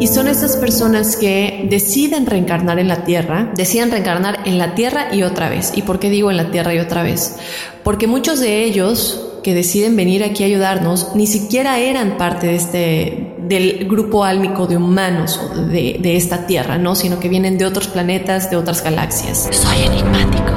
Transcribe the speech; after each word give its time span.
Y 0.00 0.08
son 0.08 0.28
estas 0.28 0.56
personas 0.56 1.16
que 1.16 1.66
deciden 1.70 2.26
reencarnar 2.26 2.78
en 2.78 2.88
la 2.88 3.04
Tierra, 3.04 3.52
deciden 3.56 3.90
reencarnar 3.90 4.40
en 4.44 4.58
la 4.58 4.74
Tierra 4.74 5.14
y 5.14 5.22
otra 5.22 5.48
vez. 5.48 5.72
¿Y 5.76 5.82
por 5.82 5.98
qué 5.98 6.10
digo 6.10 6.30
en 6.30 6.36
la 6.36 6.50
Tierra 6.50 6.74
y 6.74 6.78
otra 6.78 7.02
vez? 7.02 7.36
Porque 7.82 8.06
muchos 8.06 8.40
de 8.40 8.64
ellos 8.64 9.20
que 9.42 9.54
deciden 9.54 9.94
venir 9.94 10.24
aquí 10.24 10.42
a 10.42 10.46
ayudarnos 10.46 11.14
ni 11.14 11.26
siquiera 11.26 11.78
eran 11.78 12.16
parte 12.16 12.48
de 12.48 12.54
este 12.56 13.30
del 13.38 13.86
grupo 13.86 14.24
álmico 14.24 14.66
de 14.66 14.78
humanos 14.78 15.38
de, 15.70 15.98
de 16.00 16.16
esta 16.16 16.46
Tierra, 16.46 16.78
¿no? 16.78 16.94
Sino 16.94 17.20
que 17.20 17.28
vienen 17.28 17.58
de 17.58 17.66
otros 17.66 17.88
planetas, 17.88 18.50
de 18.50 18.56
otras 18.56 18.82
galaxias. 18.82 19.48
Soy 19.52 19.82
enigmático. 19.82 20.53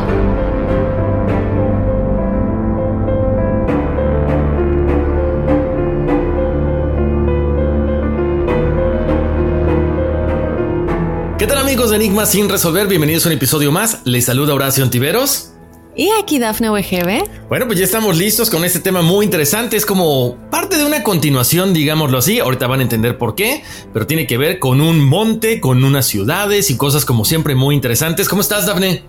Amigos 12.17 12.33
de 12.33 12.39
Enigma 12.39 12.47
sin 12.47 12.49
resolver? 12.49 12.87
Bienvenidos 12.87 13.25
a 13.25 13.29
un 13.29 13.33
episodio 13.33 13.71
más. 13.71 14.01
Les 14.05 14.25
saluda 14.25 14.53
Horacio 14.53 14.83
Antiveros. 14.83 15.51
Y 15.95 16.09
aquí 16.21 16.39
Dafne 16.39 16.69
WGB. 16.69 17.47
Bueno, 17.47 17.65
pues 17.67 17.79
ya 17.79 17.85
estamos 17.85 18.17
listos 18.17 18.49
con 18.49 18.63
este 18.65 18.79
tema 18.79 19.01
muy 19.01 19.25
interesante. 19.25 19.77
Es 19.77 19.85
como 19.85 20.35
parte 20.49 20.77
de 20.77 20.85
una 20.85 21.03
continuación, 21.03 21.73
digámoslo 21.73 22.17
así. 22.17 22.39
Ahorita 22.39 22.67
van 22.67 22.79
a 22.79 22.83
entender 22.83 23.17
por 23.17 23.35
qué, 23.35 23.63
pero 23.93 24.07
tiene 24.07 24.25
que 24.25 24.37
ver 24.37 24.59
con 24.59 24.81
un 24.81 25.03
monte, 25.03 25.59
con 25.59 25.83
unas 25.83 26.05
ciudades 26.07 26.69
y 26.69 26.77
cosas 26.77 27.05
como 27.05 27.25
siempre 27.25 27.55
muy 27.55 27.75
interesantes. 27.75 28.29
¿Cómo 28.29 28.41
estás, 28.41 28.65
Dafne? 28.65 29.03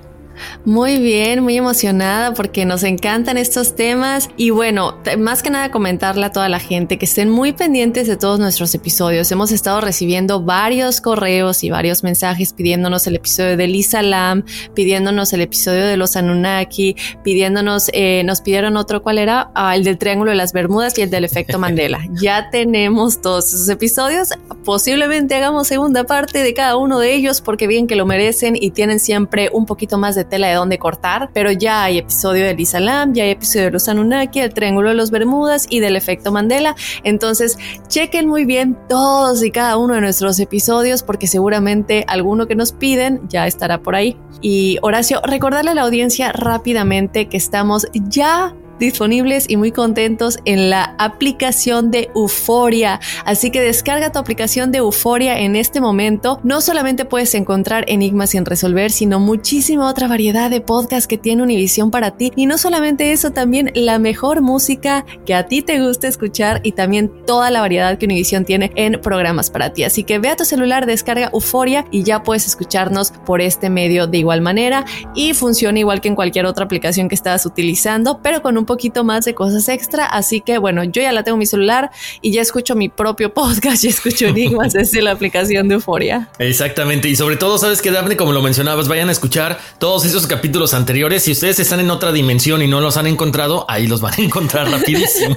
Muy 0.65 0.99
bien, 0.99 1.43
muy 1.43 1.57
emocionada 1.57 2.35
porque 2.35 2.65
nos 2.65 2.83
encantan 2.83 3.39
estos 3.39 3.75
temas 3.75 4.31
y 4.37 4.51
bueno, 4.51 4.99
más 5.19 5.43
que 5.43 5.51
nada 5.51 5.71
comentarle 5.71 6.27
a 6.27 6.33
toda 6.33 6.49
la 6.49 6.61
gente 6.61 6.99
que 6.99 7.05
estén 7.05 7.31
muy 7.31 7.53
pendientes 7.53 8.07
de 8.07 8.17
todos 8.17 8.39
nuestros 8.39 8.75
episodios. 8.75 9.31
Hemos 9.33 9.53
estado 9.53 9.81
recibiendo 9.81 10.43
varios 10.43 11.01
correos 11.01 11.65
y 11.65 11.71
varios 11.71 12.03
mensajes 12.03 12.53
pidiéndonos 12.53 13.07
el 13.07 13.17
episodio 13.17 13.57
de 13.57 13.67
Lisa 13.67 14.03
Lam, 14.03 14.45
pidiéndonos 14.75 15.33
el 15.33 15.41
episodio 15.41 15.87
de 15.87 15.97
los 15.97 16.17
Anunnaki, 16.17 16.97
pidiéndonos, 17.23 17.91
eh, 17.93 18.23
nos 18.25 18.41
pidieron 18.41 18.77
otro, 18.77 19.03
¿cuál 19.03 19.19
era? 19.19 19.51
Ah, 19.55 19.75
el 19.77 19.85
del 19.85 19.99
Triángulo 19.99 20.31
de 20.31 20.37
las 20.37 20.53
Bermudas 20.53 20.99
y 20.99 21.03
el 21.03 21.11
del 21.11 21.25
efecto 21.25 21.59
Mandela. 21.59 22.01
ya 22.21 22.51
tenemos 22.51 23.21
todos 23.21 23.47
esos 23.53 23.69
episodios. 23.69 24.31
Posiblemente 24.65 25.35
hagamos 25.35 25.69
segunda 25.69 26.05
parte 26.05 26.43
de 26.43 26.55
cada 26.55 26.77
uno 26.77 26.99
de 26.99 27.15
ellos 27.15 27.41
porque 27.41 27.67
bien 27.67 27.87
que 27.87 27.97
lo 27.97 28.07
merecen 28.07 28.57
y 28.57 28.71
tienen 28.71 29.01
siempre 29.01 29.51
un 29.53 29.67
poquito 29.67 29.99
más 29.99 30.15
de 30.15 30.25
tela 30.29 30.49
de 30.49 30.55
dónde 30.55 30.79
cortar, 30.79 31.31
pero 31.33 31.51
ya 31.51 31.85
hay 31.85 31.99
episodio 31.99 32.45
de 32.45 32.55
Lisa 32.55 32.79
ya 32.79 33.25
hay 33.25 33.31
episodio 33.31 33.67
de 33.67 33.71
los 33.73 33.89
Anunnaki, 33.89 34.41
el 34.41 34.55
Triángulo 34.55 34.91
de 34.91 34.95
los 34.95 35.11
Bermudas 35.11 35.67
y 35.69 35.81
del 35.81 35.97
efecto 35.97 36.31
Mandela. 36.31 36.77
Entonces, 37.03 37.59
chequen 37.89 38.29
muy 38.29 38.45
bien 38.45 38.79
todos 38.89 39.43
y 39.43 39.51
cada 39.51 39.77
uno 39.77 39.95
de 39.95 40.01
nuestros 40.01 40.39
episodios 40.39 41.03
porque 41.03 41.27
seguramente 41.27 42.05
alguno 42.09 42.47
que 42.47 42.55
nos 42.55 42.73
piden 42.73 43.21
ya 43.29 43.47
estará 43.47 43.83
por 43.83 43.95
ahí. 43.95 44.17
Y 44.41 44.79
Horacio, 44.83 45.21
recordarle 45.25 45.73
a 45.73 45.75
la 45.75 45.83
audiencia 45.83 46.33
rápidamente 46.33 47.29
que 47.29 47.37
estamos 47.37 47.87
ya 47.95 48.55
disponibles 48.79 49.47
y 49.49 49.57
muy 49.57 49.73
contentos 49.73 50.39
en 50.45 50.71
la 50.71 50.95
aplicación 50.99 51.91
de 51.91 52.11
Euforia. 52.15 53.01
Así 53.25 53.51
que 53.51 53.61
descarga 53.61 54.13
tu 54.13 54.19
aplicación 54.19 54.73
de 54.73 54.79
Euforia 54.79 55.39
en 55.41 55.57
este 55.57 55.81
momento. 55.81 56.41
No 56.43 56.61
solamente 56.61 57.05
puedes 57.05 57.35
encontrar 57.35 57.85
enigmas 57.89 58.31
sin 58.31 58.45
resolver, 58.45 58.91
sino 58.91 59.21
muchísima 59.21 59.89
otra 59.89 60.09
variedad 60.09 60.51
de 60.51 60.61
podcasts 60.61 61.07
que 61.07 61.19
tiene 61.19 61.43
Univision 61.43 61.91
para 61.91 62.17
ti. 62.17 62.33
Y 62.37 62.47
no 62.47 62.59
solamente 62.59 63.13
eso, 63.13 63.31
también 63.31 63.71
la 63.75 63.99
mejor 63.99 64.41
música 64.41 65.05
que 65.25 65.35
a 65.35 65.47
ti 65.47 65.63
te 65.63 65.81
gusta 65.81 66.09
escuchar 66.09 66.61
y 66.63 66.73
también 66.73 67.11
toda 67.27 67.51
la 67.51 67.61
variedad 67.61 67.99
que 67.99 68.07
Univision 68.07 68.45
tiene 68.45 68.73
en 68.75 69.01
programas 69.01 69.51
para 69.51 69.73
ti. 69.73 69.85
Así 69.85 70.05
que 70.05 70.19
ve 70.19 70.29
a 70.29 70.37
tu 70.37 70.45
celular, 70.45 70.87
descarga 70.87 71.31
Euforia 71.33 71.85
y 71.91 72.03
ya 72.03 72.23
puedes 72.23 72.47
escucharnos 72.47 73.13
por 73.27 73.41
este 73.41 73.71
medio 73.71 74.07
de 74.07 74.19
igual 74.19 74.41
manera 74.41 74.85
y 75.15 75.35
funciona 75.35 75.79
igual 75.79 76.01
que 76.01 76.09
en 76.09 76.15
cualquier 76.15 76.47
otra 76.47 76.65
aplicación 76.65 77.09
que 77.09 77.15
estás 77.15 77.47
utilizando, 77.47 78.21
pero 78.23 78.43
con 78.43 78.59
un 78.59 78.67
poquito 78.69 79.03
más 79.03 79.25
de 79.25 79.35
cosas 79.35 79.69
extra. 79.69 80.07
Así 80.07 80.41
que 80.41 80.59
bueno, 80.59 80.85
yo 80.85 81.03
ya 81.03 81.11
la 81.11 81.25
tengo 81.25 81.35
en 81.37 81.41
mi 81.41 81.47
celular 81.47 81.91
y 82.23 82.31
ya 82.31 82.43
escucho 82.43 82.77
mi 82.77 82.89
propio 82.89 83.35
podcast 83.41 83.83
y 83.83 83.89
escucho 83.89 84.27
enigmas 84.27 84.75
desde 84.75 85.03
la 85.03 85.11
aplicación 85.11 85.67
de 85.67 85.75
Euforia. 85.75 86.29
Exactamente. 86.39 87.09
Y 87.09 87.17
sobre 87.17 87.37
todo, 87.37 87.59
sabes 87.59 87.83
que 87.83 87.91
Daphne, 87.91 88.17
como 88.17 88.33
lo 88.33 88.43
mencionabas, 88.43 88.87
vayan 88.87 89.09
a 89.09 89.13
escuchar 89.13 89.59
todos 89.81 90.05
esos 90.05 90.27
capítulos 90.27 90.75
anteriores. 90.75 91.25
Si 91.25 91.33
ustedes 91.33 91.59
están 91.59 91.81
en 91.81 91.91
otra 91.91 92.13
dimensión 92.13 92.63
y 92.63 92.69
no 92.69 92.81
los 92.81 92.97
han 92.97 93.07
encontrado, 93.07 93.65
ahí 93.69 93.87
los 93.87 94.01
van 94.01 94.15
a 94.15 94.23
encontrar 94.23 94.71
rapidísimo. 94.71 95.35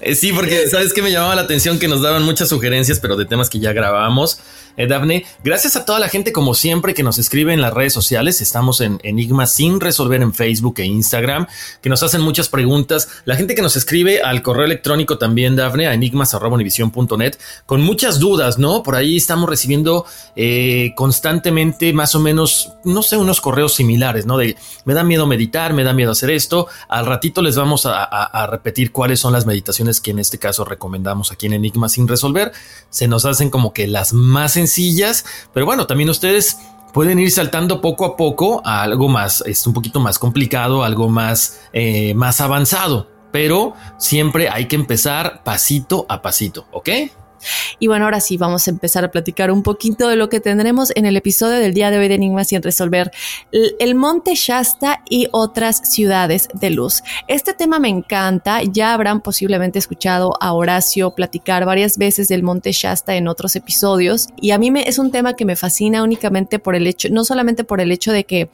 Eh, 0.00 0.14
sí, 0.14 0.32
porque 0.32 0.68
sabes 0.68 0.92
que 0.92 1.02
me 1.02 1.12
llamaba 1.12 1.36
la 1.36 1.42
atención 1.42 1.78
que 1.78 1.86
nos 1.86 2.00
daban 2.00 2.22
muchas 2.22 2.48
sugerencias, 2.48 2.98
pero 2.98 3.16
de 3.16 3.26
temas 3.26 3.50
que 3.50 3.60
ya 3.60 3.72
grabamos. 3.72 4.40
Eh, 4.76 4.86
Daphne, 4.86 5.26
gracias 5.44 5.76
a 5.76 5.84
toda 5.84 5.98
la 5.98 6.08
gente, 6.08 6.32
como 6.32 6.54
siempre, 6.54 6.94
que 6.94 7.02
nos 7.02 7.18
escribe 7.18 7.52
en 7.52 7.60
las 7.60 7.74
redes 7.74 7.92
sociales. 7.92 8.40
Estamos 8.40 8.80
en 8.80 8.98
Enigmas 9.02 9.54
sin 9.54 9.80
resolver 9.80 10.22
en 10.22 10.32
Facebook 10.32 10.76
e 10.78 10.86
Instagram, 10.86 11.46
que 11.82 11.90
nos 11.90 12.02
hacen 12.02 12.22
muchas 12.22 12.48
preguntas 12.48 12.69
preguntas, 12.70 13.08
la 13.24 13.34
gente 13.34 13.56
que 13.56 13.62
nos 13.62 13.76
escribe 13.76 14.22
al 14.22 14.42
correo 14.42 14.64
electrónico 14.64 15.18
también, 15.18 15.56
Dafne, 15.56 15.88
a 15.88 15.94
enigmas.univision.net, 15.94 17.34
con 17.66 17.80
muchas 17.80 18.20
dudas, 18.20 18.58
¿no? 18.58 18.84
Por 18.84 18.94
ahí 18.94 19.16
estamos 19.16 19.50
recibiendo 19.50 20.06
eh, 20.36 20.92
constantemente 20.94 21.92
más 21.92 22.14
o 22.14 22.20
menos, 22.20 22.72
no 22.84 23.02
sé, 23.02 23.16
unos 23.16 23.40
correos 23.40 23.74
similares, 23.74 24.24
¿no? 24.24 24.38
De 24.38 24.56
me 24.84 24.94
da 24.94 25.02
miedo 25.02 25.26
meditar, 25.26 25.74
me 25.74 25.82
da 25.82 25.92
miedo 25.92 26.12
hacer 26.12 26.30
esto. 26.30 26.68
Al 26.88 27.06
ratito 27.06 27.42
les 27.42 27.56
vamos 27.56 27.86
a, 27.86 28.04
a 28.04 28.46
repetir 28.46 28.92
cuáles 28.92 29.18
son 29.18 29.32
las 29.32 29.46
meditaciones 29.46 30.00
que 30.00 30.12
en 30.12 30.20
este 30.20 30.38
caso 30.38 30.64
recomendamos 30.64 31.32
aquí 31.32 31.46
en 31.46 31.54
Enigma 31.54 31.88
sin 31.88 32.06
resolver. 32.06 32.52
Se 32.88 33.08
nos 33.08 33.24
hacen 33.24 33.50
como 33.50 33.72
que 33.72 33.88
las 33.88 34.12
más 34.12 34.52
sencillas, 34.52 35.24
pero 35.52 35.66
bueno, 35.66 35.88
también 35.88 36.08
ustedes 36.08 36.56
pueden 36.92 37.18
ir 37.18 37.30
saltando 37.30 37.80
poco 37.80 38.04
a 38.04 38.16
poco 38.16 38.62
a 38.64 38.82
algo 38.82 39.08
más, 39.08 39.42
es 39.46 39.66
un 39.66 39.72
poquito 39.72 40.00
más 40.00 40.18
complicado, 40.18 40.84
algo 40.84 41.08
más, 41.08 41.60
eh, 41.72 42.14
más 42.14 42.40
avanzado, 42.40 43.10
pero 43.32 43.74
siempre 43.98 44.48
hay 44.48 44.66
que 44.66 44.76
empezar 44.76 45.42
pasito 45.44 46.06
a 46.08 46.22
pasito, 46.22 46.66
¿ok? 46.72 46.88
Y 47.78 47.86
bueno, 47.86 48.04
ahora 48.04 48.20
sí, 48.20 48.36
vamos 48.36 48.66
a 48.66 48.70
empezar 48.70 49.04
a 49.04 49.10
platicar 49.10 49.50
un 49.50 49.62
poquito 49.62 50.08
de 50.08 50.16
lo 50.16 50.28
que 50.28 50.40
tendremos 50.40 50.92
en 50.94 51.06
el 51.06 51.16
episodio 51.16 51.58
del 51.58 51.74
día 51.74 51.90
de 51.90 51.98
hoy 51.98 52.08
de 52.08 52.14
Enigmas 52.14 52.48
sin 52.48 52.62
resolver. 52.62 53.10
El 53.52 53.94
Monte 53.94 54.34
Shasta 54.34 55.02
y 55.08 55.28
otras 55.32 55.80
ciudades 55.84 56.48
de 56.54 56.70
luz. 56.70 57.02
Este 57.28 57.54
tema 57.54 57.78
me 57.78 57.88
encanta. 57.88 58.62
Ya 58.62 58.94
habrán 58.94 59.20
posiblemente 59.20 59.78
escuchado 59.78 60.32
a 60.40 60.52
Horacio 60.52 61.14
platicar 61.14 61.64
varias 61.64 61.98
veces 61.98 62.28
del 62.28 62.42
Monte 62.42 62.72
Shasta 62.72 63.14
en 63.14 63.28
otros 63.28 63.56
episodios. 63.56 64.28
Y 64.40 64.50
a 64.50 64.58
mí 64.58 64.70
me, 64.70 64.82
es 64.82 64.98
un 64.98 65.10
tema 65.10 65.34
que 65.34 65.44
me 65.44 65.56
fascina 65.56 66.02
únicamente 66.02 66.58
por 66.58 66.74
el 66.74 66.86
hecho, 66.86 67.08
no 67.10 67.24
solamente 67.24 67.64
por 67.64 67.80
el 67.80 67.92
hecho 67.92 68.12
de 68.12 68.24
que 68.24 68.50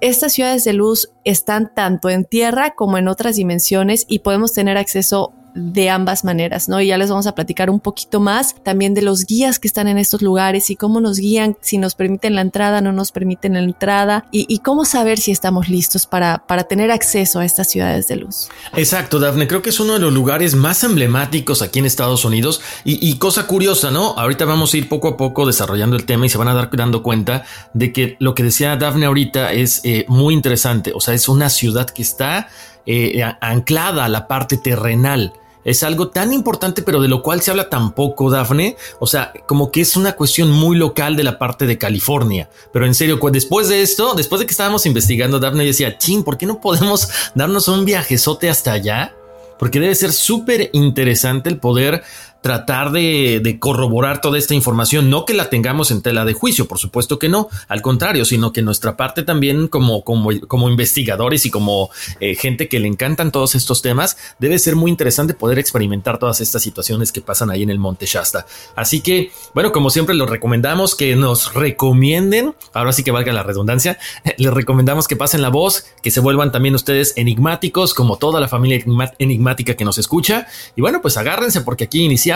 estas 0.00 0.32
ciudades 0.32 0.64
de 0.64 0.72
luz 0.72 1.10
están 1.24 1.74
tanto 1.74 2.10
en 2.10 2.24
tierra 2.24 2.74
como 2.74 2.98
en 2.98 3.08
otras 3.08 3.36
dimensiones 3.36 4.04
y 4.08 4.20
podemos 4.20 4.52
tener 4.52 4.76
acceso 4.76 5.32
de 5.56 5.88
ambas 5.88 6.22
maneras, 6.22 6.68
¿no? 6.68 6.80
Y 6.80 6.88
ya 6.88 6.98
les 6.98 7.08
vamos 7.08 7.26
a 7.26 7.34
platicar 7.34 7.70
un 7.70 7.80
poquito 7.80 8.20
más 8.20 8.54
también 8.62 8.94
de 8.94 9.02
los 9.02 9.24
guías 9.24 9.58
que 9.58 9.66
están 9.66 9.88
en 9.88 9.96
estos 9.96 10.20
lugares 10.20 10.68
y 10.70 10.76
cómo 10.76 11.00
nos 11.00 11.18
guían, 11.18 11.56
si 11.62 11.78
nos 11.78 11.94
permiten 11.94 12.34
la 12.34 12.42
entrada, 12.42 12.80
no 12.80 12.92
nos 12.92 13.10
permiten 13.10 13.54
la 13.54 13.60
entrada 13.60 14.26
y, 14.30 14.58
cómo 14.66 14.84
saber 14.84 15.18
si 15.18 15.30
estamos 15.30 15.68
listos 15.68 16.06
para, 16.06 16.44
para 16.46 16.64
tener 16.64 16.90
acceso 16.90 17.38
a 17.38 17.44
estas 17.44 17.70
ciudades 17.70 18.08
de 18.08 18.16
luz. 18.16 18.48
Exacto, 18.74 19.18
Dafne, 19.18 19.46
creo 19.46 19.62
que 19.62 19.70
es 19.70 19.78
uno 19.80 19.94
de 19.94 20.00
los 20.00 20.12
lugares 20.12 20.54
más 20.54 20.82
emblemáticos 20.82 21.62
aquí 21.62 21.78
en 21.78 21.86
Estados 21.86 22.24
Unidos 22.24 22.60
y, 22.84 23.16
cosa 23.18 23.46
curiosa, 23.46 23.90
¿no? 23.90 24.14
Ahorita 24.18 24.44
vamos 24.44 24.74
a 24.74 24.76
ir 24.76 24.88
poco 24.88 25.08
a 25.08 25.16
poco 25.16 25.46
desarrollando 25.46 25.96
el 25.96 26.04
tema 26.04 26.26
y 26.26 26.28
se 26.28 26.38
van 26.38 26.48
a 26.48 26.54
dar 26.54 26.70
dando 26.72 27.02
cuenta 27.02 27.44
de 27.72 27.92
que 27.92 28.16
lo 28.18 28.34
que 28.34 28.42
decía 28.42 28.76
Dafne 28.76 29.06
ahorita 29.06 29.52
es 29.52 29.80
eh, 29.84 30.04
muy 30.08 30.34
interesante, 30.34 30.92
o 30.94 31.00
sea, 31.00 31.14
es 31.14 31.28
una 31.28 31.48
ciudad 31.48 31.88
que 31.88 32.02
está 32.02 32.48
eh, 32.84 33.22
anclada 33.40 34.04
a 34.04 34.08
la 34.08 34.28
parte 34.28 34.56
terrenal 34.56 35.32
es 35.66 35.82
algo 35.82 36.08
tan 36.08 36.32
importante, 36.32 36.80
pero 36.80 37.02
de 37.02 37.08
lo 37.08 37.22
cual 37.22 37.42
se 37.42 37.50
habla 37.50 37.68
tan 37.68 37.92
poco, 37.92 38.30
Dafne. 38.30 38.76
O 39.00 39.06
sea, 39.08 39.32
como 39.46 39.72
que 39.72 39.80
es 39.80 39.96
una 39.96 40.12
cuestión 40.12 40.48
muy 40.48 40.76
local 40.76 41.16
de 41.16 41.24
la 41.24 41.38
parte 41.38 41.66
de 41.66 41.76
California. 41.76 42.48
Pero 42.72 42.86
en 42.86 42.94
serio, 42.94 43.18
después 43.32 43.68
de 43.68 43.82
esto, 43.82 44.14
después 44.14 44.38
de 44.38 44.46
que 44.46 44.52
estábamos 44.52 44.86
investigando, 44.86 45.40
Dafne 45.40 45.64
decía, 45.64 45.98
chin, 45.98 46.22
¿por 46.22 46.38
qué 46.38 46.46
no 46.46 46.60
podemos 46.60 47.08
darnos 47.34 47.66
un 47.66 47.84
viajezote 47.84 48.48
hasta 48.48 48.72
allá? 48.72 49.16
Porque 49.58 49.80
debe 49.80 49.96
ser 49.96 50.12
súper 50.12 50.70
interesante 50.72 51.48
el 51.48 51.58
poder 51.58 52.04
tratar 52.46 52.92
de, 52.92 53.56
corroborar 53.58 54.20
toda 54.20 54.38
esta 54.38 54.54
información, 54.54 55.10
no 55.10 55.24
que 55.24 55.34
la 55.34 55.50
tengamos 55.50 55.90
en 55.90 56.00
tela 56.00 56.24
de 56.24 56.32
juicio, 56.32 56.68
por 56.68 56.78
supuesto 56.78 57.18
que 57.18 57.28
no, 57.28 57.48
al 57.66 57.82
contrario, 57.82 58.24
sino 58.24 58.52
que 58.52 58.62
nuestra 58.62 58.96
parte 58.96 59.24
también 59.24 59.66
como, 59.66 60.04
como, 60.04 60.30
como 60.46 60.70
investigadores 60.70 61.44
y 61.44 61.50
como 61.50 61.90
eh, 62.20 62.36
gente 62.36 62.68
que 62.68 62.78
le 62.78 62.86
encantan 62.86 63.32
todos 63.32 63.56
estos 63.56 63.82
temas, 63.82 64.16
debe 64.38 64.60
ser 64.60 64.76
muy 64.76 64.92
interesante 64.92 65.34
poder 65.34 65.58
experimentar 65.58 66.18
todas 66.18 66.40
estas 66.40 66.62
situaciones 66.62 67.10
que 67.10 67.20
pasan 67.20 67.50
ahí 67.50 67.64
en 67.64 67.70
el 67.70 67.80
Monte 67.80 68.06
Shasta. 68.06 68.46
Así 68.76 69.00
que, 69.00 69.32
bueno, 69.52 69.72
como 69.72 69.90
siempre, 69.90 70.14
los 70.14 70.30
recomendamos 70.30 70.94
que 70.94 71.16
nos 71.16 71.52
recomienden, 71.52 72.54
ahora 72.72 72.92
sí 72.92 73.02
que 73.02 73.10
valga 73.10 73.32
la 73.32 73.42
redundancia, 73.42 73.98
les 74.38 74.54
recomendamos 74.54 75.08
que 75.08 75.16
pasen 75.16 75.42
la 75.42 75.48
voz, 75.48 75.84
que 76.00 76.12
se 76.12 76.20
vuelvan 76.20 76.52
también 76.52 76.76
ustedes 76.76 77.12
enigmáticos, 77.16 77.92
como 77.92 78.18
toda 78.18 78.38
la 78.38 78.46
familia 78.46 78.84
enigmática 79.18 79.74
que 79.74 79.84
nos 79.84 79.98
escucha. 79.98 80.46
Y 80.76 80.80
bueno, 80.80 81.02
pues 81.02 81.16
agárrense 81.16 81.62
porque 81.62 81.82
aquí 81.82 82.04
iniciamos 82.04 82.35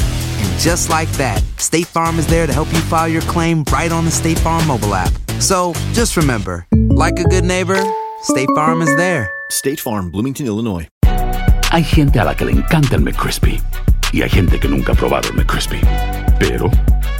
just 0.59 0.89
like 0.89 1.09
that, 1.17 1.41
State 1.57 1.87
Farm 1.87 2.19
is 2.19 2.27
there 2.27 2.47
to 2.47 2.53
help 2.53 2.71
you 2.73 2.79
file 2.79 3.07
your 3.07 3.21
claim 3.23 3.63
right 3.71 3.91
on 3.91 4.05
the 4.05 4.11
State 4.11 4.39
Farm 4.39 4.65
mobile 4.67 4.95
app. 4.95 5.11
So 5.39 5.73
just 5.93 6.17
remember, 6.17 6.65
like 6.89 7.19
a 7.19 7.23
good 7.23 7.43
neighbor, 7.43 7.81
State 8.23 8.49
Farm 8.55 8.81
is 8.81 8.95
there. 8.97 9.29
State 9.49 9.79
Farm, 9.79 10.11
Bloomington, 10.11 10.45
Illinois. 10.45 10.87
Hay 11.71 11.83
gente 11.83 12.19
a 12.19 12.25
la 12.25 12.35
que 12.35 12.45
le 12.45 12.51
encanta 12.51 12.95
el 12.95 13.01
McCrispy 13.01 13.61
y 14.11 14.21
hay 14.21 14.29
gente 14.29 14.59
que 14.59 14.67
nunca 14.67 14.91
ha 14.91 14.95
probado 14.95 15.29
el 15.29 15.35
McCrispy. 15.35 15.79
Pero 16.39 16.69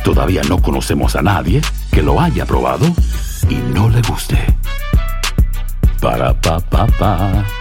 todavía 0.03 0.41
no 0.49 0.61
conocemos 0.61 1.15
a 1.15 1.21
nadie 1.21 1.61
que 1.91 2.01
lo 2.01 2.19
haya 2.19 2.45
probado 2.45 2.85
y 3.49 3.55
no 3.55 3.89
le 3.89 4.01
guste. 4.01 4.37
Para 6.01 6.33
pa 6.33 6.59
pa 6.59 6.87
pa. 6.87 7.60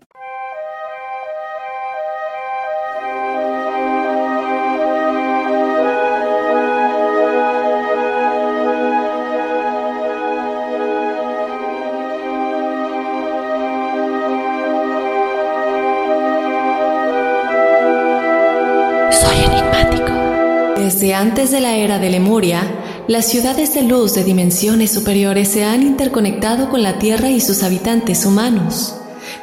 antes 21.21 21.51
de 21.51 21.61
la 21.61 21.77
era 21.77 21.99
de 21.99 22.09
Lemuria, 22.09 22.63
las 23.07 23.27
ciudades 23.27 23.75
de 23.75 23.83
luz 23.83 24.15
de 24.15 24.23
dimensiones 24.23 24.91
superiores 24.91 25.49
se 25.49 25.63
han 25.63 25.83
interconectado 25.83 26.71
con 26.71 26.81
la 26.81 26.97
Tierra 26.97 27.29
y 27.29 27.39
sus 27.39 27.61
habitantes 27.61 28.25
humanos. 28.25 28.95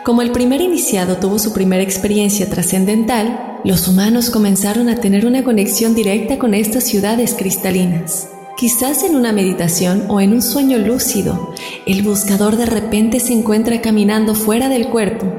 Como 0.05 0.23
el 0.23 0.33
primer 0.33 0.61
iniciado 0.61 1.19
tuvo 1.19 1.39
su 1.39 1.53
primera 1.53 1.85
experiencia 1.85 2.51
trascendental, 2.51 3.61
los 3.65 3.87
humanos 3.87 4.31
comenzaron 4.31 4.89
a 4.89 4.97
tener 4.97 5.25
una 5.25 5.45
conexión 5.45 5.95
directa 5.95 6.37
con 6.37 6.53
estas 6.53 6.83
ciudades 6.83 7.35
cristalinas. 7.39 8.27
Quizás 8.57 9.05
en 9.05 9.15
una 9.15 9.33
meditación 9.33 10.07
o 10.09 10.21
en 10.21 10.33
un 10.33 10.43
sueño 10.43 10.79
lúcido, 10.79 11.55
el 11.87 12.03
buscador 12.03 12.57
de 12.57 12.67
repente 12.67 13.21
se 13.21 13.35
encuentra 13.35 13.81
caminando 13.81 14.35
fuera 14.35 14.69
del 14.69 14.89
cuerpo, 14.89 15.33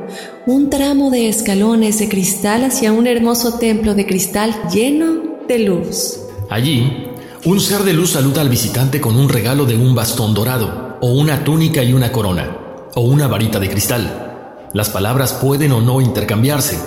un 0.45 0.69
tramo 0.69 1.11
de 1.11 1.27
escalones 1.27 1.99
de 1.99 2.07
cristal 2.07 2.63
hacia 2.63 2.93
un 2.93 3.07
hermoso 3.07 3.59
templo 3.59 3.93
de 3.93 4.05
cristal 4.05 4.55
lleno 4.71 5.21
de 5.49 5.59
luz. 5.59 6.28
Allí, 6.49 7.07
un 7.45 7.59
ser 7.59 7.83
de 7.83 7.93
luz 7.93 8.11
saluda 8.11 8.41
al 8.41 8.49
visitante 8.49 8.99
con 8.99 9.15
un 9.15 9.29
regalo 9.29 9.65
de 9.65 9.77
un 9.77 9.95
bastón 9.95 10.33
dorado, 10.33 10.97
o 11.01 11.11
una 11.11 11.43
túnica 11.43 11.83
y 11.83 11.93
una 11.93 12.11
corona, 12.11 12.57
o 12.95 13.01
una 13.01 13.27
varita 13.27 13.59
de 13.59 13.69
cristal. 13.69 14.67
Las 14.73 14.89
palabras 14.89 15.33
pueden 15.33 15.71
o 15.71 15.81
no 15.81 16.01
intercambiarse, 16.01 16.79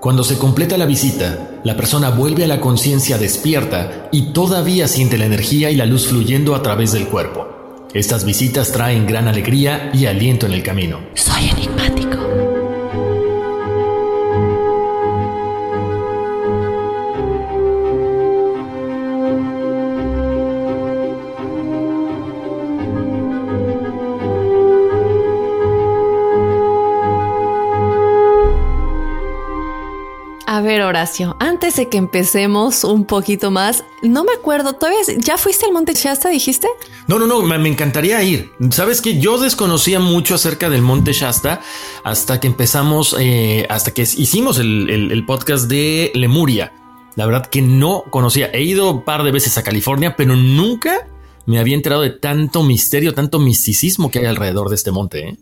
cuando 0.00 0.22
se 0.22 0.38
completa 0.38 0.76
la 0.76 0.86
visita, 0.86 1.60
la 1.64 1.76
persona 1.76 2.10
vuelve 2.10 2.44
a 2.44 2.46
la 2.46 2.60
conciencia 2.60 3.18
despierta 3.18 4.08
y 4.12 4.32
todavía 4.32 4.86
siente 4.86 5.18
la 5.18 5.26
energía 5.26 5.72
y 5.72 5.76
la 5.76 5.86
luz 5.86 6.06
fluyendo 6.06 6.54
a 6.54 6.62
través 6.62 6.92
del 6.92 7.08
cuerpo. 7.08 7.88
Estas 7.94 8.24
visitas 8.24 8.70
traen 8.70 9.06
gran 9.06 9.26
alegría 9.26 9.90
y 9.92 10.06
aliento 10.06 10.46
en 10.46 10.52
el 10.52 10.62
camino. 10.62 11.00
Ver, 30.68 30.82
Horacio, 30.82 31.34
antes 31.40 31.76
de 31.76 31.88
que 31.88 31.96
empecemos 31.96 32.84
un 32.84 33.06
poquito 33.06 33.50
más, 33.50 33.84
no 34.02 34.22
me 34.22 34.32
acuerdo, 34.32 34.74
¿todavía 34.74 35.00
ya 35.16 35.38
fuiste 35.38 35.64
al 35.64 35.72
Monte 35.72 35.94
Shasta, 35.94 36.28
dijiste? 36.28 36.68
No, 37.06 37.18
no, 37.18 37.26
no, 37.26 37.40
me, 37.40 37.68
encantaría 37.68 38.22
ir. 38.22 38.52
Sabes 38.70 39.00
que 39.00 39.18
yo 39.18 39.38
desconocía 39.38 39.98
mucho 39.98 40.34
acerca 40.34 40.68
del 40.68 40.82
Monte 40.82 41.14
Shasta 41.14 41.62
hasta 42.04 42.38
que 42.38 42.48
empezamos, 42.48 43.16
eh, 43.18 43.66
hasta 43.70 43.92
que 43.92 44.02
hicimos 44.02 44.58
el, 44.58 45.10
el 45.10 45.24
podcast 45.24 45.68
de 45.68 46.12
Lemuria. 46.14 46.74
La 47.16 47.24
verdad 47.24 47.46
que 47.46 47.62
no 47.62 48.04
conocía. 48.10 48.50
He 48.52 48.62
ido 48.62 48.90
un 48.90 49.04
par 49.04 49.22
de 49.22 49.32
veces 49.32 49.56
a 49.56 49.62
California, 49.62 50.16
pero 50.16 50.36
nunca 50.36 51.08
me 51.46 51.58
había 51.58 51.76
enterado 51.76 52.02
de 52.02 52.10
tanto 52.10 52.62
misterio, 52.62 53.14
tanto 53.14 53.38
misticismo 53.38 54.10
que 54.10 54.18
hay 54.18 54.26
alrededor 54.26 54.68
de 54.68 54.74
este 54.74 54.90
monte. 54.90 55.28
¿eh? 55.30 55.38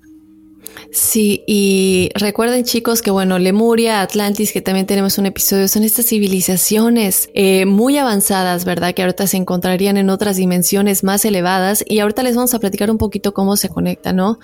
Sí, 0.90 1.42
y 1.46 2.10
recuerden 2.14 2.64
chicos 2.64 3.02
que 3.02 3.10
bueno, 3.10 3.38
Lemuria, 3.38 4.00
Atlantis, 4.00 4.52
que 4.52 4.62
también 4.62 4.86
tenemos 4.86 5.18
un 5.18 5.26
episodio, 5.26 5.68
son 5.68 5.84
estas 5.84 6.06
civilizaciones 6.06 7.28
eh, 7.34 7.66
muy 7.66 7.98
avanzadas, 7.98 8.64
¿verdad? 8.64 8.94
Que 8.94 9.02
ahorita 9.02 9.26
se 9.26 9.36
encontrarían 9.36 9.96
en 9.96 10.10
otras 10.10 10.36
dimensiones 10.36 11.04
más 11.04 11.24
elevadas 11.24 11.84
y 11.86 11.98
ahorita 11.98 12.22
les 12.22 12.36
vamos 12.36 12.54
a 12.54 12.60
platicar 12.60 12.90
un 12.90 12.98
poquito 12.98 13.34
cómo 13.34 13.56
se 13.56 13.68
conecta, 13.68 14.12
¿no? 14.12 14.38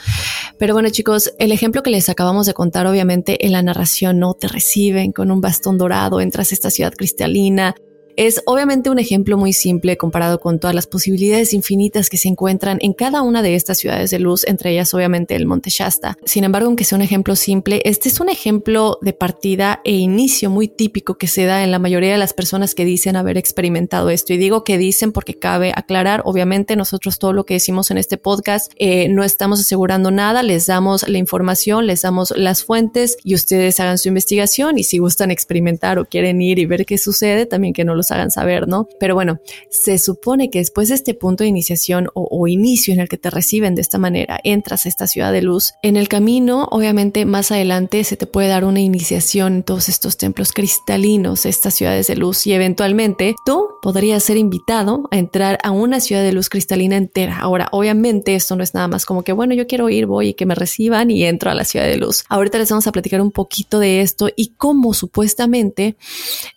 Pero 0.59 0.75
bueno 0.75 0.91
chicos, 0.91 1.33
el 1.38 1.52
ejemplo 1.52 1.83
que 1.83 1.91
les 1.91 2.09
acabamos 2.09 2.47
de 2.47 2.55
contar, 2.55 2.87
obviamente 2.87 3.47
en 3.47 3.52
la 3.52 3.62
narración, 3.62 4.19
¿no? 4.19 4.35
Te 4.35 4.49
reciben 4.49 5.12
con 5.12 5.31
un 5.31 5.41
bastón 5.41 5.79
dorado, 5.79 6.21
entras 6.21 6.52
a 6.52 6.55
esta 6.55 6.71
ciudad 6.71 6.93
cristalina, 6.93 7.75
es 8.16 8.42
obviamente 8.47 8.90
un 8.90 8.99
ejemplo 8.99 9.37
muy 9.37 9.52
simple 9.52 9.97
comparado 9.97 10.40
con 10.40 10.59
todas 10.59 10.75
las 10.75 10.87
posibilidades 10.87 11.52
infinitas 11.52 12.11
que 12.11 12.16
se 12.16 12.28
encuentran 12.28 12.78
en 12.81 12.92
cada 12.92 13.23
una 13.23 13.42
de 13.42 13.54
estas 13.54 13.78
ciudades 13.78 14.11
de 14.11 14.19
luz, 14.19 14.45
entre 14.47 14.73
ellas 14.73 14.92
obviamente 14.95 15.35
el 15.35 15.47
Monte 15.47 15.71
Shasta. 15.71 16.19
Sin 16.25 16.45
embargo, 16.45 16.66
aunque 16.66 16.85
sea 16.85 16.97
un 16.97 17.02
ejemplo 17.02 17.37
simple, 17.37 17.83
este 17.85 18.09
es 18.09 18.21
un 18.21 18.28
ejemplo 18.28 18.99
de 19.02 19.12
partida 19.12 19.81
e 19.85 19.92
inicio 19.92 20.50
muy 20.50 20.69
típico 20.69 21.16
que 21.16 21.26
se 21.26 21.45
da 21.45 21.64
en 21.64 21.71
la 21.71 21.78
mayoría 21.78 22.12
de 22.12 22.19
las 22.19 22.33
personas 22.33 22.75
que 22.75 22.85
dicen 22.85 23.16
haber 23.16 23.38
experimentado 23.38 24.11
esto. 24.11 24.33
Y 24.33 24.38
digo 24.38 24.64
que 24.64 24.78
dicen 24.78 25.12
porque 25.12 25.38
cabe 25.38 25.73
aclarar, 25.75 26.23
obviamente 26.25 26.76
nosotros 26.76 27.19
todo 27.19 27.33
lo 27.33 27.45
que 27.45 27.54
decimos 27.54 27.90
en 27.90 27.99
este 27.99 28.19
podcast 28.19 28.73
eh, 28.76 29.09
no 29.09 29.25
estamos 29.25 29.61
asegurando 29.61 30.11
nada, 30.11 30.42
les 30.42 30.66
damos 30.66 31.09
la 31.09 31.19
información, 31.19 31.87
les 31.87 32.02
damos 32.02 32.33
las 32.37 32.64
fuentes 32.64 33.16
y 33.25 33.35
ustedes 33.35 33.81
hagan 33.81 33.99
su 33.99 34.09
investigación 34.09 34.78
y 34.78 34.85
si 34.85 34.99
gustan 34.99 35.31
experimentar 35.31 35.99
o 35.99 36.04
quieren 36.04 36.40
ir 36.42 36.59
y 36.59 36.66
ver 36.66 36.87
qué 36.87 36.99
sucede, 36.99 37.47
también 37.47 37.75
que 37.75 37.85
no 37.85 37.95
lo 37.95 38.02
hagan 38.11 38.31
saber, 38.31 38.69
¿no? 38.69 38.89
Pero 38.99 39.15
bueno, 39.15 39.41
se 39.71 39.99
supone 39.99 40.51
que 40.51 40.59
después 40.59 40.89
de 40.89 40.95
este 40.95 41.15
punto 41.15 41.45
de 41.45 41.49
iniciación 41.49 42.09
o, 42.15 42.49
inicio 42.49 42.93
en 42.93 43.01
el 43.01 43.09
que 43.09 43.19
te 43.19 43.31
reciben 43.31 43.75
de 43.75 43.83
esta 43.83 43.99
manera, 43.99 44.41
entras 44.43 44.85
a 44.85 44.89
esta 44.89 45.07
ciudad 45.07 45.33
de 45.33 45.43
luz. 45.43 45.75
En 45.83 45.97
el 45.97 46.09
camino, 46.09 46.67
obviamente, 46.71 47.25
más 47.25 47.53
adelante 47.53 48.03
se 48.05 48.17
te 48.17 48.27
puede 48.27 48.49
dar 48.49 48.65
una 48.65 48.81
iniciación 48.81 49.57
en 49.57 49.63
todos 49.63 49.89
estos 49.89 50.17
templos 50.17 50.53
cristalinos, 50.53 51.47
estas 51.47 51.75
ciudades 51.75 52.09
de 52.09 52.17
luz, 52.17 52.47
y 52.47 52.53
eventualmente 52.53 53.35
tú 53.47 53.69
podrías 53.81 54.23
ser 54.25 54.37
invitado 54.37 55.09
a 55.11 55.19
entrar 55.19 55.59
a 55.63 55.71
una 55.71 56.01
ciudad 56.01 56.23
de 56.23 56.33
luz 56.33 56.49
cristalina 56.49 56.97
entera. 56.97 57.39
Ahora, 57.39 57.69
obviamente, 57.73 58.35
esto 58.35 58.57
no 58.57 58.63
es 58.63 58.75
nada 58.75 58.89
más 58.89 59.07
como 59.07 59.23
que, 59.23 59.33
bueno, 59.33 59.55
yo 59.55 59.67
quiero 59.67 59.89
ir, 59.89 60.07
voy 60.07 60.29
y 60.29 60.35
que 60.35 60.47
me 60.47 60.55
reciban 60.55 61.11
y 61.11 61.25
entro 61.25 61.51
a 61.51 61.55
la 61.55 61.65
ciudad 61.65 61.87
de 61.87 61.97
luz. 61.97 62.25
Ahorita 62.29 62.59
les 62.59 62.71
vamos 62.71 62.87
a 62.87 62.93
platicar 62.93 63.21
un 63.21 63.31
poquito 63.31 63.79
de 63.79 64.01
esto 64.01 64.29
y 64.35 64.55
cómo 64.57 64.95
supuestamente, 64.95 65.97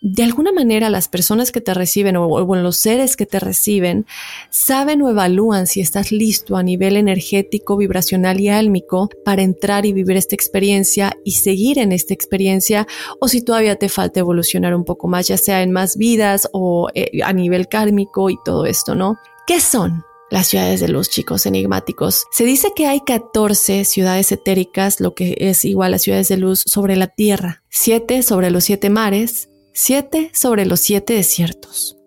de 0.01 0.23
alguna 0.23 0.51
manera, 0.51 0.89
las 0.89 1.07
personas 1.07 1.34
que 1.51 1.61
te 1.61 1.73
reciben 1.73 2.17
o, 2.17 2.27
o 2.27 2.55
los 2.55 2.77
seres 2.77 3.15
que 3.15 3.25
te 3.25 3.39
reciben 3.39 4.05
saben 4.49 5.01
o 5.01 5.09
evalúan 5.09 5.67
si 5.67 5.81
estás 5.81 6.11
listo 6.11 6.55
a 6.57 6.63
nivel 6.63 6.97
energético, 6.97 7.77
vibracional 7.77 8.39
y 8.39 8.49
álmico 8.49 9.09
para 9.23 9.41
entrar 9.41 9.85
y 9.85 9.93
vivir 9.93 10.17
esta 10.17 10.35
experiencia 10.35 11.17
y 11.23 11.31
seguir 11.31 11.79
en 11.79 11.91
esta 11.91 12.13
experiencia 12.13 12.87
o 13.19 13.27
si 13.27 13.41
todavía 13.41 13.75
te 13.75 13.89
falta 13.89 14.19
evolucionar 14.19 14.75
un 14.75 14.85
poco 14.85 15.07
más, 15.07 15.27
ya 15.27 15.37
sea 15.37 15.61
en 15.61 15.71
más 15.71 15.97
vidas 15.97 16.49
o 16.53 16.89
eh, 16.93 17.21
a 17.23 17.33
nivel 17.33 17.67
kármico 17.67 18.29
y 18.29 18.37
todo 18.43 18.65
esto, 18.65 18.95
¿no? 18.95 19.17
¿Qué 19.47 19.59
son? 19.59 20.03
las 20.31 20.47
ciudades 20.47 20.79
de 20.79 20.87
luz, 20.87 21.09
chicos 21.09 21.45
enigmáticos. 21.45 22.25
Se 22.31 22.45
dice 22.45 22.69
que 22.75 22.87
hay 22.87 23.01
14 23.01 23.85
ciudades 23.85 24.31
etéricas, 24.31 24.99
lo 24.99 25.13
que 25.13 25.35
es 25.39 25.65
igual 25.65 25.93
a 25.93 25.99
ciudades 25.99 26.27
de 26.27 26.37
luz 26.37 26.63
sobre 26.65 26.95
la 26.95 27.07
Tierra, 27.07 27.63
7 27.69 28.23
sobre 28.23 28.49
los 28.49 28.63
siete 28.65 28.89
mares, 28.89 29.49
Siete 29.77 30.31
sobre 30.33 30.65
los 30.65 30.79
siete 30.79 31.15
desiertos. 31.15 31.97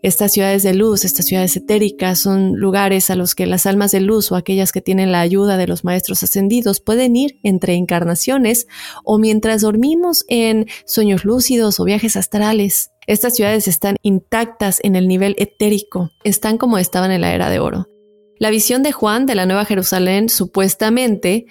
Estas 0.00 0.32
ciudades 0.32 0.62
de 0.62 0.72
luz, 0.72 1.04
estas 1.04 1.26
ciudades 1.26 1.54
etéricas, 1.54 2.18
son 2.18 2.56
lugares 2.56 3.10
a 3.10 3.16
los 3.16 3.34
que 3.34 3.44
las 3.44 3.66
almas 3.66 3.92
de 3.92 4.00
luz 4.00 4.32
o 4.32 4.34
aquellas 4.34 4.72
que 4.72 4.80
tienen 4.80 5.12
la 5.12 5.20
ayuda 5.20 5.58
de 5.58 5.66
los 5.66 5.84
maestros 5.84 6.22
ascendidos 6.22 6.80
pueden 6.80 7.14
ir 7.14 7.38
entre 7.42 7.74
encarnaciones 7.74 8.66
o 9.04 9.18
mientras 9.18 9.60
dormimos 9.60 10.24
en 10.28 10.68
sueños 10.86 11.26
lúcidos 11.26 11.80
o 11.80 11.84
viajes 11.84 12.16
astrales. 12.16 12.92
Estas 13.06 13.34
ciudades 13.34 13.68
están 13.68 13.96
intactas 14.00 14.80
en 14.82 14.96
el 14.96 15.06
nivel 15.06 15.34
etérico, 15.36 16.12
están 16.24 16.56
como 16.56 16.78
estaban 16.78 17.12
en 17.12 17.20
la 17.20 17.34
era 17.34 17.50
de 17.50 17.58
oro. 17.58 17.88
La 18.42 18.50
visión 18.50 18.82
de 18.82 18.90
Juan 18.90 19.24
de 19.24 19.36
la 19.36 19.46
Nueva 19.46 19.64
Jerusalén 19.64 20.28
supuestamente 20.28 21.46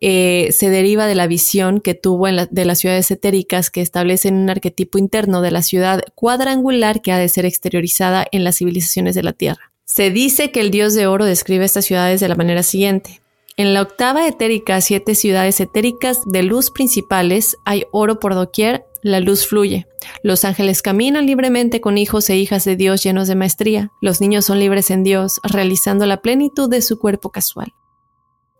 eh, 0.00 0.48
se 0.50 0.70
deriva 0.70 1.06
de 1.06 1.14
la 1.14 1.28
visión 1.28 1.80
que 1.80 1.94
tuvo 1.94 2.26
de 2.26 2.64
las 2.64 2.80
ciudades 2.80 3.08
etéricas 3.12 3.70
que 3.70 3.80
establecen 3.80 4.34
un 4.34 4.50
arquetipo 4.50 4.98
interno 4.98 5.40
de 5.40 5.52
la 5.52 5.62
ciudad 5.62 6.02
cuadrangular 6.16 7.00
que 7.00 7.12
ha 7.12 7.18
de 7.18 7.28
ser 7.28 7.46
exteriorizada 7.46 8.26
en 8.32 8.42
las 8.42 8.56
civilizaciones 8.56 9.14
de 9.14 9.22
la 9.22 9.32
Tierra. 9.32 9.70
Se 9.84 10.10
dice 10.10 10.50
que 10.50 10.58
el 10.58 10.72
dios 10.72 10.94
de 10.94 11.06
oro 11.06 11.26
describe 11.26 11.64
estas 11.64 11.84
ciudades 11.84 12.18
de 12.18 12.28
la 12.28 12.34
manera 12.34 12.64
siguiente. 12.64 13.20
En 13.56 13.72
la 13.72 13.82
octava 13.82 14.26
etérica, 14.26 14.80
siete 14.80 15.14
ciudades 15.14 15.60
etéricas 15.60 16.18
de 16.26 16.42
luz 16.42 16.72
principales, 16.72 17.56
hay 17.64 17.84
oro 17.92 18.18
por 18.18 18.34
doquier, 18.34 18.84
la 19.02 19.20
luz 19.20 19.46
fluye. 19.46 19.86
Los 20.22 20.44
ángeles 20.44 20.82
caminan 20.82 21.26
libremente 21.26 21.80
con 21.80 21.98
hijos 21.98 22.30
e 22.30 22.36
hijas 22.36 22.64
de 22.64 22.76
Dios 22.76 23.02
llenos 23.02 23.28
de 23.28 23.34
maestría. 23.34 23.90
Los 24.00 24.20
niños 24.20 24.44
son 24.46 24.58
libres 24.58 24.90
en 24.90 25.02
Dios, 25.02 25.40
realizando 25.42 26.06
la 26.06 26.22
plenitud 26.22 26.70
de 26.70 26.82
su 26.82 26.98
cuerpo 26.98 27.30
casual. 27.30 27.74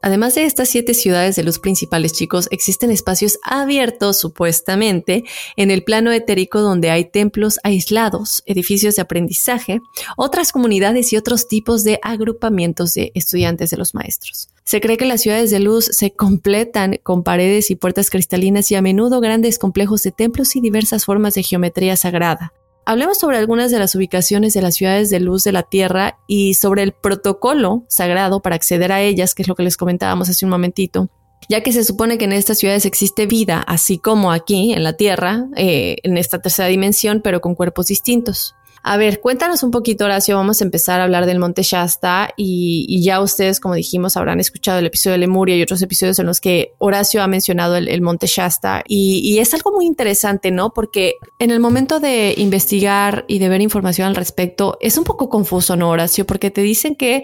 Además 0.02 0.34
de 0.34 0.44
estas 0.44 0.68
siete 0.68 0.94
ciudades 0.94 1.36
de 1.36 1.44
luz 1.44 1.60
principales, 1.60 2.12
chicos, 2.12 2.48
existen 2.50 2.90
espacios 2.90 3.38
abiertos, 3.44 4.18
supuestamente, 4.18 5.22
en 5.56 5.70
el 5.70 5.84
plano 5.84 6.10
etérico 6.10 6.60
donde 6.60 6.90
hay 6.90 7.04
templos 7.04 7.60
aislados, 7.62 8.42
edificios 8.46 8.96
de 8.96 9.02
aprendizaje, 9.02 9.80
otras 10.16 10.50
comunidades 10.50 11.12
y 11.12 11.16
otros 11.16 11.46
tipos 11.46 11.84
de 11.84 12.00
agrupamientos 12.02 12.94
de 12.94 13.12
estudiantes 13.14 13.70
de 13.70 13.76
los 13.76 13.94
maestros. 13.94 14.48
Se 14.64 14.80
cree 14.80 14.96
que 14.96 15.06
las 15.06 15.20
ciudades 15.20 15.52
de 15.52 15.60
luz 15.60 15.84
se 15.84 16.10
completan 16.10 16.98
con 17.04 17.22
paredes 17.22 17.70
y 17.70 17.76
puertas 17.76 18.10
cristalinas 18.10 18.72
y 18.72 18.74
a 18.74 18.82
menudo 18.82 19.20
grandes 19.20 19.58
complejos 19.58 20.02
de 20.02 20.10
templos 20.10 20.56
y 20.56 20.60
diversas 20.60 21.04
formas 21.04 21.34
de 21.34 21.44
geometría 21.44 21.96
sagrada. 21.96 22.52
Hablemos 22.84 23.18
sobre 23.18 23.38
algunas 23.38 23.70
de 23.70 23.78
las 23.78 23.94
ubicaciones 23.94 24.54
de 24.54 24.62
las 24.62 24.74
ciudades 24.74 25.08
de 25.08 25.20
luz 25.20 25.44
de 25.44 25.52
la 25.52 25.62
Tierra 25.62 26.18
y 26.26 26.54
sobre 26.54 26.82
el 26.82 26.92
protocolo 26.92 27.84
sagrado 27.88 28.40
para 28.40 28.56
acceder 28.56 28.90
a 28.90 29.00
ellas, 29.00 29.34
que 29.34 29.42
es 29.42 29.48
lo 29.48 29.54
que 29.54 29.62
les 29.62 29.76
comentábamos 29.76 30.28
hace 30.28 30.44
un 30.44 30.50
momentito, 30.50 31.08
ya 31.48 31.62
que 31.62 31.72
se 31.72 31.84
supone 31.84 32.18
que 32.18 32.24
en 32.24 32.32
estas 32.32 32.58
ciudades 32.58 32.84
existe 32.84 33.26
vida, 33.26 33.60
así 33.60 33.98
como 33.98 34.32
aquí 34.32 34.72
en 34.72 34.82
la 34.82 34.94
Tierra, 34.94 35.46
eh, 35.56 35.96
en 36.02 36.18
esta 36.18 36.40
tercera 36.40 36.66
dimensión, 36.68 37.20
pero 37.22 37.40
con 37.40 37.54
cuerpos 37.54 37.86
distintos. 37.86 38.56
A 38.84 38.96
ver, 38.96 39.20
cuéntanos 39.20 39.62
un 39.62 39.70
poquito, 39.70 40.06
Horacio. 40.06 40.36
Vamos 40.36 40.60
a 40.60 40.64
empezar 40.64 41.00
a 41.00 41.04
hablar 41.04 41.24
del 41.24 41.38
Monte 41.38 41.62
Shasta 41.62 42.30
y, 42.36 43.00
ya 43.00 43.20
ustedes, 43.20 43.60
como 43.60 43.76
dijimos, 43.76 44.16
habrán 44.16 44.40
escuchado 44.40 44.80
el 44.80 44.86
episodio 44.86 45.12
de 45.12 45.18
Lemuria 45.18 45.56
y 45.56 45.62
otros 45.62 45.80
episodios 45.82 46.18
en 46.18 46.26
los 46.26 46.40
que 46.40 46.72
Horacio 46.78 47.22
ha 47.22 47.28
mencionado 47.28 47.76
el, 47.76 48.02
Monte 48.02 48.26
Shasta. 48.26 48.82
Y, 48.88 49.38
es 49.38 49.54
algo 49.54 49.70
muy 49.70 49.86
interesante, 49.86 50.50
¿no? 50.50 50.70
Porque 50.70 51.14
en 51.38 51.52
el 51.52 51.60
momento 51.60 52.00
de 52.00 52.34
investigar 52.36 53.24
y 53.28 53.38
de 53.38 53.48
ver 53.48 53.60
información 53.60 54.08
al 54.08 54.16
respecto, 54.16 54.78
es 54.80 54.98
un 54.98 55.04
poco 55.04 55.28
confuso, 55.28 55.76
¿no, 55.76 55.90
Horacio? 55.90 56.26
Porque 56.26 56.50
te 56.50 56.62
dicen 56.62 56.96
que 56.96 57.22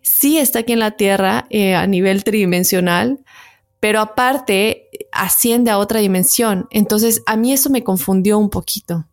sí 0.00 0.38
está 0.38 0.60
aquí 0.60 0.72
en 0.72 0.80
la 0.80 0.92
Tierra 0.92 1.46
eh, 1.50 1.74
a 1.74 1.86
nivel 1.86 2.24
tridimensional, 2.24 3.20
pero 3.78 4.00
aparte 4.00 4.88
asciende 5.12 5.70
a 5.70 5.76
otra 5.76 6.00
dimensión. 6.00 6.66
Entonces, 6.70 7.22
a 7.26 7.36
mí 7.36 7.52
eso 7.52 7.68
me 7.68 7.84
confundió 7.84 8.38
un 8.38 8.48
poquito. 8.48 9.04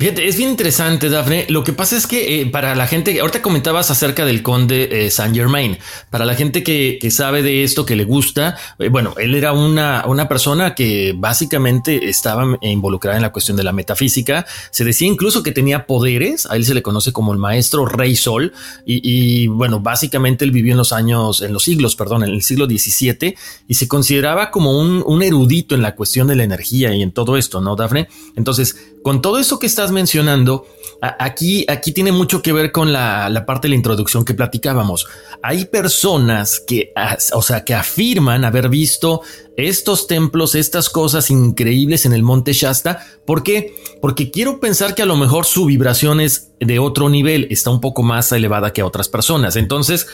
Fíjate, 0.00 0.28
es 0.28 0.36
bien 0.36 0.50
interesante, 0.50 1.08
Dafne. 1.08 1.46
Lo 1.48 1.64
que 1.64 1.72
pasa 1.72 1.96
es 1.96 2.06
que 2.06 2.40
eh, 2.40 2.46
para 2.46 2.76
la 2.76 2.86
gente, 2.86 3.18
ahorita 3.18 3.42
comentabas 3.42 3.90
acerca 3.90 4.24
del 4.24 4.44
conde 4.44 5.06
eh, 5.06 5.10
Saint 5.10 5.34
Germain, 5.34 5.76
para 6.08 6.24
la 6.24 6.36
gente 6.36 6.62
que, 6.62 7.00
sabe 7.10 7.42
de 7.42 7.64
esto, 7.64 7.84
que 7.84 7.96
le 7.96 8.04
gusta, 8.04 8.56
eh, 8.78 8.90
bueno, 8.90 9.14
él 9.18 9.34
era 9.34 9.52
una, 9.52 10.04
una 10.06 10.28
persona 10.28 10.76
que 10.76 11.16
básicamente 11.16 12.08
estaba 12.08 12.46
involucrada 12.60 13.16
en 13.16 13.24
la 13.24 13.32
cuestión 13.32 13.56
de 13.56 13.64
la 13.64 13.72
metafísica. 13.72 14.46
Se 14.70 14.84
decía 14.84 15.08
incluso 15.08 15.42
que 15.42 15.50
tenía 15.50 15.84
poderes, 15.84 16.46
a 16.46 16.54
él 16.54 16.64
se 16.64 16.74
le 16.74 16.82
conoce 16.82 17.12
como 17.12 17.32
el 17.32 17.40
maestro 17.40 17.84
Rey 17.84 18.14
Sol, 18.14 18.52
y, 18.86 19.48
bueno, 19.48 19.80
básicamente 19.80 20.44
él 20.44 20.52
vivió 20.52 20.74
en 20.74 20.78
los 20.78 20.92
años, 20.92 21.42
en 21.42 21.52
los 21.52 21.64
siglos, 21.64 21.96
perdón, 21.96 22.22
en 22.22 22.30
el 22.30 22.42
siglo 22.42 22.66
XVII, 22.66 23.34
y 23.66 23.74
se 23.74 23.88
consideraba 23.88 24.52
como 24.52 24.78
un, 24.78 25.02
un 25.04 25.24
erudito 25.24 25.74
en 25.74 25.82
la 25.82 25.96
cuestión 25.96 26.28
de 26.28 26.36
la 26.36 26.44
energía 26.44 26.94
y 26.94 27.02
en 27.02 27.10
todo 27.10 27.36
esto, 27.36 27.60
¿no, 27.60 27.74
Dafne? 27.74 28.06
Entonces, 28.36 28.76
con 29.02 29.22
todo 29.22 29.38
eso 29.38 29.58
que 29.58 29.66
estás 29.66 29.87
mencionando, 29.90 30.66
aquí, 31.00 31.64
aquí 31.68 31.92
tiene 31.92 32.12
mucho 32.12 32.42
que 32.42 32.52
ver 32.52 32.72
con 32.72 32.92
la, 32.92 33.28
la, 33.28 33.46
parte 33.46 33.66
de 33.66 33.70
la 33.70 33.76
introducción 33.76 34.24
que 34.24 34.34
platicábamos. 34.34 35.06
Hay 35.42 35.66
personas 35.66 36.60
que, 36.60 36.92
o 37.32 37.42
sea, 37.42 37.64
que 37.64 37.74
afirman 37.74 38.44
haber 38.44 38.68
visto 38.68 39.22
estos 39.58 40.06
templos, 40.06 40.54
estas 40.54 40.88
cosas 40.88 41.30
increíbles 41.30 42.06
en 42.06 42.12
el 42.12 42.22
monte 42.22 42.52
Shasta. 42.52 43.04
¿Por 43.26 43.42
qué? 43.42 43.74
Porque 44.00 44.30
quiero 44.30 44.60
pensar 44.60 44.94
que 44.94 45.02
a 45.02 45.06
lo 45.06 45.16
mejor 45.16 45.46
su 45.46 45.64
vibración 45.64 46.20
es 46.20 46.52
de 46.60 46.78
otro 46.78 47.08
nivel, 47.08 47.48
está 47.50 47.70
un 47.70 47.80
poco 47.80 48.04
más 48.04 48.30
elevada 48.30 48.72
que 48.72 48.84
otras 48.84 49.08
personas. 49.08 49.56
Entonces, 49.56 50.06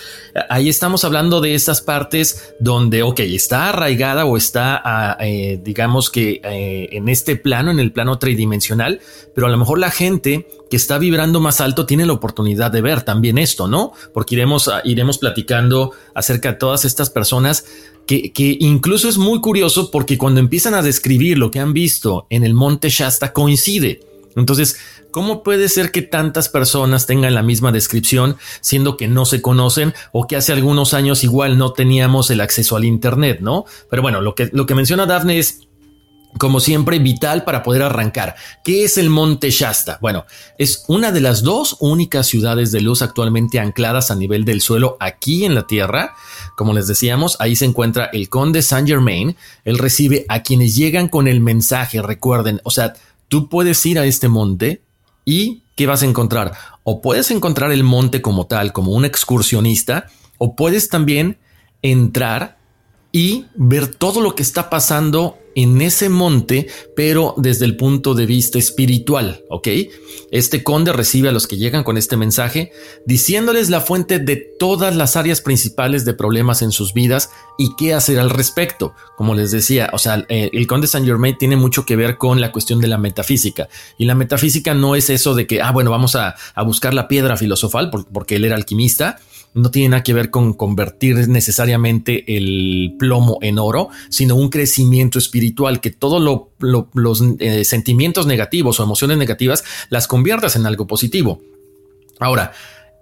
ahí 0.48 0.70
estamos 0.70 1.04
hablando 1.04 1.42
de 1.42 1.54
estas 1.54 1.82
partes 1.82 2.54
donde, 2.58 3.02
ok, 3.02 3.20
está 3.20 3.68
arraigada 3.68 4.24
o 4.24 4.38
está, 4.38 4.80
ah, 4.82 5.18
eh, 5.20 5.60
digamos 5.62 6.08
que 6.08 6.40
eh, 6.42 6.88
en 6.92 7.10
este 7.10 7.36
plano, 7.36 7.70
en 7.70 7.80
el 7.80 7.92
plano 7.92 8.18
tridimensional, 8.18 9.00
pero 9.34 9.46
a 9.46 9.50
lo 9.50 9.58
mejor 9.58 9.78
la 9.78 9.90
gente 9.90 10.48
que 10.70 10.76
está 10.76 10.96
vibrando 10.96 11.40
más 11.40 11.60
alto 11.60 11.84
tiene 11.84 12.06
la 12.06 12.14
oportunidad 12.14 12.70
de 12.70 12.80
ver 12.80 13.02
también 13.02 13.36
esto, 13.36 13.68
¿no? 13.68 13.92
Porque 14.14 14.36
iremos, 14.36 14.68
ah, 14.68 14.80
iremos 14.84 15.18
platicando 15.18 15.92
acerca 16.14 16.52
de 16.52 16.58
todas 16.58 16.86
estas 16.86 17.10
personas 17.10 17.66
que, 18.06 18.56
incluso 18.60 19.08
es 19.08 19.18
muy 19.18 19.40
curioso 19.40 19.90
porque 19.90 20.18
cuando 20.18 20.40
empiezan 20.40 20.74
a 20.74 20.82
describir 20.82 21.38
lo 21.38 21.50
que 21.50 21.60
han 21.60 21.72
visto 21.72 22.26
en 22.30 22.44
el 22.44 22.54
monte 22.54 22.88
Shasta 22.88 23.32
coincide. 23.32 24.00
Entonces, 24.36 24.78
¿cómo 25.10 25.42
puede 25.42 25.68
ser 25.68 25.92
que 25.92 26.02
tantas 26.02 26.48
personas 26.48 27.06
tengan 27.06 27.34
la 27.34 27.42
misma 27.42 27.70
descripción 27.70 28.36
siendo 28.60 28.96
que 28.96 29.06
no 29.06 29.24
se 29.24 29.40
conocen 29.40 29.94
o 30.12 30.26
que 30.26 30.36
hace 30.36 30.52
algunos 30.52 30.92
años 30.92 31.22
igual 31.22 31.56
no 31.56 31.72
teníamos 31.72 32.30
el 32.30 32.40
acceso 32.40 32.76
al 32.76 32.84
Internet, 32.84 33.38
¿no? 33.40 33.64
Pero 33.88 34.02
bueno, 34.02 34.20
lo 34.20 34.34
que, 34.34 34.50
lo 34.52 34.66
que 34.66 34.74
menciona 34.74 35.06
Daphne 35.06 35.38
es 35.38 35.68
como 36.38 36.60
siempre, 36.60 36.98
vital 36.98 37.44
para 37.44 37.62
poder 37.62 37.82
arrancar. 37.82 38.34
¿Qué 38.64 38.84
es 38.84 38.98
el 38.98 39.10
Monte 39.10 39.50
Shasta? 39.50 39.98
Bueno, 40.00 40.24
es 40.58 40.84
una 40.88 41.12
de 41.12 41.20
las 41.20 41.42
dos 41.42 41.76
únicas 41.80 42.26
ciudades 42.26 42.72
de 42.72 42.80
luz 42.80 43.02
actualmente 43.02 43.60
ancladas 43.60 44.10
a 44.10 44.16
nivel 44.16 44.44
del 44.44 44.60
suelo 44.60 44.96
aquí 45.00 45.44
en 45.44 45.54
la 45.54 45.66
Tierra. 45.66 46.14
Como 46.56 46.72
les 46.72 46.86
decíamos, 46.86 47.36
ahí 47.40 47.56
se 47.56 47.64
encuentra 47.64 48.06
el 48.12 48.28
conde 48.28 48.62
Saint 48.62 48.88
Germain. 48.88 49.36
Él 49.64 49.78
recibe 49.78 50.24
a 50.28 50.42
quienes 50.42 50.74
llegan 50.76 51.08
con 51.08 51.28
el 51.28 51.40
mensaje, 51.40 52.02
recuerden, 52.02 52.60
o 52.64 52.70
sea, 52.70 52.94
tú 53.28 53.48
puedes 53.48 53.84
ir 53.86 53.98
a 53.98 54.04
este 54.04 54.28
monte 54.28 54.82
y 55.24 55.62
¿qué 55.76 55.86
vas 55.86 56.02
a 56.02 56.06
encontrar? 56.06 56.52
O 56.82 57.00
puedes 57.00 57.30
encontrar 57.30 57.72
el 57.72 57.84
monte 57.84 58.22
como 58.22 58.46
tal, 58.46 58.72
como 58.72 58.92
un 58.92 59.04
excursionista, 59.04 60.08
o 60.38 60.56
puedes 60.56 60.88
también 60.88 61.38
entrar 61.82 62.58
y 63.14 63.44
ver 63.54 63.86
todo 63.86 64.20
lo 64.20 64.34
que 64.34 64.42
está 64.42 64.68
pasando 64.68 65.38
en 65.54 65.80
ese 65.80 66.08
monte, 66.08 66.66
pero 66.96 67.34
desde 67.36 67.64
el 67.64 67.76
punto 67.76 68.12
de 68.14 68.26
vista 68.26 68.58
espiritual, 68.58 69.44
¿ok? 69.50 69.68
Este 70.32 70.64
conde 70.64 70.92
recibe 70.92 71.28
a 71.28 71.32
los 71.32 71.46
que 71.46 71.56
llegan 71.56 71.84
con 71.84 71.96
este 71.96 72.16
mensaje, 72.16 72.72
diciéndoles 73.06 73.70
la 73.70 73.80
fuente 73.80 74.18
de 74.18 74.34
todas 74.34 74.96
las 74.96 75.14
áreas 75.14 75.40
principales 75.40 76.04
de 76.04 76.14
problemas 76.14 76.60
en 76.60 76.72
sus 76.72 76.92
vidas 76.92 77.30
y 77.56 77.76
qué 77.78 77.94
hacer 77.94 78.18
al 78.18 78.30
respecto. 78.30 78.94
Como 79.16 79.36
les 79.36 79.52
decía, 79.52 79.90
o 79.92 79.98
sea, 79.98 80.26
eh, 80.28 80.50
el 80.52 80.66
conde 80.66 80.88
Saint 80.88 81.06
Germain 81.06 81.38
tiene 81.38 81.54
mucho 81.54 81.86
que 81.86 81.94
ver 81.94 82.16
con 82.16 82.40
la 82.40 82.50
cuestión 82.50 82.80
de 82.80 82.88
la 82.88 82.98
metafísica. 82.98 83.68
Y 83.96 84.06
la 84.06 84.16
metafísica 84.16 84.74
no 84.74 84.96
es 84.96 85.08
eso 85.08 85.36
de 85.36 85.46
que, 85.46 85.62
ah, 85.62 85.70
bueno, 85.70 85.92
vamos 85.92 86.16
a, 86.16 86.34
a 86.52 86.62
buscar 86.64 86.92
la 86.94 87.06
piedra 87.06 87.36
filosofal, 87.36 87.92
porque 88.12 88.34
él 88.34 88.44
era 88.44 88.56
alquimista, 88.56 89.20
no 89.54 89.70
tiene 89.70 89.90
nada 89.90 90.02
que 90.02 90.12
ver 90.12 90.30
con 90.30 90.52
convertir 90.52 91.28
necesariamente 91.28 92.36
el 92.36 92.94
plomo 92.98 93.38
en 93.40 93.58
oro, 93.58 93.88
sino 94.08 94.34
un 94.34 94.50
crecimiento 94.50 95.18
espiritual, 95.18 95.80
que 95.80 95.90
todos 95.90 96.20
los 96.92 97.22
eh, 97.38 97.64
sentimientos 97.64 98.26
negativos 98.26 98.80
o 98.80 98.82
emociones 98.82 99.16
negativas 99.16 99.64
las 99.90 100.08
conviertas 100.08 100.56
en 100.56 100.66
algo 100.66 100.86
positivo. 100.86 101.40
Ahora, 102.20 102.52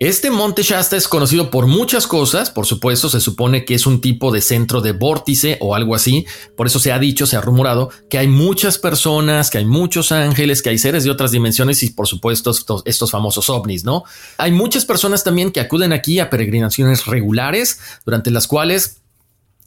este 0.09 0.31
monte 0.31 0.63
Shasta 0.63 0.97
es 0.97 1.07
conocido 1.07 1.51
por 1.51 1.67
muchas 1.67 2.07
cosas, 2.07 2.51
por 2.51 2.67
supuesto, 2.67 3.09
se 3.09 3.21
supone 3.21 3.65
que 3.65 3.75
es 3.75 3.87
un 3.87 4.01
tipo 4.01 4.33
de 4.33 4.41
centro 4.41 4.81
de 4.81 4.93
vórtice 4.93 5.59
o 5.61 5.77
algo 5.77 5.95
así, 5.95 6.27
por 6.57 6.67
eso 6.67 6.81
se 6.81 6.91
ha 6.91 6.99
dicho, 6.99 7.27
se 7.27 7.37
ha 7.37 7.41
rumorado 7.41 7.91
que 8.11 8.19
hay 8.19 8.27
muchas 8.27 8.79
personas, 8.79 9.49
que 9.49 9.59
hay 9.59 9.65
muchos 9.65 10.11
ángeles, 10.11 10.61
que 10.61 10.71
hay 10.71 10.79
seres 10.79 11.05
de 11.05 11.11
otras 11.11 11.31
dimensiones 11.31 11.83
y 11.85 11.91
por 11.91 12.09
supuesto 12.09 12.53
estos, 12.85 13.11
famosos 13.13 13.49
ovnis, 13.49 13.85
¿no? 13.85 14.03
Hay 14.39 14.51
muchas 14.51 14.85
personas 14.85 15.23
también 15.23 15.53
que 15.53 15.61
acuden 15.61 15.93
aquí 15.93 16.19
a 16.19 16.31
peregrinaciones 16.31 17.07
regulares, 17.07 17.79
durante 18.05 18.31
las 18.31 18.49
cuales 18.49 18.97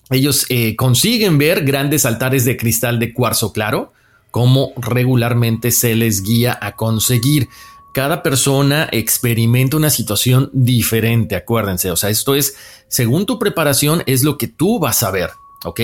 ellos 0.10 0.48
eh, 0.50 0.76
consiguen 0.76 1.38
ver 1.38 1.64
grandes 1.64 2.06
altares 2.06 2.44
de 2.44 2.58
cristal 2.58 3.00
de 3.00 3.14
cuarzo 3.14 3.54
claro, 3.54 3.94
como 4.32 4.74
regularmente 4.76 5.72
se 5.72 5.96
les 5.96 6.22
guía 6.22 6.60
a 6.62 6.76
conseguir 6.76 7.48
cada 7.96 8.24
persona 8.24 8.90
experimenta 8.92 9.78
una 9.78 9.90
situación 9.90 10.50
diferente, 10.52 11.38
acuérdense. 11.38 11.92
O 11.92 11.96
sea, 11.96 12.10
esto 12.10 12.36
es, 12.36 12.58
según 12.90 13.26
tu 13.26 13.40
preparación, 13.40 14.04
es 14.06 14.22
lo 14.22 14.38
que 14.38 14.50
tú 14.50 14.80
vas 14.80 15.02
a 15.02 15.12
ver, 15.12 15.30
¿ok? 15.64 15.80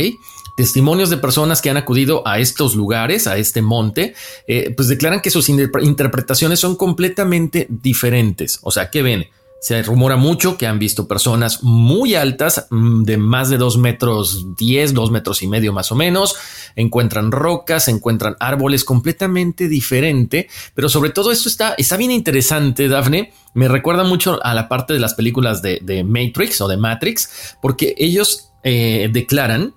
Testimonios 0.58 1.10
de 1.10 1.16
personas 1.16 1.62
que 1.62 1.70
han 1.70 1.78
acudido 1.78 2.28
a 2.28 2.40
estos 2.40 2.76
lugares, 2.76 3.28
a 3.28 3.38
este 3.38 3.62
monte, 3.62 4.14
eh, 4.46 4.74
pues 4.76 4.90
declaran 4.90 5.22
que 5.22 5.32
sus 5.32 5.48
interpretaciones 5.48 6.60
son 6.60 6.76
completamente 6.76 7.66
diferentes. 7.70 8.60
O 8.62 8.72
sea, 8.72 8.90
¿qué 8.90 9.02
ven? 9.04 9.30
Se 9.62 9.84
rumora 9.84 10.16
mucho 10.16 10.58
que 10.58 10.66
han 10.66 10.80
visto 10.80 11.08
personas 11.08 11.62
muy 11.62 12.16
altas, 12.16 12.66
mm, 12.72 13.04
de 13.04 13.18
más 13.18 13.48
de 13.52 13.60
dos 13.60 13.78
metros 13.78 14.56
diez, 14.56 14.92
dos 14.96 15.12
metros 15.12 15.44
y 15.44 15.48
medio 15.48 15.72
más 15.72 15.92
o 15.92 15.96
menos. 15.96 16.36
Encuentran 16.76 17.32
rocas, 17.32 17.88
encuentran 17.88 18.36
árboles 18.40 18.84
completamente 18.84 19.68
diferente. 19.68 20.50
Pero 20.74 20.90
sobre 20.90 21.12
todo 21.12 21.32
esto 21.32 21.48
está, 21.48 21.76
está 21.78 21.96
bien 21.96 22.10
interesante, 22.10 22.88
Daphne. 22.88 23.34
Me 23.54 23.68
recuerda 23.68 24.04
mucho 24.04 24.44
a 24.44 24.56
la 24.56 24.68
parte 24.68 24.94
de 24.94 25.00
las 25.00 25.14
películas 25.14 25.62
de, 25.62 26.04
Matrix 26.04 26.60
o 26.62 26.68
de 26.68 26.78
Matrix, 26.78 27.56
porque 27.62 27.94
ellos 28.00 28.50
eh, 28.64 29.10
declaran 29.14 29.76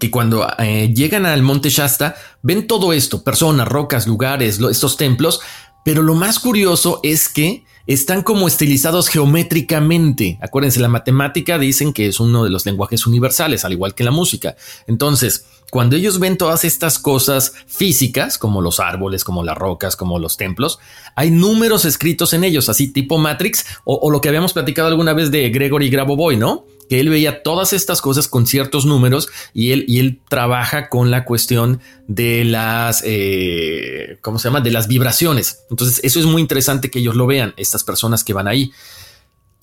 que 0.00 0.10
cuando 0.10 0.48
eh, 0.58 0.94
llegan 0.94 1.26
al 1.26 1.42
monte 1.42 1.68
Shasta 1.68 2.16
ven 2.42 2.66
todo 2.66 2.94
esto, 2.94 3.22
personas, 3.22 3.68
rocas, 3.68 4.06
lugares, 4.06 4.58
estos 4.60 4.96
templos, 4.96 5.40
pero 5.84 6.02
lo 6.02 6.14
más 6.14 6.38
curioso 6.38 7.00
es 7.02 7.28
que 7.28 7.66
están 7.86 8.22
como 8.22 8.48
estilizados 8.48 9.08
geométricamente. 9.08 10.38
Acuérdense, 10.40 10.80
la 10.80 10.88
matemática 10.88 11.58
dicen 11.58 11.92
que 11.92 12.06
es 12.06 12.20
uno 12.20 12.44
de 12.44 12.50
los 12.50 12.64
lenguajes 12.66 13.06
universales, 13.06 13.64
al 13.64 13.72
igual 13.72 13.94
que 13.94 14.04
la 14.04 14.10
música. 14.10 14.56
Entonces, 14.86 15.46
cuando 15.74 15.96
ellos 15.96 16.20
ven 16.20 16.38
todas 16.38 16.64
estas 16.64 17.00
cosas 17.00 17.52
físicas, 17.66 18.38
como 18.38 18.62
los 18.62 18.78
árboles, 18.78 19.24
como 19.24 19.42
las 19.42 19.58
rocas, 19.58 19.96
como 19.96 20.20
los 20.20 20.36
templos, 20.36 20.78
hay 21.16 21.32
números 21.32 21.84
escritos 21.84 22.32
en 22.32 22.44
ellos, 22.44 22.68
así 22.68 22.92
tipo 22.92 23.18
Matrix, 23.18 23.66
o, 23.82 24.08
lo 24.08 24.20
que 24.20 24.28
habíamos 24.28 24.52
platicado 24.52 24.86
alguna 24.86 25.14
vez 25.14 25.32
de 25.32 25.50
Gregory 25.50 25.90
Grabovoi, 25.90 26.36
¿no? 26.36 26.64
que 26.88 27.00
él 27.00 27.08
veía 27.08 27.42
todas 27.42 27.72
estas 27.72 28.00
cosas 28.00 28.28
con 28.28 28.46
ciertos 28.46 28.86
números 28.86 29.28
y 29.52 29.72
él, 29.72 29.84
y 29.88 29.98
él 29.98 30.20
trabaja 30.28 30.88
con 30.88 31.10
la 31.10 31.24
cuestión 31.24 31.80
de 32.06 32.44
las, 32.44 33.02
eh, 33.04 34.18
¿cómo 34.20 34.38
se 34.38 34.46
llama? 34.46 34.60
De 34.60 34.70
las 34.70 34.86
vibraciones. 34.86 35.64
Entonces, 35.70 35.98
eso 36.04 36.20
es 36.20 36.26
muy 36.26 36.40
interesante 36.40 36.88
que 36.88 37.00
ellos 37.00 37.16
lo 37.16 37.26
vean, 37.26 37.52
estas 37.56 37.82
personas 37.82 38.22
que 38.22 38.32
van 38.32 38.46
ahí. 38.46 38.70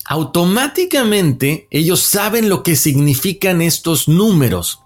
Automáticamente 0.04 1.68
ellos 1.70 2.00
saben 2.00 2.50
lo 2.50 2.62
que 2.62 2.76
significan 2.76 3.62
estos 3.62 4.08
números 4.08 4.81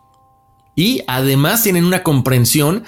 y 0.77 1.03
además 1.09 1.65
tienen 1.65 1.85
una 1.85 2.05
comprensión 2.05 2.85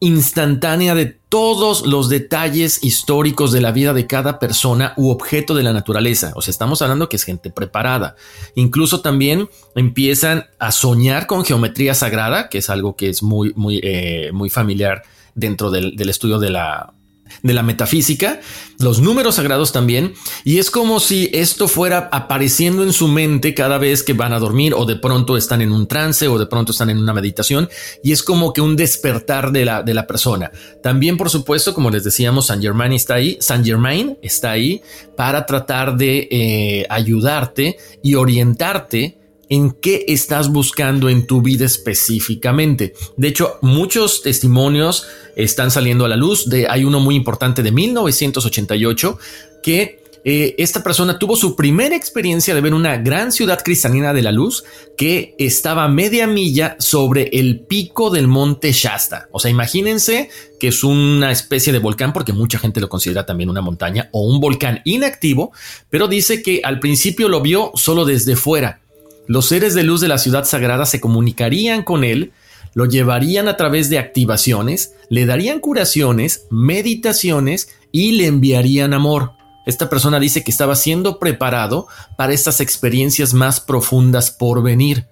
instantánea 0.00 0.94
de 0.94 1.06
todos 1.06 1.86
los 1.86 2.08
detalles 2.08 2.82
históricos 2.82 3.52
de 3.52 3.60
la 3.60 3.70
vida 3.70 3.92
de 3.92 4.06
cada 4.06 4.38
persona 4.38 4.94
u 4.96 5.10
objeto 5.10 5.54
de 5.54 5.62
la 5.62 5.72
naturaleza. 5.72 6.32
O 6.34 6.42
sea, 6.42 6.50
estamos 6.50 6.82
hablando 6.82 7.08
que 7.08 7.16
es 7.16 7.22
gente 7.22 7.50
preparada. 7.50 8.16
Incluso 8.54 9.02
también 9.02 9.48
empiezan 9.76 10.46
a 10.58 10.72
soñar 10.72 11.26
con 11.26 11.44
geometría 11.44 11.94
sagrada, 11.94 12.48
que 12.48 12.58
es 12.58 12.70
algo 12.70 12.96
que 12.96 13.10
es 13.10 13.22
muy, 13.22 13.52
muy, 13.54 13.78
eh, 13.82 14.30
muy 14.32 14.50
familiar 14.50 15.02
dentro 15.34 15.70
del, 15.70 15.94
del 15.96 16.08
estudio 16.08 16.38
de 16.38 16.50
la 16.50 16.94
de 17.42 17.54
la 17.54 17.62
metafísica, 17.62 18.40
los 18.78 19.00
números 19.00 19.36
sagrados 19.36 19.72
también, 19.72 20.14
y 20.44 20.58
es 20.58 20.70
como 20.70 21.00
si 21.00 21.30
esto 21.32 21.68
fuera 21.68 22.08
apareciendo 22.12 22.82
en 22.82 22.92
su 22.92 23.08
mente 23.08 23.54
cada 23.54 23.78
vez 23.78 24.02
que 24.02 24.12
van 24.12 24.32
a 24.32 24.38
dormir 24.38 24.74
o 24.74 24.84
de 24.84 24.96
pronto 24.96 25.36
están 25.36 25.62
en 25.62 25.72
un 25.72 25.86
trance 25.86 26.28
o 26.28 26.38
de 26.38 26.46
pronto 26.46 26.72
están 26.72 26.90
en 26.90 26.98
una 26.98 27.12
meditación, 27.12 27.68
y 28.02 28.12
es 28.12 28.22
como 28.22 28.52
que 28.52 28.60
un 28.60 28.76
despertar 28.76 29.52
de 29.52 29.64
la, 29.64 29.82
de 29.82 29.94
la 29.94 30.06
persona. 30.06 30.50
También, 30.82 31.16
por 31.16 31.30
supuesto, 31.30 31.74
como 31.74 31.90
les 31.90 32.04
decíamos, 32.04 32.46
Saint 32.46 32.62
Germain 32.62 32.92
está 32.92 33.14
ahí, 33.14 33.36
Saint 33.40 33.64
Germain 33.64 34.18
está 34.22 34.52
ahí 34.52 34.82
para 35.16 35.46
tratar 35.46 35.96
de 35.96 36.28
eh, 36.30 36.86
ayudarte 36.88 37.76
y 38.02 38.14
orientarte 38.14 39.19
en 39.50 39.72
qué 39.72 40.04
estás 40.08 40.48
buscando 40.50 41.10
en 41.10 41.26
tu 41.26 41.42
vida 41.42 41.66
específicamente. 41.66 42.94
De 43.16 43.28
hecho, 43.28 43.58
muchos 43.60 44.22
testimonios 44.22 45.06
están 45.36 45.70
saliendo 45.70 46.06
a 46.06 46.08
la 46.08 46.16
luz. 46.16 46.48
Hay 46.68 46.84
uno 46.84 47.00
muy 47.00 47.16
importante 47.16 47.62
de 47.62 47.72
1988 47.72 49.18
que 49.62 50.00
eh, 50.22 50.54
esta 50.58 50.82
persona 50.82 51.18
tuvo 51.18 51.34
su 51.34 51.56
primera 51.56 51.96
experiencia 51.96 52.54
de 52.54 52.60
ver 52.60 52.74
una 52.74 52.98
gran 52.98 53.32
ciudad 53.32 53.62
cristalina 53.64 54.12
de 54.12 54.22
la 54.22 54.32
luz 54.32 54.64
que 54.96 55.34
estaba 55.38 55.88
media 55.88 56.26
milla 56.26 56.76
sobre 56.78 57.30
el 57.32 57.60
pico 57.60 58.10
del 58.10 58.28
monte 58.28 58.70
Shasta. 58.70 59.28
O 59.32 59.40
sea, 59.40 59.50
imagínense 59.50 60.28
que 60.60 60.68
es 60.68 60.84
una 60.84 61.32
especie 61.32 61.72
de 61.72 61.78
volcán 61.78 62.12
porque 62.12 62.34
mucha 62.34 62.58
gente 62.58 62.80
lo 62.80 62.88
considera 62.88 63.24
también 63.26 63.50
una 63.50 63.62
montaña 63.62 64.10
o 64.12 64.26
un 64.26 64.40
volcán 64.40 64.82
inactivo, 64.84 65.52
pero 65.88 66.06
dice 66.06 66.42
que 66.42 66.60
al 66.62 66.80
principio 66.80 67.28
lo 67.28 67.40
vio 67.40 67.72
solo 67.74 68.04
desde 68.04 68.36
fuera 68.36 68.82
los 69.30 69.46
seres 69.46 69.74
de 69.74 69.84
luz 69.84 70.00
de 70.00 70.08
la 70.08 70.18
ciudad 70.18 70.44
sagrada 70.44 70.86
se 70.86 71.00
comunicarían 71.00 71.84
con 71.84 72.02
él, 72.02 72.32
lo 72.74 72.86
llevarían 72.86 73.46
a 73.46 73.56
través 73.56 73.88
de 73.88 73.96
activaciones, 73.96 74.94
le 75.08 75.24
darían 75.24 75.60
curaciones, 75.60 76.46
meditaciones 76.50 77.68
y 77.92 78.10
le 78.10 78.26
enviarían 78.26 78.92
amor. 78.92 79.34
Esta 79.66 79.88
persona 79.88 80.18
dice 80.18 80.42
que 80.42 80.50
estaba 80.50 80.74
siendo 80.74 81.20
preparado 81.20 81.86
para 82.16 82.32
estas 82.32 82.60
experiencias 82.60 83.32
más 83.32 83.60
profundas 83.60 84.32
por 84.32 84.64
venir. 84.64 85.06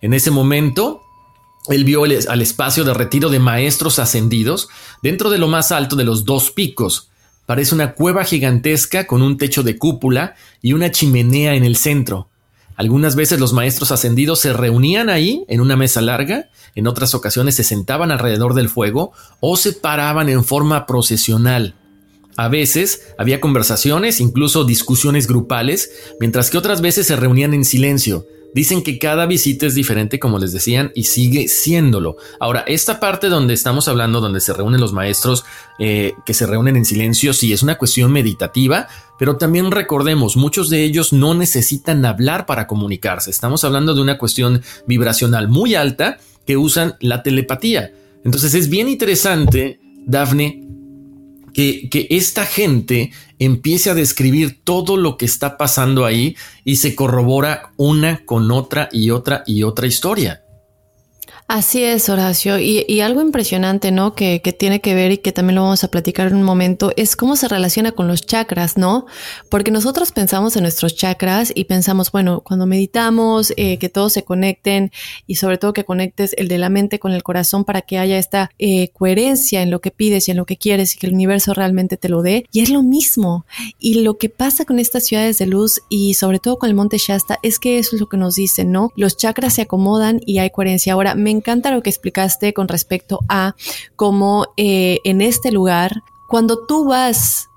En 0.00 0.14
ese 0.14 0.32
momento, 0.32 1.02
él 1.68 1.84
vio 1.84 2.02
al 2.02 2.42
espacio 2.42 2.82
de 2.82 2.92
retiro 2.92 3.28
de 3.28 3.38
maestros 3.38 4.00
ascendidos 4.00 4.68
dentro 5.00 5.30
de 5.30 5.38
lo 5.38 5.46
más 5.46 5.70
alto 5.70 5.94
de 5.94 6.02
los 6.02 6.24
dos 6.24 6.50
picos. 6.50 7.12
Parece 7.46 7.76
una 7.76 7.94
cueva 7.94 8.24
gigantesca 8.24 9.06
con 9.06 9.22
un 9.22 9.38
techo 9.38 9.62
de 9.62 9.78
cúpula 9.78 10.34
y 10.60 10.72
una 10.72 10.90
chimenea 10.90 11.54
en 11.54 11.62
el 11.62 11.76
centro. 11.76 12.29
Algunas 12.80 13.14
veces 13.14 13.38
los 13.38 13.52
maestros 13.52 13.92
ascendidos 13.92 14.40
se 14.40 14.54
reunían 14.54 15.10
ahí 15.10 15.44
en 15.48 15.60
una 15.60 15.76
mesa 15.76 16.00
larga, 16.00 16.48
en 16.74 16.86
otras 16.86 17.14
ocasiones 17.14 17.54
se 17.56 17.62
sentaban 17.62 18.10
alrededor 18.10 18.54
del 18.54 18.70
fuego 18.70 19.12
o 19.38 19.58
se 19.58 19.74
paraban 19.74 20.30
en 20.30 20.44
forma 20.44 20.86
procesional. 20.86 21.74
A 22.38 22.48
veces 22.48 23.12
había 23.18 23.38
conversaciones, 23.38 24.18
incluso 24.18 24.64
discusiones 24.64 25.26
grupales, 25.26 25.90
mientras 26.20 26.48
que 26.48 26.56
otras 26.56 26.80
veces 26.80 27.06
se 27.06 27.16
reunían 27.16 27.52
en 27.52 27.66
silencio, 27.66 28.26
Dicen 28.54 28.82
que 28.82 28.98
cada 28.98 29.26
visita 29.26 29.66
es 29.66 29.74
diferente, 29.74 30.18
como 30.18 30.38
les 30.38 30.52
decían, 30.52 30.90
y 30.94 31.04
sigue 31.04 31.48
siéndolo. 31.48 32.16
Ahora, 32.40 32.64
esta 32.66 32.98
parte 32.98 33.28
donde 33.28 33.54
estamos 33.54 33.86
hablando, 33.86 34.20
donde 34.20 34.40
se 34.40 34.52
reúnen 34.52 34.80
los 34.80 34.92
maestros, 34.92 35.44
eh, 35.78 36.14
que 36.26 36.34
se 36.34 36.46
reúnen 36.46 36.76
en 36.76 36.84
silencio, 36.84 37.32
sí 37.32 37.52
es 37.52 37.62
una 37.62 37.78
cuestión 37.78 38.12
meditativa, 38.12 38.88
pero 39.18 39.36
también 39.36 39.70
recordemos, 39.70 40.36
muchos 40.36 40.70
de 40.70 40.82
ellos 40.82 41.12
no 41.12 41.34
necesitan 41.34 42.04
hablar 42.04 42.46
para 42.46 42.66
comunicarse. 42.66 43.30
Estamos 43.30 43.62
hablando 43.64 43.94
de 43.94 44.00
una 44.00 44.18
cuestión 44.18 44.62
vibracional 44.86 45.48
muy 45.48 45.74
alta 45.74 46.18
que 46.46 46.56
usan 46.56 46.96
la 47.00 47.22
telepatía. 47.22 47.92
Entonces 48.24 48.54
es 48.54 48.68
bien 48.68 48.88
interesante, 48.88 49.78
Dafne, 50.06 50.66
que, 51.52 51.88
que, 51.88 52.06
esta 52.10 52.46
gente 52.46 53.12
empiece 53.40 53.90
a 53.90 53.94
describir 53.94 54.60
todo 54.62 54.96
lo 54.96 55.16
que 55.16 55.24
está 55.24 55.56
pasando 55.56 56.04
ahí 56.04 56.36
y 56.62 56.76
se 56.76 56.94
corrobora 56.94 57.72
una 57.76 58.24
con 58.24 58.52
otra 58.52 58.88
y 58.92 59.10
otra 59.10 59.42
y 59.46 59.64
otra 59.64 59.88
historia. 59.88 60.44
Así 61.52 61.82
es, 61.82 62.08
Horacio. 62.08 62.60
Y, 62.60 63.00
algo 63.00 63.20
impresionante, 63.20 63.90
¿no? 63.90 64.14
Que, 64.14 64.40
tiene 64.56 64.80
que 64.80 64.94
ver 64.94 65.10
y 65.10 65.18
que 65.18 65.32
también 65.32 65.56
lo 65.56 65.62
vamos 65.62 65.82
a 65.82 65.88
platicar 65.88 66.28
en 66.28 66.36
un 66.36 66.44
momento, 66.44 66.92
es 66.96 67.16
cómo 67.16 67.34
se 67.34 67.48
relaciona 67.48 67.90
con 67.90 68.06
los 68.06 68.24
chakras, 68.24 68.76
¿no? 68.76 69.06
Porque 69.48 69.72
nosotros 69.72 70.12
pensamos 70.12 70.54
en 70.54 70.62
nuestros 70.62 70.94
chakras 70.94 71.50
y 71.52 71.64
pensamos, 71.64 72.12
bueno, 72.12 72.42
cuando 72.42 72.66
meditamos, 72.66 73.52
eh, 73.56 73.78
que 73.78 73.88
todos 73.88 74.12
se 74.12 74.22
conecten 74.22 74.92
y 75.26 75.36
sobre 75.36 75.58
todo 75.58 75.72
que 75.72 75.82
conectes 75.82 76.36
el 76.38 76.46
de 76.46 76.58
la 76.58 76.68
mente 76.68 77.00
con 77.00 77.10
el 77.10 77.24
corazón 77.24 77.64
para 77.64 77.82
que 77.82 77.98
haya 77.98 78.16
esta 78.16 78.52
eh, 78.60 78.90
coherencia 78.90 79.60
en 79.60 79.72
lo 79.72 79.80
que 79.80 79.90
pides 79.90 80.28
y 80.28 80.30
en 80.30 80.36
lo 80.36 80.46
que 80.46 80.56
quieres 80.56 80.94
y 80.94 80.98
que 80.98 81.08
el 81.08 81.14
universo 81.14 81.52
realmente 81.52 81.96
te 81.96 82.08
lo 82.08 82.22
dé. 82.22 82.46
Y 82.52 82.60
es 82.60 82.70
lo 82.70 82.84
mismo. 82.84 83.44
Y 83.80 84.02
lo 84.02 84.18
que 84.18 84.28
pasa 84.28 84.64
con 84.64 84.78
estas 84.78 85.04
ciudades 85.04 85.38
de 85.38 85.46
luz 85.46 85.80
y 85.88 86.14
sobre 86.14 86.38
todo 86.38 86.60
con 86.60 86.68
el 86.68 86.76
monte 86.76 86.98
Shasta 86.98 87.40
es 87.42 87.58
que 87.58 87.80
eso 87.80 87.96
es 87.96 88.00
lo 88.00 88.08
que 88.08 88.18
nos 88.18 88.36
dicen, 88.36 88.70
¿no? 88.70 88.92
Los 88.94 89.16
chakras 89.16 89.54
se 89.54 89.62
acomodan 89.62 90.20
y 90.24 90.38
hay 90.38 90.50
coherencia. 90.50 90.92
Ahora, 90.92 91.16
me 91.16 91.39
encanta 91.40 91.70
lo 91.70 91.82
que 91.82 91.90
explicaste 91.90 92.54
con 92.54 92.68
respecto 92.68 93.20
a 93.28 93.54
cómo 93.96 94.46
eh, 94.56 94.98
en 95.04 95.20
este 95.20 95.50
lugar, 95.50 96.02
cuando 96.28 96.66
tú 96.66 96.84
vas 96.84 97.49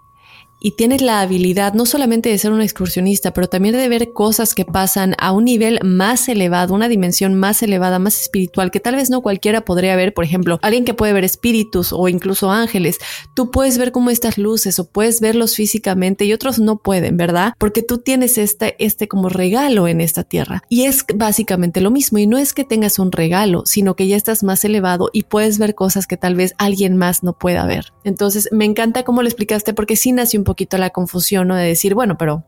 y 0.64 0.72
tienes 0.72 1.02
la 1.02 1.20
habilidad 1.20 1.74
no 1.74 1.86
solamente 1.86 2.30
de 2.30 2.38
ser 2.38 2.54
un 2.54 2.62
excursionista, 2.62 3.34
pero 3.34 3.50
también 3.50 3.76
de 3.76 3.90
ver 3.90 4.14
cosas 4.14 4.56
que 4.56 4.64
pasan 4.64 5.14
a 5.20 5.34
un 5.34 5.44
nivel 5.44 5.78
más 5.84 6.30
elevado, 6.30 6.74
una 6.74 6.88
dimensión 6.88 7.36
más 7.36 7.62
elevada, 7.62 8.00
más 8.00 8.22
espiritual, 8.22 8.72
que 8.72 8.80
tal 8.80 8.96
vez 8.96 9.10
no 9.10 9.22
cualquiera 9.22 9.66
podría 9.66 9.98
ver, 9.98 10.14
por 10.14 10.24
ejemplo, 10.24 10.60
alguien 10.62 10.86
que 10.86 10.94
puede 10.94 11.12
ver 11.12 11.26
espíritus 11.26 11.92
o 11.92 12.08
incluso 12.08 12.50
ángeles, 12.50 12.98
tú 13.34 13.52
puedes 13.52 13.78
ver 13.78 13.92
como 13.92 14.10
estas 14.10 14.38
luces 14.38 14.80
o 14.80 14.90
puedes 14.90 15.20
verlos 15.20 15.56
físicamente 15.56 16.24
y 16.24 16.32
otros 16.32 16.60
no 16.60 16.78
pueden, 16.78 17.18
¿verdad? 17.18 17.56
Porque 17.58 17.84
tú 17.84 17.98
tienes 17.98 18.38
este, 18.38 18.78
este 18.80 19.10
como 19.10 19.28
regalo 19.28 19.90
en 19.90 20.00
esta 20.00 20.24
tierra. 20.24 20.64
Y 20.70 20.84
es 20.86 21.04
básicamente 21.14 21.82
lo 21.82 21.92
mismo, 21.92 22.20
y 22.20 22.26
no 22.26 22.38
es 22.38 22.54
que 22.54 22.64
tengas 22.64 23.00
un 23.00 23.12
regalo, 23.12 23.64
sino 23.66 23.98
que 23.98 24.08
ya 24.08 24.16
estás 24.16 24.44
más 24.44 24.64
elevado 24.64 25.10
y 25.12 25.24
puedes 25.24 25.58
ver 25.58 25.76
cosas 25.76 26.08
que 26.08 26.16
tal 26.16 26.36
vez 26.36 26.54
alguien 26.58 26.96
más 26.96 27.22
no 27.22 27.34
pueda 27.34 27.66
ver. 27.66 27.92
Entonces, 28.06 28.48
me 28.54 28.64
encanta 28.64 29.04
cómo 29.04 29.22
lo 29.22 29.28
explicaste 29.28 29.74
porque 29.74 29.98
sí 29.98 30.14
nació 30.14 30.40
un 30.40 30.46
poco 30.46 30.53
poquito 30.54 30.78
la 30.78 30.92
confusión 30.92 31.48
¿no? 31.48 31.56
de 31.56 31.66
decir, 31.66 31.96
bueno, 31.96 32.18
pero 32.18 32.44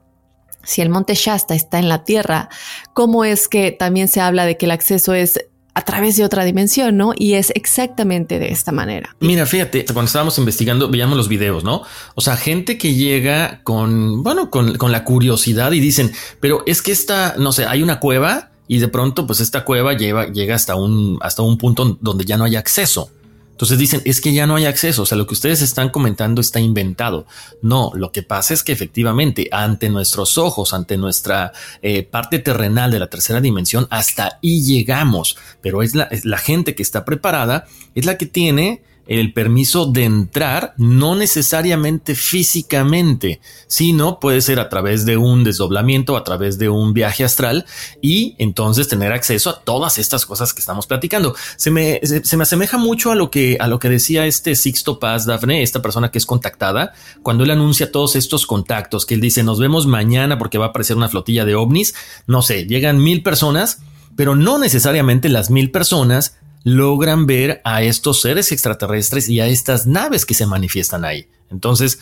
si 0.64 0.82
el 0.82 0.90
monte 0.90 1.16
Shasta 1.16 1.56
está 1.56 1.80
en 1.80 1.90
la 1.90 2.04
Tierra, 2.04 2.50
¿cómo 2.94 3.26
es 3.26 3.48
que 3.48 3.72
también 3.72 4.08
se 4.08 4.22
habla 4.22 4.46
de 4.46 4.58
que 4.58 4.66
el 4.66 4.72
acceso 4.72 5.14
es 5.14 5.40
a 5.74 5.82
través 5.82 6.16
de 6.16 6.24
otra 6.24 6.46
dimensión, 6.46 6.96
¿no? 6.96 7.12
Y 7.18 7.34
es 7.34 7.52
exactamente 7.54 8.40
de 8.40 8.48
esta 8.48 8.72
manera. 8.72 9.14
Mira, 9.20 9.46
fíjate, 9.46 9.84
cuando 9.86 10.06
estábamos 10.06 10.38
investigando, 10.38 10.90
veíamos 10.90 11.18
los 11.18 11.28
videos, 11.28 11.66
¿no? 11.66 11.82
O 12.16 12.22
sea, 12.22 12.38
gente 12.38 12.78
que 12.78 12.94
llega 12.94 13.60
con, 13.64 14.24
bueno, 14.24 14.50
con, 14.50 14.78
con 14.78 14.94
la 14.94 15.04
curiosidad 15.04 15.74
y 15.74 15.82
dicen, 15.82 16.14
pero 16.40 16.64
es 16.66 16.82
que 16.82 16.94
esta, 16.94 17.36
no 17.38 17.52
sé, 17.52 17.66
hay 17.66 17.84
una 17.84 18.00
cueva 18.00 18.52
y 18.70 18.78
de 18.80 18.88
pronto, 18.88 19.28
pues 19.28 19.42
esta 19.42 19.66
cueva 19.66 19.94
lleva, 19.98 20.28
llega 20.28 20.56
hasta 20.56 20.76
un, 20.76 21.20
hasta 21.22 21.42
un 21.42 21.58
punto 21.58 21.98
donde 22.00 22.24
ya 22.24 22.38
no 22.38 22.46
hay 22.46 22.56
acceso. 22.56 23.10
Entonces 23.56 23.78
dicen, 23.78 24.02
es 24.04 24.20
que 24.20 24.34
ya 24.34 24.46
no 24.46 24.58
hay 24.58 24.66
acceso, 24.66 25.04
o 25.04 25.06
sea, 25.06 25.18
lo 25.18 25.26
que 25.26 25.34
ustedes 25.34 25.62
están 25.62 25.88
comentando 25.88 26.42
está 26.42 26.60
inventado. 26.60 27.26
No, 27.62 27.94
lo 27.96 28.12
que 28.12 28.22
pasa 28.22 28.54
es 28.54 28.64
que 28.64 28.74
efectivamente, 28.74 29.48
ante 29.50 29.88
nuestros 29.90 30.38
ojos, 30.38 30.74
ante 30.74 30.98
nuestra 30.98 31.54
eh, 31.82 32.04
parte 32.04 32.40
terrenal 32.40 32.92
de 32.92 33.00
la 33.00 33.08
tercera 33.08 33.40
dimensión, 33.40 33.88
hasta 33.92 34.40
ahí 34.42 34.62
llegamos, 34.62 35.38
pero 35.62 35.84
es 35.84 35.96
la, 35.96 36.04
es 36.04 36.26
la 36.26 36.38
gente 36.38 36.76
que 36.76 36.84
está 36.84 37.06
preparada, 37.06 37.66
es 37.96 38.04
la 38.04 38.18
que 38.18 38.26
tiene 38.26 38.82
el 39.08 39.34
permiso 39.34 39.86
de 39.86 40.04
entrar, 40.04 40.74
no 40.78 41.16
necesariamente 41.16 42.16
físicamente, 42.16 43.40
sino 43.68 44.20
puede 44.20 44.42
ser 44.42 44.60
a 44.60 44.70
través 44.70 45.06
de 45.06 45.18
un 45.18 45.44
desdoblamiento, 45.44 46.18
a 46.18 46.24
través 46.24 46.58
de 46.58 46.70
un 46.70 46.94
viaje 46.94 47.24
astral 47.24 47.66
y 48.02 48.36
entonces 48.38 48.88
tener 48.88 49.12
acceso 49.12 49.50
a 49.50 49.62
todas 49.62 49.98
estas 49.98 50.26
cosas 50.26 50.54
que 50.54 50.60
estamos 50.60 50.88
platicando. 50.88 51.36
Se 51.58 51.72
me, 51.72 52.00
se, 52.04 52.38
me 52.38 52.44
asemeja 52.44 52.78
mucho 52.78 53.12
a 53.12 53.16
lo 53.16 53.30
que, 53.30 53.58
a 53.60 53.68
lo 53.68 53.80
que 53.80 53.90
decía 53.90 54.26
este 54.26 54.56
Sixto 54.56 55.00
Paz 55.00 55.26
Dafne, 55.26 55.62
esta 55.62 55.82
persona 55.82 56.10
que 56.10 56.18
es 56.18 56.26
contactada, 56.26 56.94
cuando 57.22 57.44
él 57.44 57.52
anuncia 57.52 57.92
todos 57.92 58.16
estos 58.16 58.46
contactos, 58.46 59.06
que 59.06 59.14
él 59.14 59.22
dice 59.22 59.44
nos 59.44 59.60
vemos 59.60 59.86
mañana 59.88 60.38
porque 60.38 60.58
va 60.58 60.66
a 60.66 60.70
aparecer 60.70 60.98
una 60.98 61.10
flotilla 61.10 61.46
de 61.46 61.56
ovnis, 61.56 61.94
no 62.26 62.42
sé, 62.42 62.66
llegan 62.66 63.02
mil 63.02 63.22
personas, 63.22 63.80
pero 64.16 64.36
no 64.36 64.58
necesariamente 64.58 65.30
las 65.30 65.50
mil 65.50 65.72
personas 65.72 66.38
logran 66.66 67.28
ver 67.28 67.62
a 67.64 67.84
estos 67.84 68.22
seres 68.22 68.52
extraterrestres 68.52 69.30
y 69.30 69.40
a 69.40 69.48
estas 69.48 69.86
naves 69.86 70.26
que 70.26 70.34
se 70.34 70.48
manifiestan 70.48 71.06
ahí. 71.06 71.30
Entonces, 71.52 72.00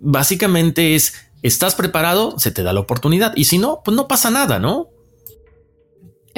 básicamente 0.00 0.94
es, 0.94 1.14
estás 1.42 1.74
preparado, 1.74 2.38
se 2.38 2.52
te 2.52 2.62
da 2.62 2.72
la 2.72 2.78
oportunidad 2.78 3.32
y 3.34 3.44
si 3.44 3.58
no, 3.58 3.82
pues 3.84 3.96
no 3.96 4.06
pasa 4.06 4.30
nada, 4.30 4.60
¿no? 4.60 4.88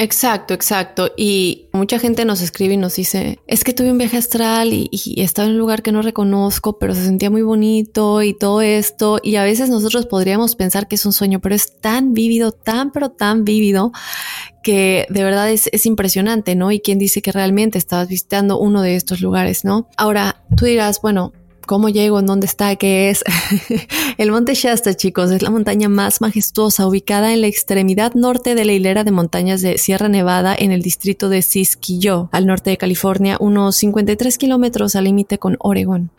Exacto, 0.00 0.54
exacto. 0.54 1.10
Y 1.16 1.66
mucha 1.72 1.98
gente 1.98 2.24
nos 2.24 2.40
escribe 2.40 2.74
y 2.74 2.76
nos 2.76 2.94
dice, 2.94 3.40
es 3.48 3.64
que 3.64 3.72
tuve 3.72 3.90
un 3.90 3.98
viaje 3.98 4.16
astral 4.16 4.72
y, 4.72 4.88
y, 4.92 5.22
estaba 5.22 5.46
en 5.48 5.54
un 5.54 5.58
lugar 5.58 5.82
que 5.82 5.90
no 5.90 6.02
reconozco, 6.02 6.78
pero 6.78 6.94
se 6.94 7.04
sentía 7.04 7.30
muy 7.30 7.42
bonito 7.42 8.22
y 8.22 8.32
todo 8.32 8.60
esto. 8.60 9.18
Y 9.24 9.34
a 9.34 9.42
veces 9.42 9.70
nosotros 9.70 10.06
podríamos 10.06 10.54
pensar 10.54 10.86
que 10.86 10.94
es 10.94 11.04
un 11.04 11.12
sueño, 11.12 11.40
pero 11.40 11.56
es 11.56 11.80
tan 11.80 12.14
vívido, 12.14 12.52
tan, 12.52 12.92
pero 12.92 13.10
tan 13.10 13.44
vívido 13.44 13.90
que 14.62 15.04
de 15.10 15.24
verdad 15.24 15.50
es, 15.50 15.68
es 15.72 15.84
impresionante, 15.84 16.54
¿no? 16.54 16.70
Y 16.70 16.78
quién 16.78 17.00
dice 17.00 17.20
que 17.20 17.32
realmente 17.32 17.76
estabas 17.76 18.06
visitando 18.06 18.56
uno 18.56 18.82
de 18.82 18.94
estos 18.94 19.20
lugares, 19.20 19.64
¿no? 19.64 19.88
Ahora, 19.96 20.44
tú 20.56 20.66
dirás, 20.66 21.00
bueno, 21.02 21.32
¿Cómo 21.68 21.90
llego? 21.90 22.18
¿En 22.18 22.24
dónde 22.24 22.46
está? 22.46 22.76
¿Qué 22.76 23.10
es? 23.10 23.22
el 24.16 24.30
Monte 24.30 24.54
Shasta, 24.54 24.94
chicos, 24.94 25.30
es 25.30 25.42
la 25.42 25.50
montaña 25.50 25.90
más 25.90 26.22
majestuosa 26.22 26.86
ubicada 26.86 27.34
en 27.34 27.42
la 27.42 27.46
extremidad 27.46 28.14
norte 28.14 28.54
de 28.54 28.64
la 28.64 28.72
hilera 28.72 29.04
de 29.04 29.10
montañas 29.10 29.60
de 29.60 29.76
Sierra 29.76 30.08
Nevada 30.08 30.56
en 30.58 30.72
el 30.72 30.80
distrito 30.80 31.28
de 31.28 31.42
Siskiyou, 31.42 32.30
al 32.32 32.46
norte 32.46 32.70
de 32.70 32.78
California, 32.78 33.36
unos 33.38 33.76
53 33.76 34.38
kilómetros 34.38 34.96
al 34.96 35.04
límite 35.04 35.36
con 35.36 35.58
Oregon. 35.58 36.10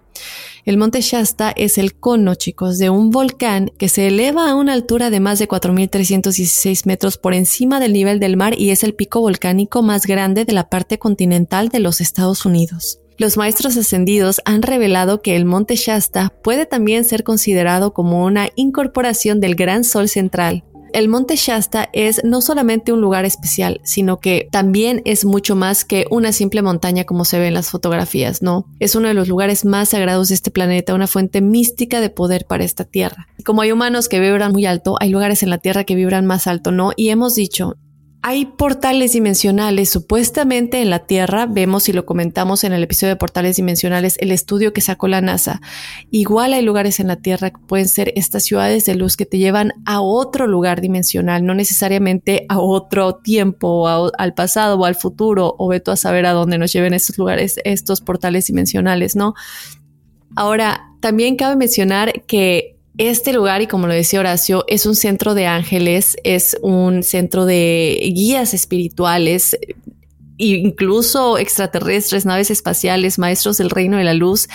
El 0.65 0.77
monte 0.77 1.01
Shasta 1.01 1.49
es 1.49 1.79
el 1.79 1.95
cono, 1.95 2.35
chicos, 2.35 2.77
de 2.77 2.91
un 2.91 3.09
volcán 3.09 3.71
que 3.79 3.89
se 3.89 4.05
eleva 4.05 4.51
a 4.51 4.53
una 4.53 4.73
altura 4.73 5.09
de 5.09 5.19
más 5.19 5.39
de 5.39 5.47
4.316 5.47 6.85
metros 6.85 7.17
por 7.17 7.33
encima 7.33 7.79
del 7.79 7.93
nivel 7.93 8.19
del 8.19 8.37
mar 8.37 8.53
y 8.55 8.69
es 8.69 8.83
el 8.83 8.93
pico 8.93 9.19
volcánico 9.19 9.81
más 9.81 10.05
grande 10.05 10.45
de 10.45 10.53
la 10.53 10.69
parte 10.69 10.99
continental 10.99 11.69
de 11.69 11.79
los 11.79 12.01
Estados 12.01 12.45
Unidos. 12.45 12.99
Los 13.19 13.35
maestros 13.35 13.75
ascendidos 13.75 14.39
han 14.45 14.61
revelado 14.61 15.21
que 15.21 15.35
el 15.35 15.43
monte 15.43 15.75
Shasta 15.75 16.31
puede 16.41 16.65
también 16.65 17.03
ser 17.03 17.25
considerado 17.25 17.93
como 17.93 18.23
una 18.23 18.47
incorporación 18.55 19.41
del 19.41 19.55
gran 19.55 19.83
sol 19.83 20.07
central. 20.07 20.63
El 20.93 21.09
monte 21.09 21.35
Shasta 21.35 21.89
es 21.91 22.21
no 22.23 22.39
solamente 22.39 22.93
un 22.93 23.01
lugar 23.01 23.25
especial, 23.25 23.81
sino 23.83 24.21
que 24.21 24.47
también 24.53 25.01
es 25.03 25.25
mucho 25.25 25.57
más 25.57 25.83
que 25.83 26.05
una 26.09 26.31
simple 26.31 26.61
montaña 26.61 27.03
como 27.03 27.25
se 27.25 27.39
ve 27.39 27.47
en 27.49 27.55
las 27.55 27.69
fotografías, 27.69 28.41
¿no? 28.41 28.65
Es 28.79 28.95
uno 28.95 29.09
de 29.09 29.13
los 29.13 29.27
lugares 29.27 29.65
más 29.65 29.89
sagrados 29.89 30.29
de 30.29 30.35
este 30.35 30.49
planeta, 30.49 30.95
una 30.95 31.05
fuente 31.05 31.41
mística 31.41 31.99
de 31.99 32.09
poder 32.09 32.45
para 32.45 32.63
esta 32.63 32.85
Tierra. 32.85 33.27
Como 33.43 33.61
hay 33.61 33.73
humanos 33.73 34.07
que 34.07 34.21
vibran 34.21 34.53
muy 34.53 34.65
alto, 34.65 34.95
hay 35.01 35.09
lugares 35.09 35.43
en 35.43 35.49
la 35.49 35.57
Tierra 35.57 35.83
que 35.83 35.95
vibran 35.95 36.25
más 36.25 36.47
alto, 36.47 36.71
¿no? 36.71 36.93
Y 36.95 37.09
hemos 37.09 37.35
dicho, 37.35 37.75
hay 38.21 38.45
portales 38.45 39.13
dimensionales. 39.13 39.89
Supuestamente 39.89 40.81
en 40.81 40.89
la 40.89 40.99
Tierra, 40.99 41.45
vemos 41.45 41.87
y 41.87 41.93
lo 41.93 42.05
comentamos 42.05 42.63
en 42.63 42.73
el 42.73 42.83
episodio 42.83 43.13
de 43.13 43.17
portales 43.17 43.55
dimensionales, 43.55 44.17
el 44.19 44.31
estudio 44.31 44.73
que 44.73 44.81
sacó 44.81 45.07
la 45.07 45.21
NASA. 45.21 45.61
Igual 46.11 46.53
hay 46.53 46.61
lugares 46.61 46.99
en 46.99 47.07
la 47.07 47.15
Tierra 47.15 47.51
que 47.51 47.59
pueden 47.59 47.87
ser 47.87 48.11
estas 48.15 48.43
ciudades 48.43 48.85
de 48.85 48.95
luz 48.95 49.15
que 49.15 49.25
te 49.25 49.37
llevan 49.37 49.71
a 49.85 50.01
otro 50.01 50.47
lugar 50.47 50.81
dimensional, 50.81 51.45
no 51.45 51.53
necesariamente 51.53 52.45
a 52.49 52.59
otro 52.59 53.15
tiempo, 53.15 53.87
al 53.87 54.33
pasado 54.33 54.77
o 54.77 54.85
al 54.85 54.95
futuro, 54.95 55.55
o 55.57 55.69
veto 55.69 55.91
a 55.91 55.95
saber 55.95 56.25
a 56.25 56.33
dónde 56.33 56.57
nos 56.57 56.73
lleven 56.73 56.93
estos 56.93 57.17
lugares, 57.17 57.59
estos 57.63 58.01
portales 58.01 58.47
dimensionales, 58.47 59.15
¿no? 59.15 59.33
Ahora, 60.35 60.89
también 60.99 61.37
cabe 61.37 61.55
mencionar 61.55 62.23
que 62.25 62.78
este 62.99 63.31
lugar, 63.31 63.61
y 63.61 63.67
como 63.67 63.87
lo 63.87 63.93
decía 63.93 64.19
Horacio, 64.19 64.65
es 64.67 64.85
un 64.85 64.95
centro 64.95 65.33
de 65.33 65.47
ángeles, 65.47 66.17
es 66.25 66.57
un 66.61 67.01
centro 67.01 67.45
de 67.45 68.11
guías 68.13 68.53
espirituales, 68.53 69.57
incluso 70.37 71.37
extraterrestres, 71.37 72.25
naves 72.25 72.51
espaciales, 72.51 73.17
maestros 73.17 73.57
del 73.57 73.69
reino 73.69 73.97
de 73.97 74.03
la 74.03 74.13
luz 74.13 74.49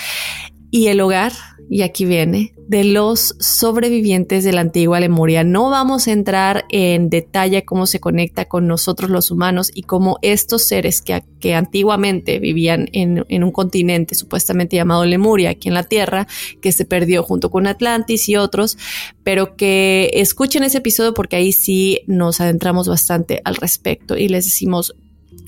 y 0.74 0.88
el 0.88 1.00
hogar 1.00 1.32
y 1.70 1.82
aquí 1.82 2.04
viene, 2.04 2.52
de 2.66 2.82
los 2.82 3.36
sobrevivientes 3.38 4.42
de 4.42 4.52
la 4.52 4.60
antigua 4.62 4.98
Lemuria. 4.98 5.44
No 5.44 5.70
vamos 5.70 6.08
a 6.08 6.10
entrar 6.10 6.64
en 6.68 7.10
detalle 7.10 7.64
cómo 7.64 7.86
se 7.86 8.00
conecta 8.00 8.46
con 8.46 8.66
nosotros 8.66 9.08
los 9.08 9.30
humanos 9.30 9.70
y 9.72 9.82
cómo 9.82 10.18
estos 10.20 10.66
seres 10.66 11.00
que, 11.00 11.22
que 11.38 11.54
antiguamente 11.54 12.40
vivían 12.40 12.88
en, 12.92 13.24
en, 13.28 13.44
un 13.44 13.52
continente 13.52 14.16
supuestamente 14.16 14.74
llamado 14.74 15.04
Lemuria, 15.04 15.50
aquí 15.50 15.68
en 15.68 15.74
la 15.74 15.84
Tierra, 15.84 16.26
que 16.60 16.72
se 16.72 16.84
perdió 16.84 17.22
junto 17.22 17.52
con 17.52 17.68
Atlantis 17.68 18.28
y 18.28 18.34
otros, 18.34 18.76
pero 19.22 19.54
que 19.54 20.10
escuchen 20.14 20.64
ese 20.64 20.78
episodio 20.78 21.14
porque 21.14 21.36
ahí 21.36 21.52
sí 21.52 22.00
nos 22.08 22.40
adentramos 22.40 22.88
bastante 22.88 23.40
al 23.44 23.54
respecto 23.54 24.16
y 24.16 24.26
les 24.26 24.44
decimos 24.46 24.96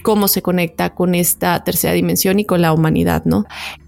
cómo 0.03 0.29
se 0.29 0.41
conecta 0.41 0.95
con 0.95 1.17
esta 1.17 1.65
tercera 1.65 1.93
dimensión 1.93 2.39
y 2.39 2.45
con 2.45 2.63
la 2.63 2.73
humanidad, 2.73 3.25
¿no? 3.25 3.45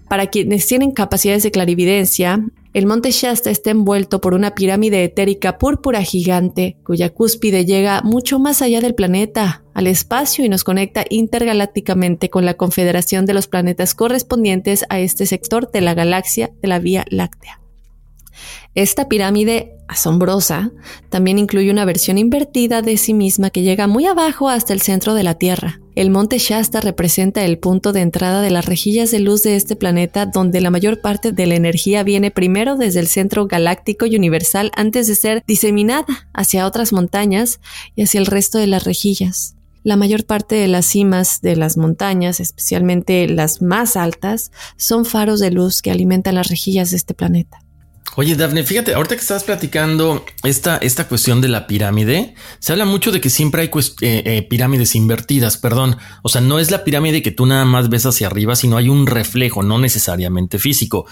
Para 0.09 0.27
quienes 0.27 0.65
tienen 0.65 0.91
capacidades 0.91 1.43
de 1.43 1.51
clarividencia, 1.51 2.43
el 2.73 2.87
monte 2.87 3.11
Shasta 3.11 3.51
está 3.51 3.69
envuelto 3.69 4.21
por 4.21 4.33
una 4.33 4.55
pirámide 4.55 5.03
etérica 5.03 5.59
púrpura 5.59 6.01
gigante, 6.01 6.77
cuya 6.83 7.09
cúspide 7.11 7.63
llega 7.63 8.01
mucho 8.01 8.39
más 8.39 8.63
allá 8.63 8.81
del 8.81 8.95
planeta, 8.95 9.63
al 9.75 9.85
espacio 9.85 10.43
y 10.43 10.49
nos 10.49 10.63
conecta 10.63 11.05
intergalácticamente 11.11 12.31
con 12.31 12.43
la 12.43 12.55
confederación 12.55 13.27
de 13.27 13.35
los 13.35 13.47
planetas 13.47 13.93
correspondientes 13.93 14.83
a 14.89 14.99
este 14.99 15.27
sector 15.27 15.71
de 15.71 15.81
la 15.81 15.93
galaxia 15.93 16.49
de 16.59 16.67
la 16.67 16.79
Vía 16.79 17.05
Láctea. 17.09 17.61
Esta 18.73 19.09
pirámide 19.09 19.75
asombrosa 19.87 20.71
también 21.09 21.37
incluye 21.37 21.71
una 21.71 21.85
versión 21.85 22.17
invertida 22.17 22.81
de 22.81 22.97
sí 22.97 23.13
misma 23.13 23.49
que 23.49 23.61
llega 23.61 23.87
muy 23.87 24.05
abajo 24.05 24.49
hasta 24.49 24.73
el 24.73 24.81
centro 24.81 25.13
de 25.13 25.23
la 25.23 25.35
Tierra. 25.35 25.81
El 25.99 26.11
monte 26.11 26.37
Shasta 26.37 26.79
representa 26.79 27.43
el 27.43 27.59
punto 27.59 27.91
de 27.91 27.99
entrada 27.99 28.41
de 28.41 28.51
las 28.51 28.65
rejillas 28.65 29.11
de 29.11 29.19
luz 29.19 29.43
de 29.43 29.57
este 29.57 29.75
planeta 29.75 30.25
donde 30.25 30.61
la 30.61 30.71
mayor 30.71 31.01
parte 31.01 31.33
de 31.33 31.45
la 31.45 31.55
energía 31.55 32.03
viene 32.03 32.31
primero 32.31 32.77
desde 32.77 33.01
el 33.01 33.07
centro 33.07 33.47
galáctico 33.47 34.05
y 34.05 34.15
universal 34.15 34.71
antes 34.77 35.07
de 35.07 35.15
ser 35.15 35.43
diseminada 35.45 36.29
hacia 36.31 36.65
otras 36.65 36.93
montañas 36.93 37.59
y 37.97 38.03
hacia 38.03 38.21
el 38.21 38.27
resto 38.27 38.59
de 38.59 38.67
las 38.67 38.85
rejillas. 38.85 39.57
La 39.83 39.97
mayor 39.97 40.23
parte 40.23 40.55
de 40.55 40.69
las 40.69 40.85
cimas 40.85 41.41
de 41.41 41.57
las 41.57 41.75
montañas, 41.75 42.39
especialmente 42.39 43.27
las 43.27 43.61
más 43.61 43.97
altas, 43.97 44.53
son 44.77 45.03
faros 45.03 45.41
de 45.41 45.51
luz 45.51 45.81
que 45.81 45.91
alimentan 45.91 46.35
las 46.35 46.47
rejillas 46.47 46.91
de 46.91 46.95
este 46.95 47.13
planeta. 47.13 47.59
Oye, 48.15 48.35
Daphne, 48.35 48.63
fíjate, 48.63 48.95
ahorita 48.95 49.15
que 49.15 49.21
estás 49.21 49.43
platicando 49.43 50.25
esta, 50.43 50.77
esta 50.77 51.07
cuestión 51.07 51.39
de 51.41 51.47
la 51.47 51.67
pirámide, 51.67 52.33
se 52.59 52.73
habla 52.73 52.83
mucho 52.83 53.11
de 53.11 53.21
que 53.21 53.29
siempre 53.29 53.61
hay 53.61 53.69
eh, 54.01 54.23
eh, 54.25 54.41
pirámides 54.41 54.95
invertidas, 54.95 55.57
perdón. 55.57 55.95
O 56.21 56.27
sea, 56.27 56.41
no 56.41 56.59
es 56.59 56.69
la 56.69 56.83
pirámide 56.83 57.21
que 57.21 57.31
tú 57.31 57.45
nada 57.45 57.63
más 57.65 57.89
ves 57.89 58.05
hacia 58.05 58.27
arriba, 58.27 58.55
sino 58.55 58.77
hay 58.77 58.89
un 58.89 59.07
reflejo, 59.07 59.63
no 59.63 59.79
necesariamente 59.79 60.59
físico. 60.59 61.05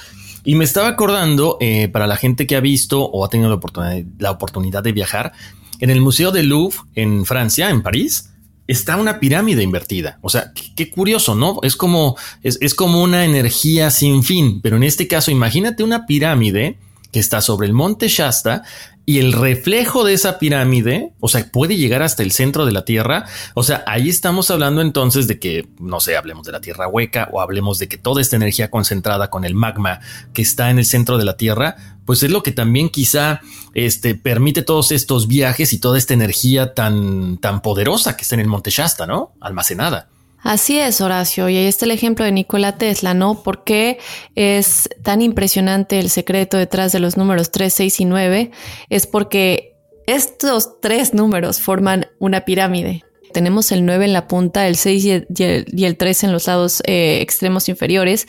Y 0.44 0.56
me 0.56 0.66
estaba 0.66 0.90
acordando, 0.90 1.58
eh, 1.62 1.88
para 1.88 2.08
la 2.08 2.18
gente 2.18 2.46
que 2.46 2.56
ha 2.56 2.62
visto 2.62 3.04
o 3.04 3.24
ha 3.24 3.30
tenido 3.30 3.50
la 3.50 3.56
oportunidad, 3.56 4.04
la 4.20 4.32
oportunidad 4.32 4.84
de 4.84 4.92
viajar, 4.92 5.34
en 5.80 5.90
el 5.90 6.02
Museo 6.02 6.32
de 6.32 6.44
Louvre, 6.44 6.80
en 6.96 7.26
Francia, 7.26 7.70
en 7.70 7.84
París, 7.84 8.32
está 8.68 8.98
una 8.98 9.20
pirámide 9.20 9.64
invertida. 9.64 10.20
O 10.22 10.30
sea, 10.30 10.52
qué, 10.76 10.90
curioso, 10.90 11.36
¿no? 11.36 11.60
Es 11.64 11.76
como, 11.76 12.18
es, 12.44 12.58
es, 12.62 12.74
como 12.74 13.02
una 13.02 13.26
energía 13.26 13.90
sin 13.92 14.24
fin, 14.24 14.62
pero 14.62 14.78
en 14.78 14.84
este 14.84 15.08
caso, 15.08 15.32
imagínate 15.32 15.84
una 15.84 16.06
pirámide 16.06 16.78
que 17.12 17.20
está 17.20 17.42
sobre 17.42 17.68
el 17.68 17.74
monte 17.74 18.08
Shasta 18.10 18.64
y 19.10 19.20
el 19.20 19.32
reflejo 19.32 20.04
de 20.04 20.14
esa 20.14 20.38
pirámide, 20.38 21.14
o 21.22 21.30
sea, 21.30 21.50
puede 21.50 21.78
llegar 21.78 22.02
hasta 22.02 22.24
el 22.24 22.34
centro 22.34 22.66
de 22.66 22.74
la 22.74 22.84
Tierra. 22.84 23.26
O 23.54 23.64
sea, 23.64 23.82
ahí 23.88 24.10
estamos 24.10 24.52
hablando 24.52 24.82
entonces 24.82 25.28
de 25.28 25.40
que, 25.40 25.66
no 25.80 26.02
sé, 26.02 26.18
hablemos 26.18 26.46
de 26.46 26.52
la 26.52 26.60
Tierra 26.60 26.90
hueca 26.90 27.30
o 27.32 27.40
hablemos 27.40 27.80
de 27.80 27.88
que 27.88 27.98
toda 27.98 28.20
esta 28.20 28.36
energía 28.36 28.70
concentrada 28.70 29.30
con 29.30 29.46
el 29.46 29.56
magma 29.56 30.02
que 30.34 30.42
está 30.42 30.70
en 30.72 30.78
el 30.78 30.86
centro 30.86 31.18
de 31.18 31.24
la 31.24 31.38
Tierra, 31.38 31.78
pues 32.08 32.24
es 32.24 32.32
lo 32.32 32.42
que 32.42 32.54
también 32.54 32.90
quizá 32.90 33.42
este, 33.74 34.16
permite 34.16 34.62
todos 34.62 34.94
estos 34.94 35.28
viajes 35.28 35.74
y 35.74 35.80
toda 35.80 35.98
esta 35.98 36.14
energía 36.14 36.74
tan, 36.74 37.38
tan 37.38 37.62
poderosa 37.62 38.16
que 38.16 38.24
está 38.24 38.36
en 38.36 38.42
el 38.42 38.48
monte 38.48 38.72
Shasta, 38.72 39.06
¿no? 39.06 39.34
Almacenada. 39.42 40.08
Así 40.40 40.80
es, 40.80 41.02
Horacio. 41.02 41.50
Y 41.50 41.58
ahí 41.58 41.66
está 41.66 41.84
el 41.84 41.92
ejemplo 41.92 42.24
de 42.24 42.32
Nikola 42.32 42.78
Tesla, 42.78 43.14
¿no? 43.14 43.44
¿Por 43.44 43.66
qué 43.66 44.00
es 44.36 44.88
tan 45.04 45.22
impresionante 45.22 46.00
el 46.00 46.10
secreto 46.10 46.56
detrás 46.56 46.94
de 46.94 47.00
los 47.00 47.18
números 47.18 47.52
3, 47.52 47.74
6 47.74 48.00
y 48.00 48.06
9? 48.06 48.52
Es 48.90 49.06
porque 49.06 49.76
estos 50.06 50.80
tres 50.80 51.14
números 51.14 51.60
forman 51.60 52.08
una 52.20 52.46
pirámide. 52.46 53.04
Tenemos 53.34 53.72
el 53.72 53.86
9 53.86 54.06
en 54.06 54.14
la 54.14 54.28
punta, 54.28 54.68
el 54.68 54.76
6 54.76 55.06
y 55.06 55.84
el, 55.84 55.98
3 55.98 56.24
en 56.24 56.32
los 56.32 56.48
lados 56.48 56.82
eh, 56.86 57.20
extremos 57.22 57.70
inferiores. 57.70 58.28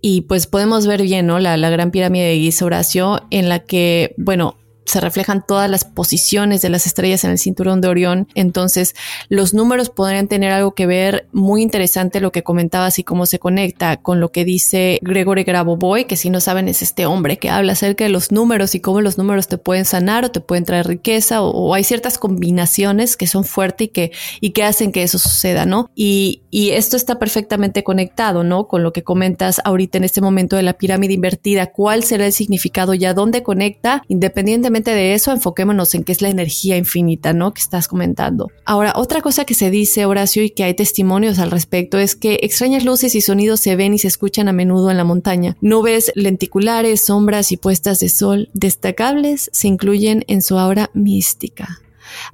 Y 0.00 0.22
pues 0.22 0.46
podemos 0.46 0.86
ver 0.86 1.02
bien, 1.02 1.26
¿no? 1.26 1.38
La, 1.38 1.56
la 1.56 1.70
gran 1.70 1.90
pirámide 1.90 2.28
de 2.28 2.38
Giza 2.38 2.64
Horacio, 2.64 3.26
en 3.30 3.48
la 3.48 3.60
que, 3.60 4.14
bueno, 4.16 4.56
se 4.86 5.00
reflejan 5.00 5.44
todas 5.46 5.68
las 5.68 5.84
posiciones 5.84 6.62
de 6.62 6.68
las 6.68 6.86
estrellas 6.86 7.24
en 7.24 7.32
el 7.32 7.38
cinturón 7.38 7.80
de 7.80 7.88
Orión. 7.88 8.28
Entonces, 8.34 8.94
los 9.28 9.52
números 9.52 9.90
podrían 9.90 10.28
tener 10.28 10.52
algo 10.52 10.74
que 10.74 10.86
ver 10.86 11.26
muy 11.32 11.62
interesante 11.62 12.20
lo 12.20 12.32
que 12.32 12.42
comentabas 12.42 12.98
y 12.98 13.04
cómo 13.04 13.26
se 13.26 13.38
conecta 13.38 13.96
con 13.96 14.20
lo 14.20 14.30
que 14.30 14.44
dice 14.44 14.98
Gregory 15.02 15.44
Grabovoi, 15.44 16.06
que 16.06 16.16
si 16.16 16.30
no 16.30 16.40
saben 16.40 16.68
es 16.68 16.82
este 16.82 17.04
hombre 17.06 17.36
que 17.38 17.50
habla 17.50 17.72
acerca 17.72 18.04
de 18.04 18.10
los 18.10 18.30
números 18.30 18.74
y 18.74 18.80
cómo 18.80 19.00
los 19.00 19.18
números 19.18 19.48
te 19.48 19.58
pueden 19.58 19.84
sanar 19.84 20.24
o 20.24 20.30
te 20.30 20.40
pueden 20.40 20.64
traer 20.64 20.86
riqueza 20.86 21.42
o, 21.42 21.74
hay 21.74 21.84
ciertas 21.84 22.16
combinaciones 22.16 23.16
que 23.16 23.26
son 23.26 23.44
fuertes 23.44 23.88
y 23.88 23.88
que, 23.88 24.12
y 24.40 24.50
que 24.50 24.62
hacen 24.62 24.92
que 24.92 25.02
eso 25.02 25.18
suceda, 25.18 25.66
¿no? 25.66 25.90
Y, 25.94 26.42
y 26.50 26.70
esto 26.70 26.96
está 26.96 27.18
perfectamente 27.18 27.82
conectado, 27.82 28.44
¿no? 28.44 28.68
Con 28.68 28.82
lo 28.82 28.92
que 28.92 29.02
comentas 29.02 29.60
ahorita 29.64 29.98
en 29.98 30.04
este 30.04 30.20
momento 30.20 30.56
de 30.56 30.62
la 30.62 30.74
pirámide 30.74 31.12
invertida. 31.12 31.66
¿Cuál 31.66 32.04
será 32.04 32.26
el 32.26 32.32
significado 32.32 32.94
y 32.94 33.04
a 33.04 33.14
dónde 33.14 33.42
conecta? 33.42 34.02
Independientemente 34.08 34.75
de 34.84 35.14
eso, 35.14 35.32
enfoquémonos 35.32 35.94
en 35.94 36.04
qué 36.04 36.12
es 36.12 36.22
la 36.22 36.28
energía 36.28 36.76
infinita, 36.76 37.32
¿no? 37.32 37.52
Que 37.54 37.60
estás 37.60 37.88
comentando. 37.88 38.50
Ahora, 38.64 38.92
otra 38.96 39.20
cosa 39.20 39.44
que 39.44 39.54
se 39.54 39.70
dice, 39.70 40.04
Horacio, 40.06 40.42
y 40.42 40.50
que 40.50 40.64
hay 40.64 40.74
testimonios 40.74 41.38
al 41.38 41.50
respecto, 41.50 41.98
es 41.98 42.16
que 42.16 42.40
extrañas 42.42 42.84
luces 42.84 43.14
y 43.14 43.20
sonidos 43.20 43.60
se 43.60 43.76
ven 43.76 43.94
y 43.94 43.98
se 43.98 44.08
escuchan 44.08 44.48
a 44.48 44.52
menudo 44.52 44.90
en 44.90 44.96
la 44.96 45.04
montaña. 45.04 45.56
Nubes 45.60 46.12
lenticulares, 46.14 47.04
sombras 47.04 47.52
y 47.52 47.56
puestas 47.56 48.00
de 48.00 48.08
sol 48.08 48.50
destacables 48.52 49.50
se 49.52 49.68
incluyen 49.68 50.24
en 50.28 50.42
su 50.42 50.58
aura 50.58 50.90
mística. 50.94 51.80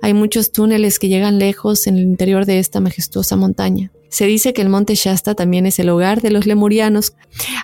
Hay 0.00 0.14
muchos 0.14 0.52
túneles 0.52 0.98
que 0.98 1.08
llegan 1.08 1.38
lejos 1.38 1.86
en 1.86 1.96
el 1.96 2.04
interior 2.04 2.46
de 2.46 2.58
esta 2.58 2.80
majestuosa 2.80 3.36
montaña. 3.36 3.90
Se 4.12 4.26
dice 4.26 4.52
que 4.52 4.60
el 4.60 4.68
monte 4.68 4.94
Shasta 4.94 5.34
también 5.34 5.64
es 5.64 5.78
el 5.78 5.88
hogar 5.88 6.20
de 6.20 6.30
los 6.30 6.44
lemurianos. 6.44 7.14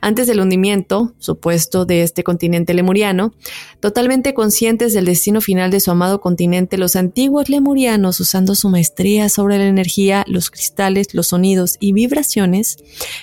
Antes 0.00 0.26
del 0.26 0.40
hundimiento 0.40 1.12
supuesto 1.18 1.84
de 1.84 2.02
este 2.02 2.24
continente 2.24 2.72
lemuriano, 2.72 3.34
totalmente 3.80 4.32
conscientes 4.32 4.94
del 4.94 5.04
destino 5.04 5.42
final 5.42 5.70
de 5.70 5.80
su 5.80 5.90
amado 5.90 6.22
continente, 6.22 6.78
los 6.78 6.96
antiguos 6.96 7.50
lemurianos, 7.50 8.18
usando 8.20 8.54
su 8.54 8.70
maestría 8.70 9.28
sobre 9.28 9.58
la 9.58 9.66
energía, 9.66 10.24
los 10.26 10.50
cristales, 10.50 11.12
los 11.12 11.26
sonidos 11.28 11.76
y 11.80 11.92
vibraciones, 11.92 12.78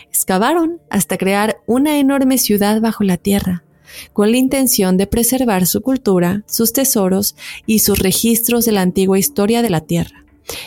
excavaron 0.08 0.80
hasta 0.92 1.18
crear 1.18 1.58
una 1.66 1.98
enorme 1.98 2.38
ciudad 2.38 2.80
bajo 2.80 3.04
la 3.04 3.18
tierra 3.18 3.64
con 4.14 4.30
la 4.30 4.38
intención 4.38 4.98
de 4.98 5.08
preservar 5.08 5.66
su 5.66 5.82
cultura, 5.82 6.44
sus 6.46 6.74
tesoros 6.74 7.36
y 7.66 7.80
sus 7.80 7.98
registros 7.98 8.66
de 8.66 8.74
la 8.74 8.82
antigua 8.82 9.18
historia 9.18 9.64
de 9.64 9.70
la 9.70 9.82
Tierra 9.82 10.25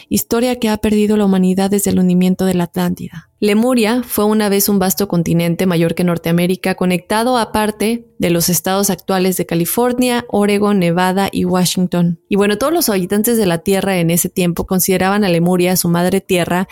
historia 0.08 0.56
que 0.56 0.68
ha 0.68 0.76
perdido 0.76 1.16
la 1.16 1.24
humanidad 1.24 1.70
desde 1.70 1.90
el 1.90 1.98
hundimiento 1.98 2.44
de 2.44 2.54
la 2.54 2.64
Atlántida. 2.64 3.30
Lemuria 3.40 4.02
fue 4.02 4.24
una 4.24 4.48
vez 4.48 4.68
un 4.68 4.80
vasto 4.80 5.06
continente 5.06 5.64
mayor 5.66 5.94
que 5.94 6.02
Norteamérica, 6.02 6.74
conectado 6.74 7.38
aparte 7.38 8.04
de 8.18 8.30
los 8.30 8.48
estados 8.48 8.90
actuales 8.90 9.36
de 9.36 9.46
California, 9.46 10.24
Oregon, 10.28 10.80
Nevada 10.80 11.28
y 11.30 11.44
Washington. 11.44 12.20
Y 12.28 12.34
bueno, 12.34 12.58
todos 12.58 12.72
los 12.72 12.88
habitantes 12.88 13.36
de 13.36 13.46
la 13.46 13.58
Tierra 13.58 13.98
en 13.98 14.10
ese 14.10 14.28
tiempo 14.28 14.66
consideraban 14.66 15.22
a 15.22 15.28
Lemuria 15.28 15.76
su 15.76 15.88
madre 15.88 16.20
tierra 16.20 16.68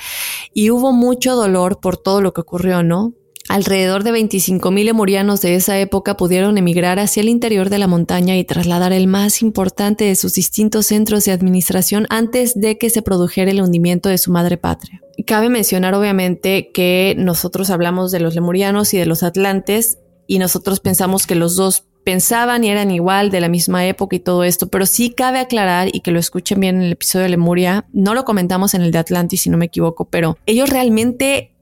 y 0.52 0.70
hubo 0.70 0.92
mucho 0.92 1.36
dolor 1.36 1.78
por 1.80 1.96
todo 1.96 2.20
lo 2.20 2.32
que 2.32 2.40
ocurrió, 2.40 2.82
¿no? 2.82 3.14
Alrededor 3.48 4.02
de 4.02 4.12
25.000 4.12 4.84
lemurianos 4.84 5.40
de 5.40 5.54
esa 5.54 5.78
época 5.78 6.16
pudieron 6.16 6.58
emigrar 6.58 6.98
hacia 6.98 7.20
el 7.20 7.28
interior 7.28 7.70
de 7.70 7.78
la 7.78 7.86
montaña 7.86 8.36
y 8.36 8.44
trasladar 8.44 8.92
el 8.92 9.06
más 9.06 9.40
importante 9.42 10.04
de 10.04 10.16
sus 10.16 10.34
distintos 10.34 10.86
centros 10.86 11.24
de 11.24 11.32
administración 11.32 12.06
antes 12.10 12.54
de 12.54 12.76
que 12.76 12.90
se 12.90 13.02
produjera 13.02 13.50
el 13.50 13.60
hundimiento 13.60 14.08
de 14.08 14.18
su 14.18 14.32
madre 14.32 14.56
patria. 14.56 15.00
Cabe 15.26 15.48
mencionar 15.48 15.94
obviamente 15.94 16.70
que 16.72 17.14
nosotros 17.18 17.70
hablamos 17.70 18.10
de 18.10 18.20
los 18.20 18.34
lemurianos 18.34 18.92
y 18.94 18.98
de 18.98 19.06
los 19.06 19.22
atlantes 19.22 19.98
y 20.26 20.38
nosotros 20.38 20.80
pensamos 20.80 21.26
que 21.26 21.36
los 21.36 21.56
dos 21.56 21.84
pensaban 22.04 22.62
y 22.62 22.70
eran 22.70 22.92
igual 22.92 23.30
de 23.30 23.40
la 23.40 23.48
misma 23.48 23.84
época 23.86 24.14
y 24.14 24.20
todo 24.20 24.44
esto, 24.44 24.68
pero 24.68 24.86
sí 24.86 25.10
cabe 25.10 25.40
aclarar 25.40 25.88
y 25.92 26.00
que 26.00 26.12
lo 26.12 26.20
escuchen 26.20 26.60
bien 26.60 26.76
en 26.76 26.82
el 26.82 26.92
episodio 26.92 27.24
de 27.24 27.30
Lemuria, 27.30 27.86
no 27.92 28.14
lo 28.14 28.24
comentamos 28.24 28.74
en 28.74 28.82
el 28.82 28.92
de 28.92 28.98
Atlantis 28.98 29.42
si 29.42 29.50
no 29.50 29.58
me 29.58 29.66
equivoco, 29.66 30.04
pero 30.04 30.38
ellos 30.46 30.70
realmente 30.70 31.55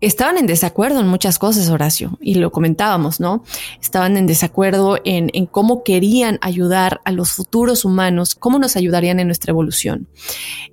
estaban 0.00 0.38
en 0.38 0.46
desacuerdo 0.46 1.00
en 1.00 1.08
muchas 1.08 1.38
cosas, 1.38 1.68
Horacio, 1.68 2.18
y 2.20 2.34
lo 2.34 2.50
comentábamos, 2.52 3.20
¿no? 3.20 3.44
Estaban 3.80 4.16
en 4.16 4.26
desacuerdo 4.26 4.98
en, 5.04 5.30
en, 5.32 5.46
cómo 5.46 5.82
querían 5.82 6.38
ayudar 6.40 7.00
a 7.04 7.12
los 7.12 7.32
futuros 7.32 7.84
humanos, 7.84 8.34
cómo 8.34 8.58
nos 8.58 8.76
ayudarían 8.76 9.20
en 9.20 9.26
nuestra 9.28 9.50
evolución. 9.50 10.08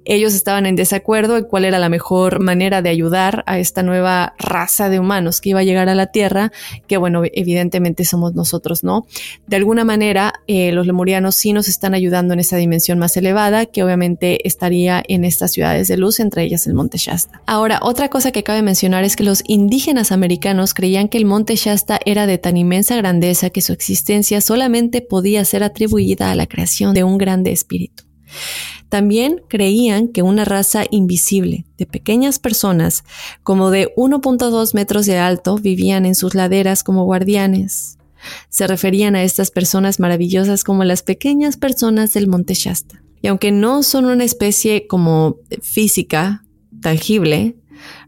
Ellos 0.05 0.33
estaban 0.33 0.65
en 0.65 0.75
desacuerdo 0.75 1.37
en 1.37 1.45
cuál 1.45 1.65
era 1.65 1.79
la 1.79 1.89
mejor 1.89 2.39
manera 2.39 2.81
de 2.81 2.89
ayudar 2.89 3.43
a 3.47 3.57
esta 3.57 3.81
nueva 3.81 4.35
raza 4.37 4.89
de 4.89 4.99
humanos 4.99 5.41
que 5.41 5.49
iba 5.49 5.61
a 5.61 5.63
llegar 5.63 5.89
a 5.89 5.95
la 5.95 6.07
Tierra, 6.07 6.51
que 6.87 6.97
bueno, 6.97 7.23
evidentemente 7.33 8.05
somos 8.05 8.35
nosotros, 8.35 8.83
¿no? 8.83 9.07
De 9.47 9.55
alguna 9.55 9.83
manera, 9.83 10.33
eh, 10.47 10.71
los 10.71 10.85
lemurianos 10.85 11.35
sí 11.35 11.53
nos 11.53 11.67
están 11.67 11.93
ayudando 11.93 12.33
en 12.33 12.39
esa 12.39 12.57
dimensión 12.57 12.99
más 12.99 13.17
elevada, 13.17 13.65
que 13.65 13.83
obviamente 13.83 14.47
estaría 14.47 15.03
en 15.07 15.25
estas 15.25 15.51
ciudades 15.51 15.87
de 15.87 15.97
luz, 15.97 16.19
entre 16.19 16.43
ellas 16.43 16.67
el 16.67 16.73
Monte 16.73 16.97
Shasta. 16.97 17.41
Ahora, 17.45 17.79
otra 17.81 18.09
cosa 18.09 18.31
que 18.31 18.43
cabe 18.43 18.61
mencionar 18.61 19.03
es 19.03 19.14
que 19.15 19.23
los 19.23 19.43
indígenas 19.47 20.11
americanos 20.11 20.73
creían 20.73 21.07
que 21.09 21.17
el 21.17 21.25
monte 21.25 21.55
Shasta 21.55 21.99
era 22.05 22.27
de 22.27 22.37
tan 22.37 22.57
inmensa 22.57 22.95
grandeza 22.95 23.49
que 23.49 23.61
su 23.61 23.73
existencia 23.73 24.41
solamente 24.41 25.01
podía 25.01 25.45
ser 25.45 25.63
atribuida 25.63 26.31
a 26.31 26.35
la 26.35 26.47
creación 26.47 26.93
de 26.93 27.03
un 27.03 27.17
grande 27.17 27.51
espíritu. 27.51 28.03
También 28.89 29.41
creían 29.47 30.07
que 30.09 30.21
una 30.21 30.45
raza 30.45 30.85
invisible 30.89 31.65
de 31.77 31.85
pequeñas 31.85 32.39
personas, 32.39 33.03
como 33.43 33.71
de 33.71 33.93
1.2 33.95 34.73
metros 34.73 35.05
de 35.05 35.17
alto, 35.17 35.57
vivían 35.57 36.05
en 36.05 36.15
sus 36.15 36.35
laderas 36.35 36.83
como 36.83 37.03
guardianes. 37.03 37.97
Se 38.49 38.67
referían 38.67 39.15
a 39.15 39.23
estas 39.23 39.51
personas 39.51 39.99
maravillosas 39.99 40.63
como 40.63 40.83
las 40.83 41.03
pequeñas 41.03 41.57
personas 41.57 42.13
del 42.13 42.27
monte 42.27 42.53
Shasta. 42.53 43.01
Y 43.21 43.27
aunque 43.27 43.51
no 43.51 43.83
son 43.83 44.05
una 44.05 44.23
especie 44.23 44.87
como 44.87 45.37
física, 45.61 46.45
tangible, 46.81 47.55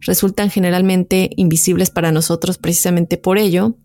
resultan 0.01 0.49
generalmente 0.49 1.29
invisibles 1.35 1.89
para 1.89 2.11
nosotros 2.11 2.57
precisamente 2.57 3.17
por 3.17 3.37
ello, 3.37 3.75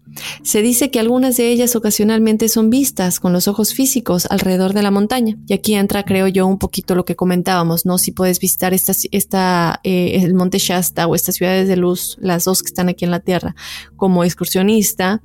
se 0.42 0.62
dice 0.62 0.90
que 0.90 1.00
algunas 1.00 1.36
de 1.36 1.50
ellas 1.50 1.74
ocasionalmente 1.76 2.48
son 2.48 2.70
vistas 2.70 3.20
con 3.20 3.32
los 3.32 3.48
ojos 3.48 3.74
físicos 3.74 4.26
alrededor 4.30 4.74
de 4.74 4.82
la 4.82 4.90
montaña. 4.90 5.36
Y 5.46 5.54
aquí 5.54 5.74
entra, 5.74 6.04
creo 6.04 6.28
yo, 6.28 6.46
un 6.46 6.58
poquito 6.58 6.94
lo 6.94 7.04
que 7.04 7.16
comentábamos, 7.16 7.86
¿no? 7.86 7.98
Si 7.98 8.12
puedes 8.12 8.38
visitar 8.38 8.74
esta, 8.74 8.92
esta 9.10 9.80
eh, 9.84 10.18
el 10.22 10.34
Monte 10.34 10.58
Shasta 10.58 11.06
o 11.06 11.14
estas 11.14 11.36
ciudades 11.36 11.68
de 11.68 11.76
luz, 11.76 12.16
las 12.20 12.44
dos 12.44 12.62
que 12.62 12.68
están 12.68 12.88
aquí 12.88 13.04
en 13.04 13.10
la 13.10 13.20
Tierra, 13.20 13.54
como 13.96 14.24
excursionista, 14.24 15.22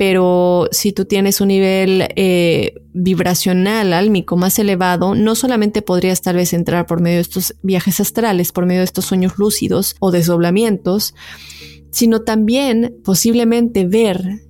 pero 0.00 0.66
si 0.72 0.92
tú 0.92 1.04
tienes 1.04 1.42
un 1.42 1.48
nivel 1.48 2.08
eh, 2.16 2.72
vibracional 2.94 3.92
álmico 3.92 4.38
más 4.38 4.58
elevado, 4.58 5.14
no 5.14 5.34
solamente 5.34 5.82
podrías 5.82 6.22
tal 6.22 6.36
vez 6.36 6.54
entrar 6.54 6.86
por 6.86 7.02
medio 7.02 7.16
de 7.16 7.20
estos 7.20 7.54
viajes 7.60 8.00
astrales, 8.00 8.50
por 8.50 8.64
medio 8.64 8.80
de 8.80 8.86
estos 8.86 9.04
sueños 9.04 9.36
lúcidos 9.36 9.96
o 10.00 10.10
desdoblamientos, 10.10 11.14
sino 11.90 12.22
también 12.22 12.96
posiblemente 13.04 13.84
ver 13.84 14.40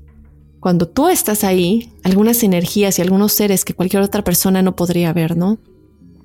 cuando 0.60 0.86
tú 0.86 1.08
estás 1.08 1.42
ahí 1.42 1.94
algunas 2.04 2.44
energías 2.44 3.00
y 3.00 3.02
algunos 3.02 3.32
seres 3.32 3.64
que 3.64 3.74
cualquier 3.74 4.02
otra 4.02 4.22
persona 4.22 4.62
no 4.62 4.76
podría 4.76 5.12
ver, 5.12 5.36
¿no? 5.36 5.58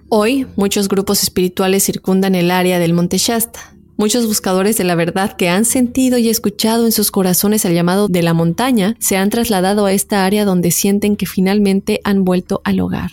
Hoy 0.08 0.46
muchos 0.56 0.88
grupos 0.88 1.24
espirituales 1.24 1.84
circundan 1.84 2.36
el 2.36 2.52
área 2.52 2.78
del 2.78 2.94
Monte 2.94 3.18
Shasta. 3.18 3.75
Muchos 3.98 4.28
buscadores 4.28 4.78
de 4.78 4.84
la 4.84 4.96
verdad 4.96 5.38
que 5.38 5.48
han 5.48 5.64
sentido 5.64 6.18
y 6.18 6.28
escuchado 6.28 6.86
en 6.86 6.92
sus 6.92 7.12
corazones 7.12 7.64
el 7.64 7.74
llamado 7.74 8.10
de 8.10 8.24
la 8.24 8.34
montaña 8.34 8.96
se 9.00 9.16
han 9.16 9.30
trasladado 9.30 9.86
a 9.86 9.94
esta 9.94 10.26
área 10.26 10.44
donde 10.44 10.72
sienten 10.72 11.16
que 11.16 11.26
finalmente 11.26 12.02
han 12.04 12.26
vuelto 12.26 12.62
al 12.66 12.82
hogar. 12.82 13.12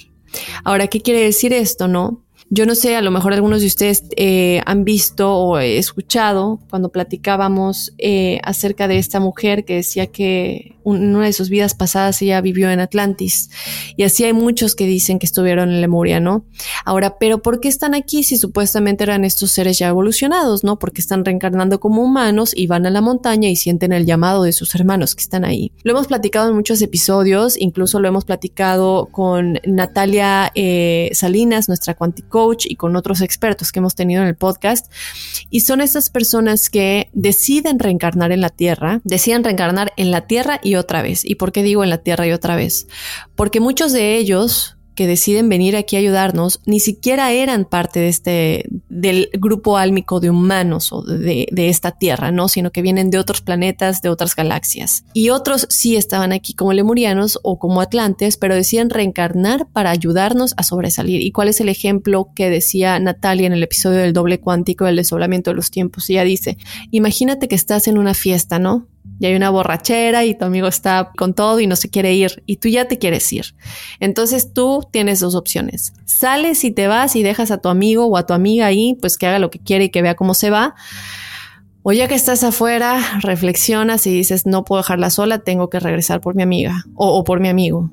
Ahora, 0.65 0.89
¿qué 0.89 1.01
quiere 1.01 1.21
decir 1.21 1.53
esto, 1.53 1.87
no? 1.87 2.22
Yo 2.55 2.67
no 2.67 2.75
sé, 2.75 2.97
a 2.97 3.01
lo 3.01 3.11
mejor 3.11 3.33
algunos 3.33 3.63
de 3.63 3.67
ustedes 3.67 4.05
eh, 4.15 4.61
han 4.67 4.85
visto 4.85 5.35
o 5.35 5.59
escuchado 5.59 6.61
cuando 6.69 6.91
platicábamos 6.91 7.95
eh, 7.97 8.41
acerca 8.45 8.89
de 8.89 8.99
esta 8.99 9.21
mujer 9.21 9.65
que 9.65 9.77
decía 9.77 10.09
que 10.09 10.77
en 10.85 11.15
una 11.17 11.25
de 11.25 11.33
sus 11.33 11.49
vidas 11.49 11.75
pasadas 11.75 12.21
ella 12.21 12.43
vivió 12.43 12.71
en 12.71 12.81
Atlantis. 12.81 13.49
Y 13.97 14.03
así 14.03 14.25
hay 14.25 14.35
muchos 14.35 14.75
que 14.75 14.87
dicen 14.87 15.19
que 15.19 15.25
estuvieron 15.25 15.71
en 15.71 15.81
Lemuria, 15.81 16.21
¿no? 16.21 16.45
Ahora, 16.85 17.17
pero 17.19 17.41
¿por 17.41 17.59
qué 17.59 17.69
están 17.69 17.95
aquí 17.95 18.23
si 18.23 18.37
supuestamente 18.37 19.05
eran 19.05 19.25
estos 19.25 19.51
seres 19.53 19.79
ya 19.79 19.89
evolucionados, 19.89 20.63
¿no? 20.63 20.79
Porque 20.79 21.01
están 21.01 21.25
reencarnando 21.25 21.81
como 21.81 22.03
humanos 22.03 22.53
y 22.55 22.67
van 22.67 22.85
a 22.85 22.91
la 22.91 23.01
montaña 23.01 23.49
y 23.49 23.57
sienten 23.57 23.93
el 23.93 24.05
llamado 24.05 24.43
de 24.43 24.53
sus 24.53 24.75
hermanos 24.75 25.15
que 25.15 25.23
están 25.23 25.47
ahí. 25.47 25.73
Lo 25.85 25.93
hemos 25.93 26.07
platicado 26.07 26.51
en 26.51 26.57
muchos 26.57 26.83
episodios, 26.83 27.59
incluso 27.59 27.99
lo 27.99 28.09
hemos 28.09 28.27
platicado 28.27 29.09
con 29.11 29.59
Natalia 29.65 30.53
eh, 30.55 31.09
Salinas, 31.15 31.69
nuestra 31.69 31.95
y 32.65 32.77
con 32.77 32.97
otros 32.97 33.21
expertos 33.21 33.73
que 33.73 33.79
hemos 33.79 33.95
tenido 33.95 34.23
en 34.23 34.29
el 34.29 34.37
podcast. 34.37 34.91
Y 35.51 35.61
son 35.61 35.81
estas 35.81 36.11
personas 36.11 36.71
que 36.71 37.11
deciden 37.13 37.79
reencarnar 37.79 38.33
en 38.33 38.41
la 38.41 38.51
Tierra, 38.51 39.01
deciden 39.05 39.45
reencarnar 39.45 39.93
en 39.97 40.11
la 40.11 40.27
Tierra 40.27 40.61
y 40.63 40.75
otra 40.75 41.03
vez. 41.03 41.25
¿Y 41.25 41.37
por 41.37 41.53
qué 41.53 41.63
digo 41.63 41.85
en 41.85 41.91
la 41.91 41.99
Tierra 41.99 42.27
y 42.27 42.33
otra 42.33 42.57
vez? 42.57 42.87
Porque 43.35 43.61
muchos 43.61 43.93
de 43.93 44.17
ellos 44.17 44.77
que 44.95 45.07
deciden 45.07 45.49
venir 45.49 45.77
aquí 45.77 45.97
a 45.97 45.99
ayudarnos 45.99 46.61
ni 46.67 46.81
siquiera 46.81 47.33
eran 47.33 47.65
parte 47.65 48.01
de 48.01 48.09
este 48.09 48.67
del 48.89 49.31
grupo 49.33 49.77
álmico 49.77 50.21
de 50.21 50.31
humanos 50.31 50.93
o 50.93 51.03
de, 51.03 51.49
de, 51.51 51.69
esta 51.69 51.93
tierra, 51.93 52.31
no, 52.31 52.49
sino 52.49 52.71
que 52.71 52.83
vienen 52.83 53.11
de 53.11 53.19
otros 53.19 53.41
planetas, 53.41 54.03
de 54.03 54.09
otras 54.09 54.37
galaxias. 54.37 55.05
Y 55.15 55.31
otros 55.31 55.67
sí 55.71 55.97
estaban 55.97 56.33
aquí 56.33 56.55
como 56.55 56.73
lemurianos 56.73 57.39
o 57.43 57.59
como 57.59 57.81
atlantes, 57.81 58.37
pero 58.37 58.55
deciden 58.55 58.91
reencarnar 58.91 59.67
para 59.73 59.91
ayudarnos 59.91 60.55
a 60.57 60.63
sobresalir. 60.63 61.23
¿Y 61.23 61.33
cuál 61.33 61.49
es 61.49 61.61
el 61.61 61.69
ejemplo 61.69 62.31
que 62.35 62.51
decía 62.51 62.99
Natalia 62.99 63.47
en 63.47 63.53
el 63.53 63.63
episodio 63.63 63.99
del 63.99 64.13
doble 64.13 64.41
cuántico 64.41 64.85
del 64.85 64.97
desoblamiento 64.97 65.51
de 65.51 65.57
los 65.57 65.71
tiempos? 65.71 66.09
Ella 66.11 66.25
dice, 66.25 66.59
imagínate 66.91 67.49
que 67.49 67.55
estás 67.55 67.89
en 67.89 67.99
una 67.99 68.15
fiesta, 68.15 68.59
¿no? 68.59 68.87
Y 69.23 69.27
hay 69.27 69.37
una 69.37 69.51
borrachera 69.51 70.25
y 70.25 70.35
tu 70.35 70.45
amigo 70.45 70.67
está 70.67 71.13
con 71.17 71.33
todo 71.33 71.61
y 71.61 71.69
no 71.69 71.77
se 71.77 71.89
quiere 71.89 72.13
ir 72.13 72.43
y 72.45 72.57
tú 72.57 72.67
ya 72.67 72.89
te 72.89 72.99
quieres 72.99 73.33
ir. 73.33 73.55
Entonces 74.01 74.53
tú 74.53 74.85
tienes 74.91 75.21
dos 75.21 75.37
opciones. 75.37 75.93
Sales 76.07 76.65
y 76.65 76.73
te 76.73 76.89
vas 76.89 77.15
y 77.15 77.23
dejas 77.23 77.53
a 77.53 77.59
tu 77.59 77.69
amigo 77.69 78.07
o 78.07 78.17
a 78.17 78.27
tu 78.27 78.35
amiga 78.35 78.67
ahí, 78.67 78.99
pues 79.01 79.17
que 79.17 79.29
haga 79.29 79.39
lo 79.39 79.49
que 79.49 79.61
quiere 79.61 79.85
y 79.85 79.91
que 79.91 80.03
vea 80.03 80.17
cómo 80.17 80.35
se 80.35 80.51
va. 80.51 80.75
O 81.85 81.93
ya 81.93 82.09
que 82.09 82.17
estás 82.17 82.43
afuera, 82.43 83.21
reflexionas 83.21 84.09
y 84.09 84.11
dices, 84.13 84.45
no 84.45 84.65
puedo 84.65 84.83
dejarla 84.83 85.09
sola, 85.09 85.39
tengo 85.39 85.71
que 85.71 85.79
regresar 85.79 86.21
por 86.21 86.35
mi 86.35 86.43
amiga 86.43 86.85
o, 86.97 87.17
o 87.17 87.23
por 87.23 87.39
mi 87.39 87.49
amigo. 87.49 87.93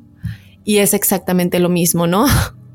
Y 0.64 0.78
es 0.78 0.96
exactamente 0.96 1.60
lo 1.60 1.70
mismo, 1.70 2.08
¿no? 2.08 2.26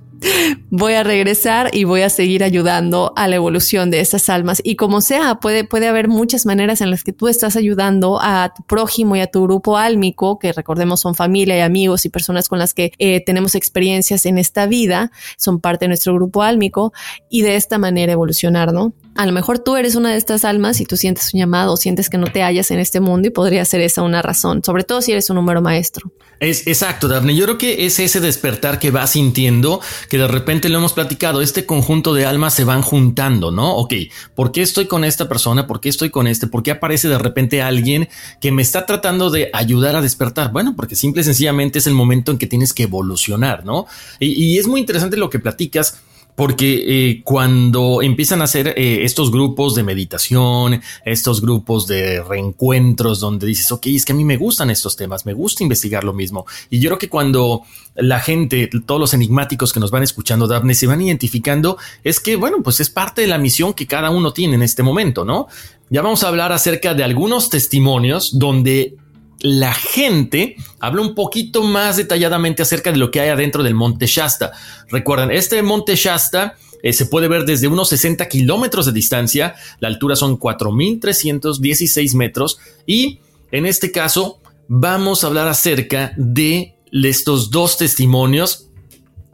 voy 0.71 0.95
a 0.95 1.03
regresar 1.03 1.71
y 1.73 1.85
voy 1.85 2.03
a 2.03 2.11
seguir 2.11 2.45
ayudando 2.45 3.13
a 3.17 3.29
la 3.29 3.37
evolución 3.37 3.91
de 3.91 4.01
esas 4.01 4.29
almas. 4.29 4.61
Y 4.65 4.77
como 4.77 5.01
sea, 5.01 5.37
puede, 5.37 5.65
puede 5.65 5.89
haber 5.89 6.09
muchas 6.09 6.47
maneras 6.47 6.81
en 6.81 6.91
las 6.91 7.05
que 7.05 7.13
tú 7.13 7.29
estás 7.29 7.57
ayudando 7.57 8.19
a 8.21 8.53
tu 8.55 8.63
prójimo 8.65 9.17
y 9.17 9.21
a 9.21 9.27
tu 9.27 9.43
grupo 9.45 9.77
álmico, 9.77 10.39
que 10.39 10.53
recordemos 10.53 11.01
son 11.01 11.15
familia 11.15 11.57
y 11.57 11.61
amigos 11.61 12.05
y 12.07 12.09
personas 12.09 12.49
con 12.49 12.59
las 12.59 12.75
que 12.75 12.93
eh, 12.99 13.23
tenemos 13.25 13.55
experiencias 13.55 14.27
en 14.27 14.39
esta 14.39 14.67
vida, 14.67 15.11
son 15.37 15.61
parte 15.61 15.85
de 15.85 15.89
nuestro 15.89 16.15
grupo 16.15 16.43
álmico 16.43 16.93
y 17.31 17.43
de 17.43 17.57
esta 17.57 17.79
manera 17.79 18.13
evolucionar, 18.13 18.73
¿no? 18.73 18.95
A 19.17 19.27
lo 19.27 19.33
mejor 19.33 19.61
tú 19.61 19.77
eres 19.77 19.95
una 19.95 20.11
de 20.11 20.17
estas 20.17 20.45
almas 20.45 20.81
y 20.81 20.87
tú 20.87 20.97
sientes 20.97 21.33
un 21.33 21.39
llamado, 21.39 21.77
sientes 21.77 22.11
que 22.11 22.19
no 22.19 22.27
te 22.27 22.43
hallas 22.43 22.73
en 22.73 22.81
este 22.81 22.99
mundo 22.99 23.29
y 23.29 23.31
podría 23.31 23.65
ser 23.65 23.81
esa 23.81 24.03
una 24.03 24.23
razón, 24.23 24.65
sobre 24.65 24.83
todo 24.83 25.03
si 25.03 25.13
eres 25.13 25.31
un 25.31 25.37
número 25.37 25.63
maestro. 25.63 26.11
Es 26.41 26.67
exacto, 26.67 27.07
Daphne. 27.07 27.37
Yo 27.37 27.45
creo 27.45 27.59
que 27.59 27.87
es 27.87 28.01
ese 28.01 28.21
despertar 28.21 28.81
que 28.81 28.91
vas 28.91 29.11
sintiendo, 29.11 29.81
que 30.09 30.19
de 30.19 30.27
repente 30.27 30.69
lo 30.69 30.79
hemos 30.79 30.93
platicado, 30.93 31.43
este 31.43 31.65
conjunto 31.65 32.13
de 32.13 32.27
almas 32.27 32.55
se 32.55 32.65
van 32.65 32.83
juntando, 32.83 33.53
¿no? 33.53 33.77
Ok, 33.77 33.95
¿por 34.35 34.51
qué 34.51 34.63
estoy 34.63 34.87
con 34.87 35.05
esta 35.05 35.29
persona? 35.29 35.69
¿Por 35.69 35.81
qué 35.81 35.91
estoy 35.91 36.11
con 36.11 36.27
este? 36.27 36.49
¿Por 36.49 36.65
qué 36.65 36.73
aparece 36.73 37.09
de 37.09 37.19
repente 37.19 37.63
alguien 37.63 38.09
que 38.41 38.51
me 38.51 38.63
está 38.63 38.85
tratando 38.85 39.31
de 39.31 39.49
ayudar 39.53 39.95
a 39.95 40.03
despertar? 40.03 40.51
Bueno, 40.51 40.75
porque 40.77 40.97
simple 40.97 41.23
y 41.23 41.25
sencillamente 41.25 41.79
es 41.79 41.87
el 41.87 41.95
momento 41.95 42.33
en 42.33 42.39
que 42.39 42.49
tienes 42.49 42.73
que 42.73 42.83
evolucionar, 42.83 43.65
¿no? 43.65 43.87
Y, 44.19 44.33
y 44.33 44.59
es 44.59 44.67
muy 44.67 44.81
interesante 44.81 45.17
lo 45.17 45.31
que 45.31 45.39
platicas 45.39 46.03
porque 46.35 46.85
eh, 46.87 47.23
cuando 47.23 48.03
empiezan 48.03 48.41
a 48.41 48.45
hacer 48.45 48.75
eh, 48.77 49.05
estos 49.05 49.31
grupos 49.31 49.75
de 49.75 49.83
meditación, 49.83 50.81
estos 51.05 51.41
grupos 51.41 51.87
de 51.87 52.23
reencuentros 52.23 53.21
donde 53.21 53.47
dices, 53.47 53.71
ok, 53.71 53.87
es 53.89 54.05
que 54.05 54.13
a 54.13 54.17
mí 54.17 54.25
me 54.25 54.37
gustan 54.37 54.71
estos 54.71 54.97
temas, 54.97 55.27
me 55.27 55.33
gusta 55.33 55.63
investigar 55.63 56.03
lo 56.03 56.13
mismo. 56.13 56.47
Y 56.71 56.81
yo 56.81 56.91
creo 56.91 56.99
que 56.99 57.09
cuando 57.09 57.63
la 57.95 58.19
gente, 58.19 58.69
todos 58.87 59.01
los 59.01 59.15
enigmáticos 59.15 59.73
que 59.73 59.81
nos 59.81 59.91
van 59.91 60.03
escuchando, 60.03 60.47
Daphne, 60.47 60.75
se 60.75 60.87
van 60.87 61.01
identificando, 61.01 61.79
es 62.03 62.19
que, 62.19 62.37
bueno, 62.37 62.59
pues 62.63 62.81
es 62.81 62.91
parte 62.91 63.23
de 63.23 63.29
la 63.29 63.39
misión 63.39 63.75
que 63.75 63.87
cada 63.87 64.11
uno 64.11 64.33
tiene 64.33 64.57
en 64.57 64.63
este 64.63 64.83
momento, 64.83 65.25
¿no? 65.25 65.47
Ya 65.91 66.03
vamos 66.03 66.25
a 66.25 66.29
hablar 66.29 66.51
acerca 66.53 66.95
de 66.95 67.05
algunos 67.05 67.51
testimonios 67.51 68.39
donde 68.39 68.97
la 69.41 69.73
gente 69.75 70.57
habla 70.81 71.03
un 71.03 71.15
poquito 71.15 71.63
más 71.63 71.97
detalladamente 71.97 72.63
acerca 72.63 72.93
de 72.93 72.99
lo 72.99 73.11
que 73.11 73.21
hay 73.21 73.29
adentro 73.29 73.63
del 73.63 73.75
Monte 73.75 74.07
Shasta. 74.07 74.53
Recuerden, 74.89 75.31
este 75.31 75.63
Monte 75.63 75.97
Shasta 75.97 76.57
eh, 76.83 76.93
se 76.93 77.07
puede 77.07 77.29
ver 77.29 77.45
desde 77.45 77.67
unos 77.67 77.89
60 77.89 78.29
kilómetros 78.29 78.87
de 78.87 78.93
distancia, 78.93 79.55
la 79.81 79.89
altura 79.89 80.17
son 80.17 80.39
4.316 80.39 82.15
metros. 82.15 82.59
Y 82.87 83.21
en 83.51 83.67
este 83.67 83.91
caso 83.91 84.41
vamos 84.69 85.25
a 85.25 85.29
hablar 85.29 85.49
acerca 85.49 86.13
de 86.17 86.77
estos 86.93 87.51
dos 87.51 87.79
testimonios 87.79 88.69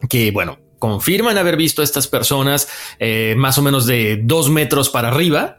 que, 0.08 0.30
bueno, 0.30 0.58
confirman 0.78 1.38
haber 1.38 1.56
visto 1.56 1.82
a 1.82 1.84
estas 1.84 2.06
personas 2.08 2.68
eh, 2.98 3.34
más 3.36 3.58
o 3.58 3.62
menos 3.62 3.86
de 3.86 4.20
dos 4.22 4.48
metros 4.48 4.88
para 4.88 5.08
arriba, 5.08 5.58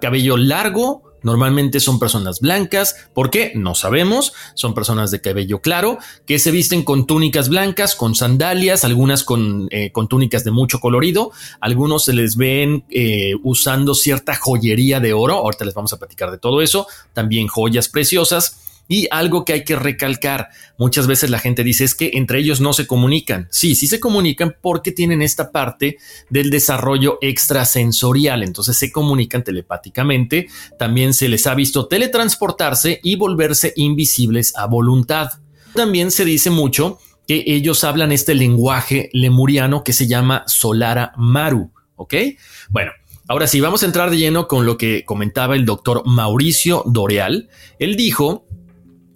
cabello 0.00 0.36
largo, 0.36 1.07
Normalmente 1.22 1.80
son 1.80 1.98
personas 1.98 2.40
blancas, 2.40 2.96
¿por 3.14 3.30
qué? 3.30 3.52
No 3.54 3.74
sabemos, 3.74 4.32
son 4.54 4.74
personas 4.74 5.10
de 5.10 5.20
cabello 5.20 5.60
claro, 5.60 5.98
que 6.26 6.38
se 6.38 6.50
visten 6.50 6.84
con 6.84 7.06
túnicas 7.06 7.48
blancas, 7.48 7.94
con 7.94 8.14
sandalias, 8.14 8.84
algunas 8.84 9.24
con, 9.24 9.68
eh, 9.70 9.92
túnicas 10.08 10.44
de 10.44 10.50
mucho 10.50 10.80
colorido, 10.80 11.32
algunos 11.60 12.04
se 12.04 12.12
les 12.12 12.36
ven 12.36 12.84
eh, 12.90 13.34
usando 13.42 13.94
cierta 13.94 14.34
joyería 14.34 15.00
de 15.00 15.12
oro, 15.12 15.34
ahorita 15.34 15.64
les 15.64 15.74
vamos 15.74 15.92
a 15.92 15.98
platicar 15.98 16.30
de 16.30 16.38
todo 16.38 16.62
eso, 16.62 16.86
también 17.12 17.48
joyas 17.48 17.88
preciosas, 17.88 18.67
y 18.88 19.06
algo 19.10 19.44
que 19.44 19.52
hay 19.52 19.64
que 19.64 19.76
recalcar, 19.76 20.48
muchas 20.78 21.06
veces 21.06 21.28
la 21.28 21.38
gente 21.38 21.62
dice 21.62 21.84
es 21.84 21.94
que 21.94 22.10
entre 22.14 22.40
ellos 22.40 22.60
no 22.60 22.72
se 22.72 22.86
comunican. 22.86 23.46
Sí, 23.50 23.74
sí 23.74 23.86
se 23.86 24.00
comunican 24.00 24.56
porque 24.60 24.92
tienen 24.92 25.20
esta 25.20 25.52
parte 25.52 25.98
del 26.30 26.50
desarrollo 26.50 27.18
extrasensorial, 27.20 28.42
entonces 28.42 28.76
se 28.78 28.90
comunican 28.90 29.44
telepáticamente, 29.44 30.48
también 30.78 31.12
se 31.12 31.28
les 31.28 31.46
ha 31.46 31.54
visto 31.54 31.86
teletransportarse 31.86 33.00
y 33.02 33.16
volverse 33.16 33.74
invisibles 33.76 34.56
a 34.56 34.66
voluntad. 34.66 35.32
También 35.74 36.10
se 36.10 36.24
dice 36.24 36.50
mucho 36.50 36.98
que 37.26 37.44
ellos 37.46 37.84
hablan 37.84 38.10
este 38.10 38.34
lenguaje 38.34 39.10
lemuriano 39.12 39.84
que 39.84 39.92
se 39.92 40.06
llama 40.06 40.44
Solara 40.46 41.12
Maru, 41.16 41.70
¿ok? 41.96 42.14
Bueno, 42.70 42.92
Ahora 43.30 43.46
sí, 43.46 43.60
vamos 43.60 43.82
a 43.82 43.86
entrar 43.86 44.10
de 44.10 44.16
lleno 44.16 44.48
con 44.48 44.64
lo 44.64 44.78
que 44.78 45.04
comentaba 45.04 45.54
el 45.54 45.66
doctor 45.66 46.02
Mauricio 46.06 46.82
Doreal. 46.86 47.50
Él 47.78 47.94
dijo 47.94 48.46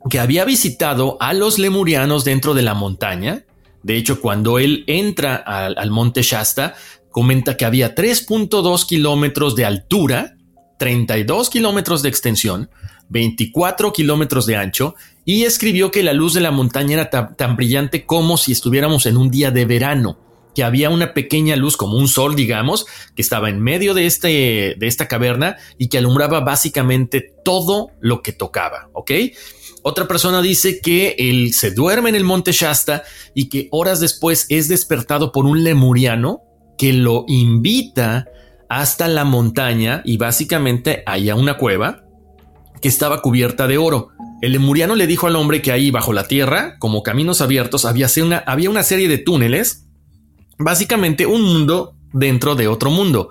que 0.09 0.21
había 0.21 0.45
visitado 0.45 1.17
a 1.21 1.33
los 1.33 1.59
lemurianos 1.59 2.25
dentro 2.25 2.55
de 2.55 2.63
la 2.63 2.75
montaña. 2.75 3.45
De 3.83 3.97
hecho, 3.97 4.21
cuando 4.21 4.59
él 4.59 4.85
entra 4.87 5.37
al, 5.37 5.91
monte 5.91 6.23
Shasta, 6.23 6.75
comenta 7.11 7.57
que 7.57 7.65
había 7.65 7.95
3.2 7.95 8.87
kilómetros 8.87 9.57
de 9.57 9.65
altura, 9.65 10.37
32 10.79 11.51
kilómetros 11.51 12.03
de 12.03 12.09
extensión, 12.09 12.71
24 13.09 13.93
kilómetros 13.93 14.47
de 14.47 14.57
ancho, 14.57 14.95
y 15.25 15.45
escribió 15.45 15.91
que 15.91 16.03
la 16.03 16.13
luz 16.13 16.35
de 16.35 16.41
la 16.41 16.51
montaña 16.51 16.95
era 16.95 17.11
tan, 17.11 17.57
brillante 17.57 18.07
como 18.07 18.37
si 18.37 18.53
estuviéramos 18.53 19.07
en 19.07 19.17
un 19.17 19.31
día 19.31 19.51
de 19.51 19.65
verano, 19.65 20.19
que 20.55 20.65
había 20.65 20.91
una 20.91 21.15
pequeña 21.15 21.57
luz 21.57 21.77
como 21.77 21.97
un 21.97 22.09
sol, 22.09 22.37
digamos, 22.37 22.87
que 23.15 23.23
estaba 23.23 23.49
en 23.49 23.61
medio 23.61 23.95
de, 23.95 24.07
este, 24.07 24.75
de 24.79 24.87
esta 24.87 25.09
caverna 25.09 25.57
y 25.79 25.89
que 25.89 25.99
alumbraba 25.99 26.41
básicamente 26.41 27.35
todo 27.45 27.91
lo 28.01 28.23
que 28.23 28.33
tocaba, 28.33 28.91
¿ok? 28.93 29.11
Otra 29.83 30.07
persona 30.07 30.41
dice 30.41 30.81
que 30.81 31.17
él 31.19 31.53
se 31.53 31.73
duerme 31.73 32.09
en 32.09 32.15
el 32.15 32.25
monte 32.25 32.53
Shasta 32.53 33.03
y 33.35 33.49
que 33.49 33.69
horas 33.71 33.99
después 34.01 34.47
es 34.49 34.69
despertado 34.69 35.33
por 35.33 35.45
un 35.45 35.65
lemuriano 35.65 36.43
que 36.79 36.93
lo 36.93 37.25
invita 37.27 38.27
hasta 38.69 39.09
la 39.09 39.25
montaña 39.25 40.03
y 40.05 40.17
básicamente 40.17 41.03
hay 41.05 41.31
una 41.33 41.57
cueva 41.59 42.05
que 42.81 42.89
estaba 42.89 43.23
cubierta 43.23 43.67
de 43.67 43.79
oro. 43.79 44.09
El 44.41 44.53
lemuriano 44.53 44.95
le 44.95 45.07
dijo 45.07 45.27
al 45.27 45.37
hombre 45.37 45.63
que 45.63 45.73
ahí 45.73 45.91
bajo 45.91 46.13
la 46.13 46.27
tierra, 46.27 46.77
como 46.79 47.03
caminos 47.03 47.41
abiertos, 47.41 47.85
había 47.85 48.09
una, 48.23 48.39
había 48.39 48.71
una 48.71 48.83
serie 48.83 49.09
de 49.09 49.19
túneles, 49.19 49.87
básicamente 50.59 51.27
un 51.27 51.43
mundo 51.43 51.97
dentro 52.13 52.55
de 52.55 52.69
otro 52.69 52.91
mundo. 52.91 53.31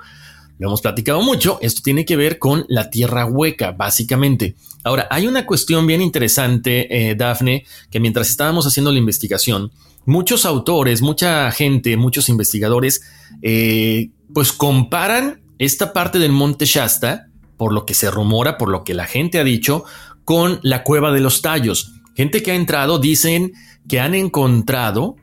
Lo 0.61 0.67
hemos 0.67 0.81
platicado 0.81 1.23
mucho, 1.23 1.57
esto 1.63 1.81
tiene 1.83 2.05
que 2.05 2.15
ver 2.15 2.37
con 2.37 2.65
la 2.67 2.91
tierra 2.91 3.25
hueca, 3.25 3.71
básicamente. 3.71 4.53
Ahora, 4.83 5.07
hay 5.09 5.25
una 5.25 5.47
cuestión 5.47 5.87
bien 5.87 6.03
interesante, 6.03 7.09
eh, 7.09 7.15
Dafne, 7.15 7.65
que 7.89 7.99
mientras 7.99 8.29
estábamos 8.29 8.67
haciendo 8.67 8.91
la 8.91 8.99
investigación, 8.99 9.71
muchos 10.05 10.45
autores, 10.45 11.01
mucha 11.01 11.49
gente, 11.49 11.97
muchos 11.97 12.29
investigadores, 12.29 13.01
eh, 13.41 14.11
pues 14.35 14.51
comparan 14.51 15.41
esta 15.57 15.93
parte 15.93 16.19
del 16.19 16.31
monte 16.31 16.65
Shasta, 16.65 17.25
por 17.57 17.73
lo 17.73 17.83
que 17.87 17.95
se 17.95 18.11
rumora, 18.11 18.59
por 18.59 18.69
lo 18.69 18.83
que 18.83 18.93
la 18.93 19.07
gente 19.07 19.39
ha 19.39 19.43
dicho, 19.43 19.83
con 20.25 20.59
la 20.61 20.83
cueva 20.83 21.11
de 21.11 21.21
los 21.21 21.41
tallos. 21.41 21.93
Gente 22.15 22.43
que 22.43 22.51
ha 22.51 22.55
entrado 22.55 22.99
dicen 22.99 23.53
que 23.89 23.99
han 23.99 24.13
encontrado, 24.13 25.15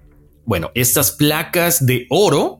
bueno, 0.44 0.72
estas 0.74 1.12
placas 1.12 1.86
de 1.86 2.08
oro 2.10 2.57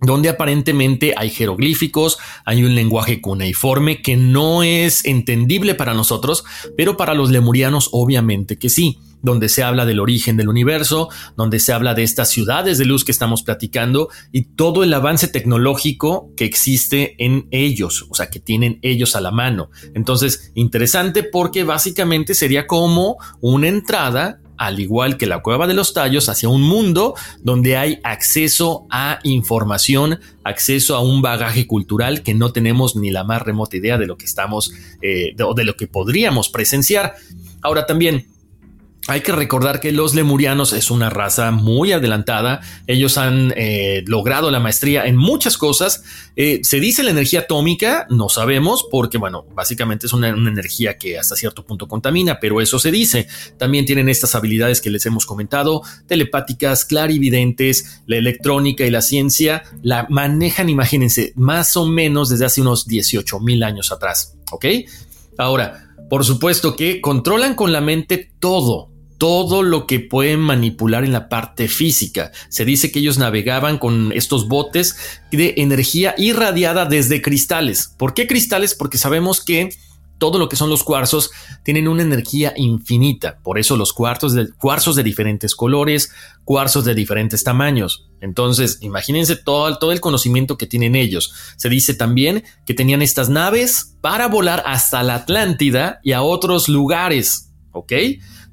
donde 0.00 0.28
aparentemente 0.28 1.14
hay 1.16 1.30
jeroglíficos, 1.30 2.18
hay 2.44 2.64
un 2.64 2.74
lenguaje 2.74 3.20
cuneiforme 3.20 4.02
que 4.02 4.16
no 4.16 4.62
es 4.62 5.04
entendible 5.04 5.74
para 5.74 5.94
nosotros, 5.94 6.44
pero 6.76 6.96
para 6.96 7.14
los 7.14 7.30
lemurianos 7.30 7.88
obviamente 7.92 8.58
que 8.58 8.68
sí, 8.68 8.98
donde 9.22 9.48
se 9.48 9.62
habla 9.62 9.84
del 9.86 10.00
origen 10.00 10.36
del 10.36 10.48
universo, 10.48 11.08
donde 11.36 11.58
se 11.58 11.72
habla 11.72 11.94
de 11.94 12.02
estas 12.02 12.30
ciudades 12.30 12.78
de 12.78 12.84
luz 12.84 13.04
que 13.04 13.12
estamos 13.12 13.42
platicando 13.42 14.08
y 14.32 14.44
todo 14.44 14.84
el 14.84 14.94
avance 14.94 15.28
tecnológico 15.28 16.30
que 16.36 16.44
existe 16.44 17.16
en 17.18 17.48
ellos, 17.50 18.06
o 18.08 18.14
sea, 18.14 18.30
que 18.30 18.40
tienen 18.40 18.78
ellos 18.82 19.16
a 19.16 19.20
la 19.20 19.30
mano. 19.30 19.70
Entonces, 19.94 20.52
interesante 20.54 21.22
porque 21.22 21.64
básicamente 21.64 22.34
sería 22.34 22.66
como 22.66 23.16
una 23.40 23.68
entrada 23.68 24.40
al 24.58 24.80
igual 24.80 25.16
que 25.16 25.26
la 25.26 25.42
cueva 25.42 25.66
de 25.66 25.74
los 25.74 25.92
tallos, 25.92 26.28
hacia 26.28 26.48
un 26.48 26.62
mundo 26.62 27.14
donde 27.42 27.76
hay 27.76 28.00
acceso 28.02 28.86
a 28.90 29.18
información, 29.22 30.20
acceso 30.44 30.96
a 30.96 31.00
un 31.00 31.22
bagaje 31.22 31.66
cultural 31.66 32.22
que 32.22 32.34
no 32.34 32.52
tenemos 32.52 32.96
ni 32.96 33.10
la 33.10 33.24
más 33.24 33.42
remota 33.42 33.76
idea 33.76 33.98
de 33.98 34.06
lo 34.06 34.16
que 34.16 34.24
estamos 34.24 34.72
eh, 35.02 35.34
o 35.42 35.54
de 35.54 35.64
lo 35.64 35.76
que 35.76 35.86
podríamos 35.86 36.48
presenciar. 36.48 37.14
Ahora 37.62 37.86
también, 37.86 38.26
hay 39.08 39.20
que 39.20 39.32
recordar 39.32 39.78
que 39.78 39.92
los 39.92 40.14
lemurianos 40.14 40.72
es 40.72 40.90
una 40.90 41.10
raza 41.10 41.52
muy 41.52 41.92
adelantada. 41.92 42.60
Ellos 42.88 43.18
han 43.18 43.52
eh, 43.56 44.02
logrado 44.06 44.50
la 44.50 44.58
maestría 44.58 45.06
en 45.06 45.16
muchas 45.16 45.56
cosas. 45.56 46.02
Eh, 46.34 46.60
se 46.64 46.80
dice 46.80 47.04
la 47.04 47.10
energía 47.10 47.40
atómica, 47.40 48.06
no 48.10 48.28
sabemos, 48.28 48.84
porque 48.90 49.16
bueno, 49.16 49.46
básicamente 49.54 50.06
es 50.06 50.12
una, 50.12 50.30
energía 50.30 50.98
que 50.98 51.18
hasta 51.18 51.36
cierto 51.36 51.64
punto 51.64 51.86
contamina, 51.86 52.40
pero 52.40 52.60
eso 52.60 52.80
se 52.80 52.90
dice. 52.90 53.28
También 53.58 53.86
tienen 53.86 54.08
estas 54.08 54.34
habilidades 54.34 54.80
que 54.80 54.90
les 54.90 55.06
hemos 55.06 55.24
comentado, 55.24 55.82
telepáticas, 56.08 56.84
clarividentes, 56.84 58.02
la 58.06 58.16
electrónica 58.16 58.84
y 58.84 58.90
la 58.90 59.02
ciencia. 59.02 59.62
La 59.82 60.06
manejan, 60.10 60.68
imagínense, 60.68 61.32
más 61.36 61.76
o 61.76 61.86
menos 61.86 62.28
desde 62.28 62.46
hace 62.46 62.60
unos 62.60 62.88
18 62.88 63.38
mil 63.38 63.62
años 63.62 63.92
atrás. 63.92 64.34
¿Ok? 64.50 64.66
Ahora, 65.38 65.94
por 66.10 66.24
supuesto 66.24 66.74
que 66.74 67.00
controlan 67.00 67.54
con 67.54 67.72
la 67.72 67.80
mente 67.80 68.32
todo 68.40 68.95
todo 69.18 69.62
lo 69.62 69.86
que 69.86 70.00
pueden 70.00 70.40
manipular 70.40 71.04
en 71.04 71.12
la 71.12 71.28
parte 71.28 71.68
física. 71.68 72.32
Se 72.48 72.64
dice 72.64 72.92
que 72.92 72.98
ellos 72.98 73.18
navegaban 73.18 73.78
con 73.78 74.12
estos 74.12 74.48
botes 74.48 74.96
de 75.30 75.54
energía 75.58 76.14
irradiada 76.18 76.84
desde 76.84 77.22
cristales. 77.22 77.94
¿Por 77.96 78.14
qué 78.14 78.26
cristales? 78.26 78.74
Porque 78.74 78.98
sabemos 78.98 79.44
que 79.44 79.70
todo 80.18 80.38
lo 80.38 80.48
que 80.48 80.56
son 80.56 80.70
los 80.70 80.82
cuarzos 80.82 81.30
tienen 81.62 81.88
una 81.88 82.02
energía 82.02 82.52
infinita. 82.56 83.38
Por 83.42 83.58
eso 83.58 83.76
los 83.76 83.92
cuarzos 83.92 84.32
de, 84.32 84.48
cuarzos 84.52 84.96
de 84.96 85.02
diferentes 85.02 85.54
colores, 85.54 86.10
cuarzos 86.44 86.84
de 86.84 86.94
diferentes 86.94 87.44
tamaños. 87.44 88.08
Entonces, 88.20 88.78
imagínense 88.80 89.36
todo, 89.36 89.78
todo 89.78 89.92
el 89.92 90.00
conocimiento 90.00 90.56
que 90.56 90.66
tienen 90.66 90.96
ellos. 90.96 91.34
Se 91.56 91.68
dice 91.68 91.94
también 91.94 92.44
que 92.64 92.74
tenían 92.74 93.02
estas 93.02 93.28
naves 93.28 93.96
para 94.00 94.28
volar 94.28 94.62
hasta 94.66 95.02
la 95.02 95.16
Atlántida 95.16 96.00
y 96.02 96.12
a 96.12 96.22
otros 96.22 96.68
lugares. 96.68 97.52
¿Ok? 97.72 97.92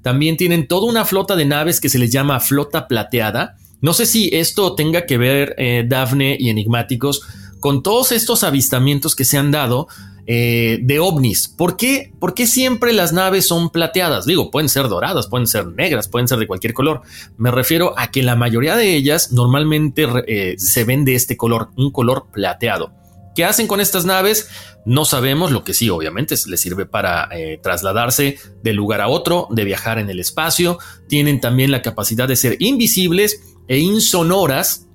También 0.03 0.37
tienen 0.37 0.67
toda 0.67 0.87
una 0.87 1.05
flota 1.05 1.35
de 1.35 1.45
naves 1.45 1.81
que 1.81 1.89
se 1.89 1.97
les 1.97 2.11
llama 2.11 2.39
flota 2.39 2.87
plateada. 2.87 3.55
No 3.81 3.93
sé 3.93 4.05
si 4.05 4.29
esto 4.31 4.75
tenga 4.75 5.07
que 5.07 5.17
ver, 5.17 5.55
eh, 5.57 5.83
Dafne 5.87 6.37
y 6.39 6.49
Enigmáticos, 6.49 7.23
con 7.59 7.81
todos 7.81 8.11
estos 8.11 8.43
avistamientos 8.43 9.15
que 9.15 9.25
se 9.25 9.37
han 9.37 9.49
dado 9.49 9.87
eh, 10.25 10.79
de 10.81 10.99
ovnis. 10.99 11.49
¿Por 11.49 11.75
qué? 11.75 12.13
¿Por 12.19 12.33
qué 12.33 12.47
siempre 12.47 12.93
las 12.93 13.11
naves 13.11 13.45
son 13.45 13.69
plateadas? 13.69 14.25
Digo, 14.25 14.51
pueden 14.51 14.69
ser 14.69 14.87
doradas, 14.87 15.27
pueden 15.27 15.47
ser 15.47 15.67
negras, 15.67 16.07
pueden 16.07 16.27
ser 16.27 16.39
de 16.39 16.47
cualquier 16.47 16.73
color. 16.73 17.01
Me 17.37 17.51
refiero 17.51 17.97
a 17.97 18.11
que 18.11 18.23
la 18.23 18.35
mayoría 18.35 18.77
de 18.77 18.95
ellas 18.95 19.33
normalmente 19.33 20.07
eh, 20.27 20.55
se 20.57 20.83
ven 20.85 21.03
de 21.03 21.15
este 21.15 21.35
color, 21.35 21.71
un 21.75 21.91
color 21.91 22.27
plateado. 22.31 22.93
¿Qué 23.35 23.45
hacen 23.45 23.67
con 23.67 23.81
estas 23.81 24.05
naves? 24.05 24.49
No 24.85 25.05
sabemos, 25.05 25.51
lo 25.51 25.63
que 25.63 25.73
sí, 25.73 25.89
obviamente, 25.89 26.35
les 26.47 26.61
sirve 26.61 26.85
para 26.85 27.29
eh, 27.31 27.59
trasladarse 27.61 28.37
de 28.61 28.73
lugar 28.73 29.01
a 29.01 29.07
otro, 29.07 29.47
de 29.49 29.63
viajar 29.63 29.97
en 29.97 30.09
el 30.09 30.19
espacio. 30.19 30.77
Tienen 31.07 31.41
también 31.41 31.71
la 31.71 31.81
capacidad 31.81 32.27
de 32.27 32.35
ser 32.35 32.57
invisibles 32.59 33.41
e 33.67 33.79
insonoras 33.79 34.87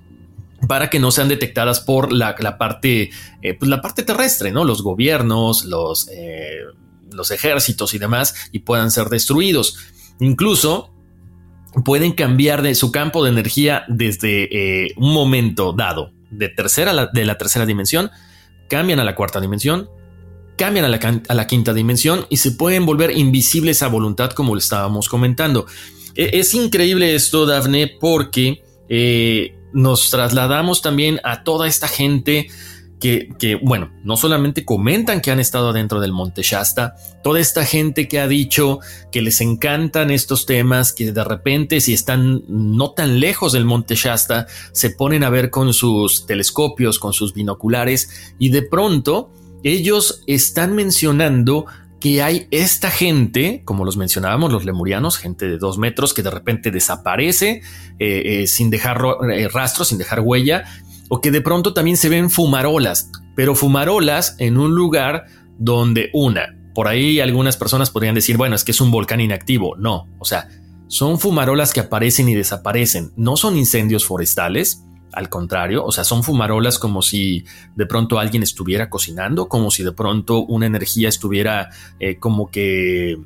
para 0.67 0.89
que 0.89 0.99
no 0.99 1.11
sean 1.11 1.27
detectadas 1.27 1.81
por 1.81 2.13
la, 2.13 2.35
parte, 2.57 3.09
eh, 3.41 3.53
pues 3.55 3.69
la 3.69 3.81
parte 3.81 4.03
terrestre, 4.03 4.51
¿no? 4.51 4.63
Los 4.63 4.83
gobiernos, 4.83 5.65
los, 5.65 6.07
eh, 6.09 6.59
los 7.11 7.31
ejércitos 7.31 7.93
y 7.93 7.97
demás, 7.97 8.35
y 8.51 8.59
puedan 8.59 8.91
ser 8.91 9.07
destruidos. 9.07 9.77
Incluso 10.19 10.93
pueden 11.83 12.13
cambiar 12.13 12.61
de 12.61 12.75
su 12.75 12.91
campo 12.91 13.23
de 13.23 13.31
energía 13.31 13.83
desde 13.87 14.93
un 14.97 15.13
momento 15.13 15.73
dado, 15.73 16.11
de 16.29 16.49
tercera 16.49 17.09
de 17.11 17.25
la 17.25 17.37
tercera 17.37 17.65
dimensión 17.65 18.11
cambian 18.69 18.99
a 18.99 19.03
la 19.03 19.15
cuarta 19.15 19.41
dimensión, 19.41 19.89
cambian 20.57 20.85
a 20.85 21.33
la, 21.33 21.47
quinta 21.47 21.73
dimensión 21.73 22.25
y 22.29 22.37
se 22.37 22.51
pueden 22.51 22.85
volver 22.85 23.11
invisibles 23.11 23.81
a 23.83 23.87
voluntad 23.87 24.31
como 24.31 24.53
lo 24.53 24.59
estábamos 24.59 25.09
comentando. 25.09 25.65
E, 26.15 26.39
es 26.39 26.53
increíble 26.53 27.15
esto, 27.15 27.45
Dafne, 27.45 27.87
porque 27.99 28.63
eh, 28.87 29.55
nos 29.73 30.09
trasladamos 30.09 30.81
también 30.81 31.19
a 31.23 31.43
toda 31.43 31.67
esta 31.67 31.87
gente 31.87 32.47
que, 32.99 33.59
bueno, 33.61 33.91
no 34.03 34.17
solamente 34.17 34.65
comentan 34.65 35.21
que 35.21 35.31
han 35.31 35.39
estado 35.39 35.71
dentro 35.71 36.01
del 36.01 36.11
Monte 36.11 36.41
Shasta, 36.43 36.95
toda 37.23 37.39
esta 37.39 37.65
gente 37.65 38.07
que 38.09 38.19
ha 38.19 38.27
dicho 38.27 38.79
que 39.11 39.21
les 39.21 39.39
encantan 39.39 40.11
estos 40.11 40.45
temas, 40.45 40.91
que 40.91 41.11
de 41.11 41.23
repente 41.23 41.79
si 41.79 41.93
están 41.93 42.43
no 42.47 42.91
tan 42.91 43.19
lejos 43.19 43.53
del 43.53 43.63
Monte 43.63 43.95
Shasta, 43.95 44.47
se 44.73 44.89
ponen 44.89 45.23
a 45.23 45.29
ver 45.29 45.49
con 45.49 45.73
sus 45.73 46.25
telescopios, 46.25 46.99
con 46.99 47.13
sus 47.13 47.33
binoculares, 47.33 48.33
y 48.37 48.49
de 48.49 48.63
pronto 48.63 49.31
ellos 49.63 50.23
están 50.27 50.75
mencionando 50.75 51.65
que 51.99 52.21
hay 52.21 52.47
esta 52.51 52.89
gente, 52.89 53.61
como 53.65 53.83
los 53.83 53.97
mencionábamos, 53.97 54.51
los 54.51 54.65
lemurianos, 54.65 55.17
gente 55.17 55.47
de 55.47 55.57
dos 55.57 55.77
metros 55.77 56.13
que 56.13 56.23
de 56.23 56.31
repente 56.31 56.71
desaparece 56.71 57.61
eh, 57.99 58.21
eh, 58.25 58.47
sin 58.47 58.69
dejar 58.69 59.01
eh, 59.29 59.49
rastro, 59.49 59.83
sin 59.83 59.97
dejar 59.97 60.21
huella, 60.21 60.63
o 61.09 61.19
que 61.21 61.31
de 61.31 61.41
pronto 61.41 61.73
también 61.73 61.97
se 61.97 62.09
ven 62.09 62.29
fumarolas, 62.29 63.11
pero 63.35 63.55
fumarolas 63.55 64.35
en 64.39 64.57
un 64.57 64.73
lugar 64.75 65.25
donde 65.57 66.09
una, 66.13 66.55
por 66.73 66.87
ahí 66.87 67.19
algunas 67.19 67.57
personas 67.57 67.89
podrían 67.89 68.15
decir, 68.15 68.37
bueno, 68.37 68.55
es 68.55 68.63
que 68.63 68.71
es 68.71 68.79
un 68.79 68.91
volcán 68.91 69.19
inactivo. 69.19 69.75
No, 69.75 70.07
o 70.19 70.25
sea, 70.25 70.47
son 70.87 71.19
fumarolas 71.19 71.73
que 71.73 71.81
aparecen 71.81 72.29
y 72.29 72.35
desaparecen, 72.35 73.11
no 73.17 73.35
son 73.35 73.57
incendios 73.57 74.05
forestales, 74.05 74.83
al 75.11 75.29
contrario, 75.29 75.83
o 75.83 75.91
sea, 75.91 76.03
son 76.03 76.23
fumarolas 76.23 76.77
como 76.77 77.01
si 77.01 77.43
de 77.75 77.85
pronto 77.85 78.19
alguien 78.19 78.43
estuviera 78.43 78.89
cocinando, 78.89 79.49
como 79.49 79.71
si 79.71 79.83
de 79.83 79.91
pronto 79.91 80.45
una 80.45 80.67
energía 80.67 81.09
estuviera 81.09 81.69
eh, 81.99 82.17
como 82.17 82.51
que 82.51 83.17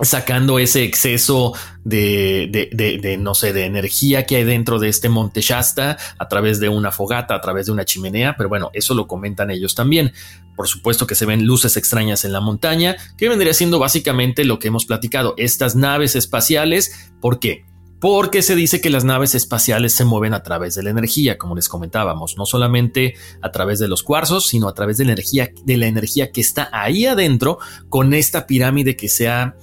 sacando 0.00 0.58
ese 0.58 0.84
exceso 0.84 1.54
de, 1.84 2.68
de, 2.72 3.16
no 3.18 3.34
sé, 3.34 3.52
de 3.52 3.64
energía 3.64 4.24
que 4.24 4.36
hay 4.36 4.44
dentro 4.44 4.78
de 4.78 4.88
este 4.88 5.08
monte 5.08 5.40
Shasta 5.40 5.96
a 6.18 6.28
través 6.28 6.60
de 6.60 6.68
una 6.68 6.92
fogata, 6.92 7.34
a 7.34 7.40
través 7.40 7.66
de 7.66 7.72
una 7.72 7.84
chimenea, 7.84 8.36
pero 8.36 8.48
bueno, 8.48 8.70
eso 8.72 8.94
lo 8.94 9.06
comentan 9.06 9.50
ellos 9.50 9.74
también. 9.74 10.12
Por 10.56 10.68
supuesto 10.68 11.06
que 11.06 11.14
se 11.14 11.26
ven 11.26 11.46
luces 11.46 11.76
extrañas 11.76 12.24
en 12.24 12.32
la 12.32 12.40
montaña, 12.40 12.96
que 13.16 13.28
vendría 13.28 13.54
siendo 13.54 13.78
básicamente 13.78 14.44
lo 14.44 14.58
que 14.58 14.68
hemos 14.68 14.86
platicado, 14.86 15.34
estas 15.36 15.76
naves 15.76 16.16
espaciales, 16.16 17.10
¿por 17.20 17.38
qué? 17.38 17.64
Porque 18.00 18.42
se 18.42 18.54
dice 18.54 18.80
que 18.80 18.90
las 18.90 19.02
naves 19.02 19.34
espaciales 19.34 19.92
se 19.92 20.04
mueven 20.04 20.32
a 20.32 20.44
través 20.44 20.76
de 20.76 20.84
la 20.84 20.90
energía, 20.90 21.36
como 21.36 21.56
les 21.56 21.68
comentábamos, 21.68 22.36
no 22.36 22.46
solamente 22.46 23.14
a 23.42 23.50
través 23.50 23.80
de 23.80 23.88
los 23.88 24.04
cuarzos, 24.04 24.46
sino 24.46 24.68
a 24.68 24.74
través 24.74 24.98
de 24.98 25.04
la 25.04 25.12
energía, 25.12 25.50
de 25.64 25.76
la 25.76 25.86
energía 25.86 26.30
que 26.30 26.40
está 26.40 26.68
ahí 26.72 27.06
adentro 27.06 27.58
con 27.88 28.14
esta 28.14 28.46
pirámide 28.46 28.96
que 28.96 29.08
se 29.08 29.26
ha 29.28 29.56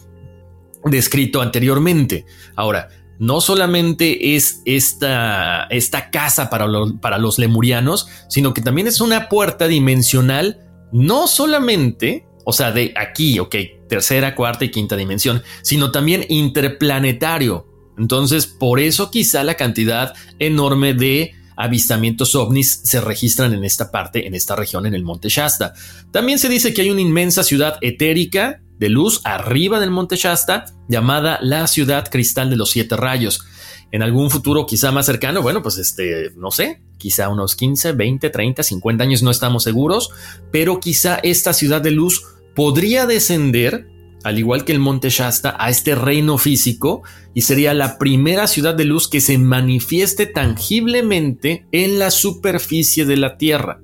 descrito 0.90 1.42
anteriormente. 1.42 2.26
Ahora, 2.56 2.90
no 3.20 3.42
solamente 3.42 4.36
es 4.36 4.62
esta, 4.66 5.66
esta 5.70 6.10
casa 6.12 6.50
para, 6.50 6.68
para 7.02 7.18
los 7.18 7.40
lemurianos, 7.40 8.08
sino 8.30 8.54
que 8.54 8.62
también 8.62 8.88
es 8.88 9.02
una 9.02 9.30
puerta 9.30 9.68
dimensional, 9.68 10.60
no 10.92 11.28
solamente, 11.28 12.28
o 12.46 12.54
sea, 12.54 12.72
de 12.72 12.94
aquí, 12.96 13.40
ok, 13.40 13.56
tercera, 13.88 14.36
cuarta 14.36 14.66
y 14.66 14.72
quinta 14.72 14.96
dimensión, 14.96 15.44
sino 15.62 15.92
también 15.92 16.26
interplanetario. 16.30 17.68
Entonces, 17.98 18.46
por 18.46 18.80
eso 18.80 19.10
quizá 19.10 19.44
la 19.44 19.56
cantidad 19.56 20.14
enorme 20.40 20.94
de 20.94 21.34
avistamientos 21.56 22.36
ovnis 22.36 22.82
se 22.84 23.00
registran 23.00 23.54
en 23.54 23.64
esta 23.64 23.90
parte, 23.92 24.28
en 24.28 24.36
esta 24.36 24.58
región, 24.58 24.86
en 24.86 24.94
el 24.94 25.04
Monte 25.04 25.30
Shasta. 25.30 25.74
También 26.12 26.38
se 26.38 26.50
dice 26.50 26.74
que 26.74 26.82
hay 26.82 26.90
una 26.90 27.00
inmensa 27.00 27.44
ciudad 27.44 27.78
etérica 27.80 28.62
de 28.80 28.90
luz 28.90 29.22
arriba 29.24 29.80
del 29.80 29.92
Monte 29.92 30.16
Shasta, 30.16 30.66
llamada 30.88 31.40
la 31.42 31.68
ciudad 31.68 32.10
cristal 32.10 32.50
de 32.50 32.58
los 32.58 32.72
siete 32.72 32.98
rayos. 32.98 33.46
En 33.92 34.02
algún 34.02 34.30
futuro 34.30 34.66
quizá 34.66 34.92
más 34.92 35.06
cercano, 35.06 35.42
bueno, 35.42 35.62
pues 35.62 35.78
este, 35.78 36.32
no 36.36 36.52
sé, 36.52 36.82
quizá 36.98 37.30
unos 37.30 37.56
15, 37.56 37.94
20, 37.94 38.30
30, 38.30 38.64
50 38.64 39.04
años, 39.04 39.24
no 39.24 39.32
estamos 39.32 39.64
seguros, 39.64 40.10
pero 40.52 40.80
quizá 40.80 41.16
esta 41.24 41.54
ciudad 41.54 41.82
de 41.82 41.92
luz 41.92 42.24
podría 42.56 43.06
descender, 43.06 43.88
al 44.24 44.40
igual 44.40 44.66
que 44.66 44.72
el 44.72 44.80
Monte 44.80 45.10
Shasta, 45.10 45.56
a 45.60 45.70
este 45.70 45.96
reino 45.96 46.38
físico 46.38 47.04
y 47.34 47.42
sería 47.42 47.74
la 47.74 47.98
primera 47.98 48.48
ciudad 48.48 48.74
de 48.74 48.86
luz 48.86 49.08
que 49.08 49.22
se 49.22 49.38
manifieste 49.38 50.26
tangiblemente 50.26 51.68
en 51.72 52.00
la 52.00 52.12
superficie 52.12 53.06
de 53.06 53.18
la 53.18 53.38
Tierra. 53.38 53.82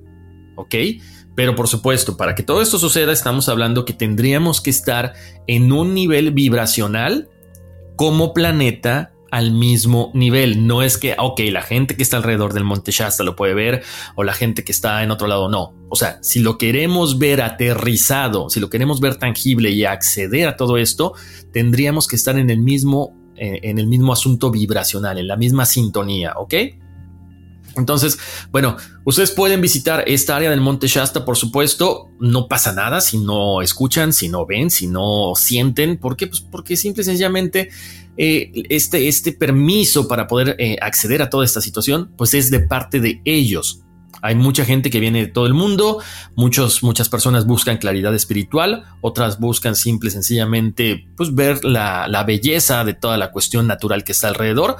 ¿Ok? 0.56 0.74
Pero 1.34 1.54
por 1.54 1.68
supuesto, 1.68 2.16
para 2.16 2.34
que 2.34 2.42
todo 2.42 2.60
esto 2.60 2.78
suceda, 2.78 3.12
estamos 3.12 3.48
hablando 3.48 3.84
que 3.84 3.92
tendríamos 3.92 4.60
que 4.60 4.70
estar 4.70 5.14
en 5.46 5.72
un 5.72 5.94
nivel 5.94 6.32
vibracional 6.32 7.28
como 7.96 8.32
planeta 8.34 9.12
al 9.32 9.50
mismo 9.50 10.10
nivel. 10.12 10.66
No 10.66 10.82
es 10.82 10.98
que, 10.98 11.16
ok, 11.18 11.40
la 11.50 11.62
gente 11.62 11.96
que 11.96 12.02
está 12.02 12.18
alrededor 12.18 12.52
del 12.52 12.64
Monte 12.64 12.92
Shasta 12.92 13.24
lo 13.24 13.34
puede 13.34 13.54
ver 13.54 13.82
o 14.14 14.24
la 14.24 14.34
gente 14.34 14.62
que 14.62 14.72
está 14.72 15.02
en 15.02 15.10
otro 15.10 15.26
lado 15.26 15.48
no. 15.48 15.74
O 15.88 15.96
sea, 15.96 16.18
si 16.22 16.40
lo 16.40 16.58
queremos 16.58 17.18
ver 17.18 17.40
aterrizado, 17.40 18.50
si 18.50 18.60
lo 18.60 18.68
queremos 18.68 19.00
ver 19.00 19.16
tangible 19.16 19.70
y 19.70 19.86
acceder 19.86 20.48
a 20.48 20.56
todo 20.56 20.76
esto, 20.76 21.14
tendríamos 21.50 22.08
que 22.08 22.16
estar 22.16 22.36
en 22.38 22.50
el 22.50 22.58
mismo, 22.58 23.16
eh, 23.36 23.60
en 23.62 23.78
el 23.78 23.86
mismo 23.86 24.12
asunto 24.12 24.50
vibracional, 24.50 25.18
en 25.18 25.28
la 25.28 25.36
misma 25.38 25.64
sintonía, 25.64 26.34
¿ok? 26.36 26.54
Entonces, 27.76 28.18
bueno, 28.50 28.76
ustedes 29.04 29.30
pueden 29.30 29.60
visitar 29.60 30.04
esta 30.06 30.36
área 30.36 30.50
del 30.50 30.60
Monte 30.60 30.86
Shasta, 30.86 31.24
por 31.24 31.36
supuesto. 31.36 32.10
No 32.20 32.48
pasa 32.48 32.72
nada 32.72 33.00
si 33.00 33.18
no 33.18 33.62
escuchan, 33.62 34.12
si 34.12 34.28
no 34.28 34.46
ven, 34.46 34.70
si 34.70 34.86
no 34.86 35.32
sienten. 35.34 35.98
¿Por 35.98 36.16
qué? 36.16 36.26
Pues 36.26 36.40
porque 36.40 36.76
simple 36.76 37.02
y 37.02 37.04
sencillamente 37.04 37.70
eh, 38.16 38.52
este, 38.68 39.08
este 39.08 39.32
permiso 39.32 40.06
para 40.06 40.26
poder 40.26 40.56
eh, 40.58 40.76
acceder 40.82 41.22
a 41.22 41.30
toda 41.30 41.44
esta 41.44 41.60
situación, 41.60 42.12
pues 42.16 42.34
es 42.34 42.50
de 42.50 42.60
parte 42.60 43.00
de 43.00 43.22
ellos. 43.24 43.82
Hay 44.20 44.36
mucha 44.36 44.64
gente 44.64 44.88
que 44.88 45.00
viene 45.00 45.22
de 45.22 45.26
todo 45.26 45.46
el 45.46 45.54
mundo, 45.54 45.98
muchos, 46.36 46.84
muchas 46.84 47.08
personas 47.08 47.44
buscan 47.44 47.78
claridad 47.78 48.14
espiritual, 48.14 48.84
otras 49.00 49.40
buscan 49.40 49.74
simple 49.74 50.10
y 50.10 50.12
sencillamente 50.12 51.08
pues, 51.16 51.34
ver 51.34 51.64
la, 51.64 52.06
la 52.06 52.22
belleza 52.22 52.84
de 52.84 52.94
toda 52.94 53.16
la 53.16 53.32
cuestión 53.32 53.66
natural 53.66 54.04
que 54.04 54.12
está 54.12 54.28
alrededor 54.28 54.76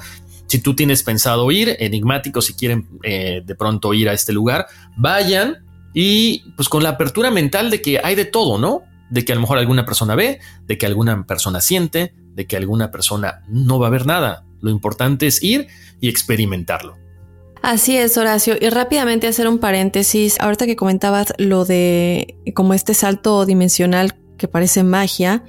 si 0.53 0.61
tú 0.61 0.75
tienes 0.75 1.01
pensado 1.01 1.49
ir, 1.49 1.75
enigmáticos, 1.79 2.45
si 2.45 2.53
quieren 2.53 2.87
eh, 3.01 3.41
de 3.43 3.55
pronto 3.55 3.91
ir 3.95 4.07
a 4.07 4.13
este 4.13 4.33
lugar, 4.33 4.67
vayan 4.95 5.65
y 5.95 6.43
pues 6.55 6.69
con 6.69 6.83
la 6.83 6.89
apertura 6.89 7.31
mental 7.31 7.71
de 7.71 7.81
que 7.81 7.99
hay 8.03 8.13
de 8.13 8.25
todo, 8.25 8.59
¿no? 8.59 8.83
De 9.09 9.25
que 9.25 9.31
a 9.31 9.35
lo 9.35 9.41
mejor 9.41 9.57
alguna 9.57 9.83
persona 9.83 10.13
ve, 10.13 10.41
de 10.67 10.77
que 10.77 10.85
alguna 10.85 11.25
persona 11.25 11.59
siente, 11.59 12.13
de 12.35 12.45
que 12.45 12.55
alguna 12.55 12.91
persona 12.91 13.41
no 13.47 13.79
va 13.79 13.87
a 13.87 13.89
ver 13.89 14.05
nada. 14.05 14.45
Lo 14.61 14.69
importante 14.69 15.25
es 15.25 15.41
ir 15.41 15.69
y 15.99 16.07
experimentarlo. 16.07 16.99
Así 17.63 17.97
es, 17.97 18.15
Horacio. 18.15 18.55
Y 18.61 18.69
rápidamente 18.69 19.25
hacer 19.25 19.47
un 19.47 19.57
paréntesis. 19.57 20.39
Ahorita 20.39 20.67
que 20.67 20.75
comentabas 20.75 21.33
lo 21.39 21.65
de 21.65 22.37
como 22.53 22.75
este 22.75 22.93
salto 22.93 23.47
dimensional 23.47 24.13
que 24.37 24.47
parece 24.47 24.83
magia, 24.83 25.43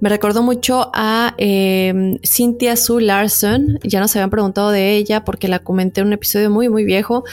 me 0.00 0.08
recordó 0.08 0.42
mucho 0.42 0.90
a 0.94 1.34
eh, 1.36 2.18
Cynthia 2.24 2.76
Sue 2.76 3.02
Larson. 3.02 3.78
Ya 3.82 4.00
nos 4.00 4.16
habían 4.16 4.30
preguntado 4.30 4.70
de 4.70 4.96
ella 4.96 5.24
porque 5.24 5.46
la 5.46 5.58
comenté 5.58 6.00
en 6.00 6.08
un 6.08 6.12
episodio 6.14 6.50
muy, 6.50 6.68
muy 6.68 6.84
viejo. 6.84 7.24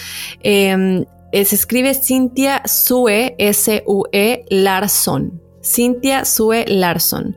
Em, 0.41 1.05
eh, 1.31 1.45
se 1.45 1.55
escribe 1.55 1.93
Cynthia 1.93 2.61
Sue, 2.65 3.35
S-U-E 3.37 4.45
Larson. 4.49 5.41
Cynthia 5.61 6.25
Sue 6.25 6.65
Larson. 6.67 7.35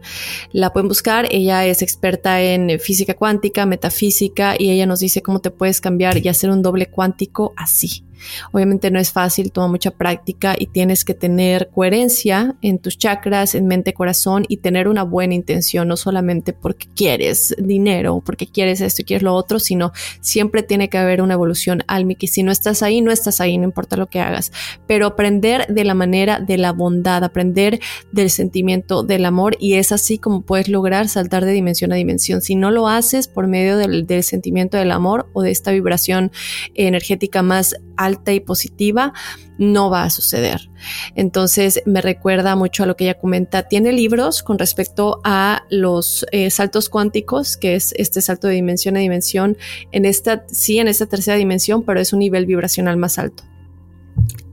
La 0.53 0.73
pueden 0.73 0.89
buscar, 0.89 1.27
ella 1.31 1.67
es 1.67 1.83
experta 1.83 2.41
en 2.41 2.79
física 2.79 3.15
cuántica, 3.15 3.67
metafísica 3.67 4.55
y 4.59 4.71
ella 4.71 4.87
nos 4.87 5.01
dice 5.01 5.23
cómo 5.23 5.41
te 5.41 5.51
puedes 5.51 5.81
cambiar 5.81 6.19
y 6.19 6.29
hacer 6.29 6.51
un 6.51 6.63
doble 6.63 6.87
cuántico 6.87 7.53
así. 7.57 8.05
Obviamente 8.53 8.91
no 8.91 8.99
es 8.99 9.13
fácil, 9.13 9.53
toma 9.53 9.69
mucha 9.69 9.91
práctica 9.91 10.55
y 10.59 10.67
tienes 10.67 11.05
que 11.05 11.15
tener 11.15 11.71
coherencia 11.75 12.57
en 12.63 12.79
tus 12.79 12.99
chakras, 12.99 13.55
en 13.55 13.67
mente, 13.67 13.95
corazón 13.95 14.45
y 14.49 14.59
tener 14.59 14.89
una 14.89 15.03
buena 15.03 15.35
intención, 15.35 15.89
no 15.89 15.97
solamente 15.97 16.53
porque 16.53 16.89
quieres 16.95 17.55
dinero, 17.59 18.23
porque 18.25 18.47
quieres 18.47 18.81
esto 18.81 19.03
y 19.03 19.05
quieres 19.05 19.23
lo 19.23 19.35
otro, 19.35 19.59
sino 19.59 19.93
siempre 20.21 20.63
tiene 20.63 20.89
que 20.89 20.99
haber 20.99 21.23
una 21.23 21.35
evolución 21.35 21.83
álmica 21.87 22.21
y 22.23 22.29
si 22.29 22.43
no 22.43 22.53
estás 22.53 22.83
ahí, 22.83 23.01
no 23.01 23.11
estás 23.11 23.41
ahí, 23.41 23.59
no 23.59 23.65
importa 23.65 23.97
lo 23.97 24.07
que 24.07 24.21
hagas, 24.21 24.53
pero 24.87 25.07
aprender 25.07 25.67
de 25.69 25.85
la 25.85 25.95
manera 25.95 26.41
de 26.41 26.59
la 26.59 26.73
bondad, 26.73 27.25
aprender 27.25 27.81
del 28.13 28.31
sentimiento 28.31 29.03
del 29.03 29.25
amor 29.25 29.57
y 29.59 29.75
es 29.75 29.93
así 29.93 30.19
como 30.19 30.43
puedes 30.43 30.69
lograr 30.69 31.09
saltar 31.09 31.45
de 31.45 31.53
dimensión 31.53 31.93
a 31.93 31.97
dimensión. 31.97 32.43
Si 32.43 32.55
no 32.55 32.71
lo 32.71 32.89
haces 32.89 33.29
por 33.29 33.47
medio 33.47 33.77
del, 33.77 34.07
del 34.07 34.23
sentimiento 34.23 34.77
del 34.77 34.91
amor 34.91 35.29
o 35.33 35.43
de 35.43 35.51
esta 35.51 35.73
vibración 35.73 36.33
energética 36.75 37.43
más 37.43 37.77
alta 37.97 38.10
y 38.27 38.41
positiva, 38.41 39.13
no 39.59 39.91
va 39.91 40.05
a 40.05 40.11
suceder. 40.11 40.71
Entonces 41.15 41.83
me 41.87 42.01
recuerda 42.01 42.57
mucho 42.57 42.83
a 42.83 42.87
lo 42.87 42.97
que 42.97 43.05
ella 43.05 43.19
comenta. 43.19 43.69
Tiene 43.69 43.93
libros 43.93 44.43
con 44.43 44.59
respecto 44.59 45.21
a 45.25 45.65
los 45.71 46.27
eh, 46.33 46.51
saltos 46.51 46.89
cuánticos, 46.89 47.57
que 47.57 47.75
es 47.75 47.93
este 47.97 48.21
salto 48.21 48.49
de 48.49 48.55
dimensión 48.55 48.97
a 48.97 49.01
dimensión, 49.01 49.57
en 49.93 50.05
esta, 50.05 50.45
sí, 50.49 50.79
en 50.79 50.89
esta 50.89 51.07
tercera 51.07 51.37
dimensión, 51.37 51.83
pero 51.83 52.01
es 52.01 52.13
un 52.13 52.21
nivel 52.21 52.47
vibracional 52.47 52.97
más 52.97 53.19
alto 53.19 53.45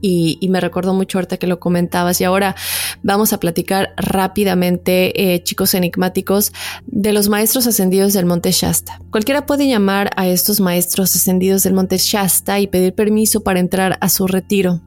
y, 0.00 0.38
me 0.48 0.60
recordó 0.60 0.94
mucho 0.94 1.18
ahorita 1.18 1.36
que 1.36 1.46
lo 1.46 1.60
comentabas. 1.60 2.20
Y 2.20 2.24
ahora 2.24 2.54
vamos 3.02 3.32
a 3.32 3.40
platicar 3.40 3.90
rápidamente, 3.96 5.34
eh, 5.34 5.42
chicos 5.42 5.74
enigmáticos, 5.74 6.52
de 6.86 7.12
los 7.12 7.28
maestros 7.28 7.66
ascendidos 7.66 8.12
del 8.12 8.26
Monte 8.26 8.50
Shasta. 8.52 9.00
Cualquiera 9.10 9.46
puede 9.46 9.68
llamar 9.68 10.10
a 10.16 10.26
estos 10.26 10.60
maestros 10.60 11.14
ascendidos 11.14 11.62
del 11.62 11.74
Monte 11.74 11.98
Shasta 11.98 12.60
y 12.60 12.66
pedir 12.66 12.94
permiso 12.94 13.42
para 13.42 13.60
entrar 13.60 13.98
a 14.00 14.08
su 14.08 14.26
retiro. 14.26 14.80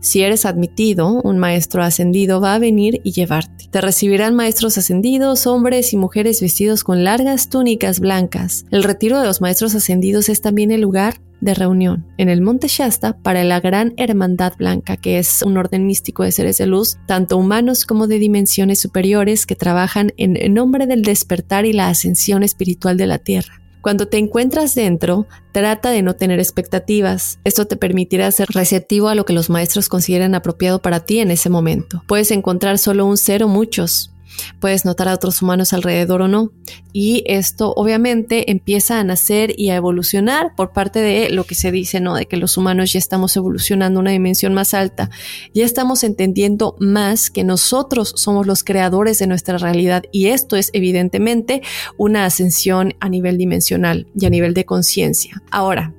Si 0.00 0.22
eres 0.22 0.46
admitido, 0.46 1.20
un 1.22 1.38
maestro 1.38 1.82
ascendido 1.82 2.40
va 2.40 2.54
a 2.54 2.58
venir 2.58 3.00
y 3.04 3.12
llevarte. 3.12 3.66
Te 3.70 3.80
recibirán 3.80 4.34
maestros 4.34 4.78
ascendidos, 4.78 5.46
hombres 5.46 5.92
y 5.92 5.96
mujeres 5.96 6.40
vestidos 6.40 6.84
con 6.84 7.04
largas 7.04 7.48
túnicas 7.48 8.00
blancas. 8.00 8.64
El 8.70 8.84
retiro 8.84 9.20
de 9.20 9.26
los 9.26 9.40
maestros 9.40 9.74
ascendidos 9.74 10.28
es 10.28 10.40
también 10.40 10.70
el 10.70 10.80
lugar 10.80 11.20
de 11.40 11.54
reunión 11.54 12.06
en 12.16 12.28
el 12.28 12.40
Monte 12.40 12.68
Shasta 12.68 13.16
para 13.18 13.44
la 13.44 13.60
Gran 13.60 13.94
Hermandad 13.96 14.54
Blanca, 14.58 14.96
que 14.96 15.18
es 15.18 15.42
un 15.42 15.56
orden 15.56 15.86
místico 15.86 16.24
de 16.24 16.32
seres 16.32 16.58
de 16.58 16.66
luz, 16.66 16.98
tanto 17.06 17.38
humanos 17.38 17.86
como 17.86 18.06
de 18.06 18.18
dimensiones 18.18 18.80
superiores, 18.80 19.46
que 19.46 19.56
trabajan 19.56 20.12
en 20.16 20.52
nombre 20.52 20.86
del 20.86 21.02
despertar 21.02 21.64
y 21.64 21.72
la 21.72 21.88
ascensión 21.88 22.42
espiritual 22.42 22.96
de 22.96 23.06
la 23.06 23.18
Tierra. 23.18 23.60
Cuando 23.80 24.08
te 24.08 24.18
encuentras 24.18 24.74
dentro, 24.74 25.26
trata 25.52 25.90
de 25.90 26.02
no 26.02 26.14
tener 26.14 26.40
expectativas. 26.40 27.38
Esto 27.44 27.66
te 27.66 27.76
permitirá 27.76 28.30
ser 28.32 28.48
receptivo 28.50 29.08
a 29.08 29.14
lo 29.14 29.24
que 29.24 29.32
los 29.32 29.50
maestros 29.50 29.88
consideren 29.88 30.34
apropiado 30.34 30.82
para 30.82 31.00
ti 31.00 31.20
en 31.20 31.30
ese 31.30 31.48
momento. 31.48 32.02
Puedes 32.06 32.30
encontrar 32.30 32.78
solo 32.78 33.06
un 33.06 33.16
ser 33.16 33.44
o 33.44 33.48
muchos. 33.48 34.12
Puedes 34.60 34.84
notar 34.84 35.08
a 35.08 35.14
otros 35.14 35.42
humanos 35.42 35.72
alrededor 35.72 36.22
o 36.22 36.28
no. 36.28 36.52
Y 36.92 37.24
esto 37.26 37.72
obviamente 37.76 38.50
empieza 38.50 38.98
a 38.98 39.04
nacer 39.04 39.54
y 39.56 39.70
a 39.70 39.76
evolucionar 39.76 40.54
por 40.56 40.72
parte 40.72 41.00
de 41.00 41.30
lo 41.30 41.44
que 41.44 41.54
se 41.54 41.70
dice, 41.70 42.00
¿no? 42.00 42.14
De 42.14 42.26
que 42.26 42.36
los 42.36 42.56
humanos 42.56 42.92
ya 42.92 42.98
estamos 42.98 43.36
evolucionando 43.36 43.98
a 43.98 44.02
una 44.02 44.10
dimensión 44.10 44.54
más 44.54 44.74
alta. 44.74 45.10
Ya 45.54 45.64
estamos 45.64 46.04
entendiendo 46.04 46.76
más 46.78 47.30
que 47.30 47.44
nosotros 47.44 48.12
somos 48.16 48.46
los 48.46 48.64
creadores 48.64 49.18
de 49.18 49.26
nuestra 49.26 49.58
realidad. 49.58 50.04
Y 50.12 50.26
esto 50.26 50.56
es 50.56 50.70
evidentemente 50.72 51.62
una 51.96 52.24
ascensión 52.24 52.94
a 53.00 53.08
nivel 53.08 53.38
dimensional 53.38 54.06
y 54.18 54.26
a 54.26 54.30
nivel 54.30 54.54
de 54.54 54.64
conciencia. 54.64 55.42
Ahora, 55.50 55.94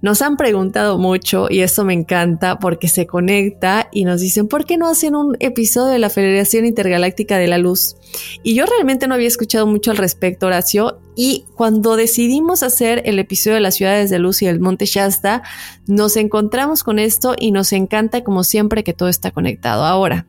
nos 0.00 0.22
han 0.22 0.36
preguntado 0.36 0.98
mucho 0.98 1.46
y 1.48 1.60
esto 1.60 1.84
me 1.84 1.94
encanta 1.94 2.58
porque 2.58 2.88
se 2.88 3.06
conecta 3.06 3.88
y 3.92 4.04
nos 4.04 4.20
dicen, 4.20 4.48
¿por 4.48 4.64
qué 4.64 4.76
no 4.76 4.88
hacen 4.88 5.14
un 5.14 5.36
episodio 5.40 5.92
de 5.92 5.98
la 5.98 6.10
Federación 6.10 6.66
Intergaláctica 6.66 7.38
de 7.38 7.46
la 7.46 7.58
Luz? 7.58 7.96
Y 8.42 8.54
yo 8.54 8.66
realmente 8.66 9.06
no 9.06 9.14
había 9.14 9.28
escuchado 9.28 9.66
mucho 9.66 9.90
al 9.90 9.96
respecto, 9.96 10.46
Horacio, 10.46 10.98
y 11.14 11.44
cuando 11.54 11.96
decidimos 11.96 12.62
hacer 12.62 13.02
el 13.04 13.18
episodio 13.18 13.54
de 13.54 13.60
las 13.60 13.74
ciudades 13.74 14.10
de 14.10 14.18
luz 14.18 14.42
y 14.42 14.46
el 14.46 14.60
Monte 14.60 14.86
Shasta, 14.86 15.42
nos 15.86 16.16
encontramos 16.16 16.82
con 16.84 16.98
esto 16.98 17.34
y 17.38 17.52
nos 17.52 17.72
encanta 17.72 18.24
como 18.24 18.44
siempre 18.44 18.82
que 18.82 18.94
todo 18.94 19.08
está 19.08 19.30
conectado. 19.30 19.84
Ahora, 19.84 20.26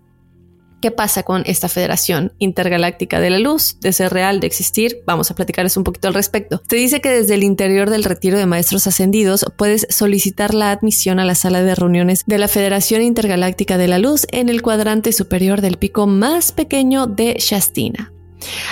¿Qué 0.84 0.92
pasa 0.92 1.24
con 1.24 1.44
esta 1.46 1.70
Federación 1.70 2.34
Intergaláctica 2.40 3.22
de 3.22 3.30
la 3.30 3.40
Luz? 3.40 3.78
De 3.80 3.94
ser 3.94 4.12
real, 4.12 4.42
de 4.42 4.48
existir, 4.48 4.98
vamos 5.08 5.32
a 5.32 5.34
platicarles 5.34 5.78
un 5.78 5.86
poquito 5.86 6.10
al 6.10 6.14
respecto. 6.14 6.62
Te 6.68 6.76
dice 6.76 7.00
que 7.00 7.08
desde 7.08 7.36
el 7.36 7.44
interior 7.44 7.90
del 7.90 8.04
retiro 8.04 8.38
de 8.38 8.46
maestros 8.48 8.86
ascendidos 8.86 9.46
puedes 9.56 9.88
solicitar 9.90 10.54
la 10.54 10.72
admisión 10.72 11.22
a 11.22 11.26
la 11.26 11.36
sala 11.36 11.64
de 11.64 11.74
reuniones 11.74 12.26
de 12.28 12.38
la 12.38 12.50
Federación 12.50 13.02
Intergaláctica 13.02 13.78
de 13.78 13.88
la 13.88 13.98
Luz 13.98 14.28
en 14.34 14.50
el 14.50 14.62
cuadrante 14.62 15.14
superior 15.14 15.62
del 15.62 15.78
pico 15.78 16.06
más 16.06 16.52
pequeño 16.52 17.08
de 17.08 17.38
Shastina. 17.40 18.13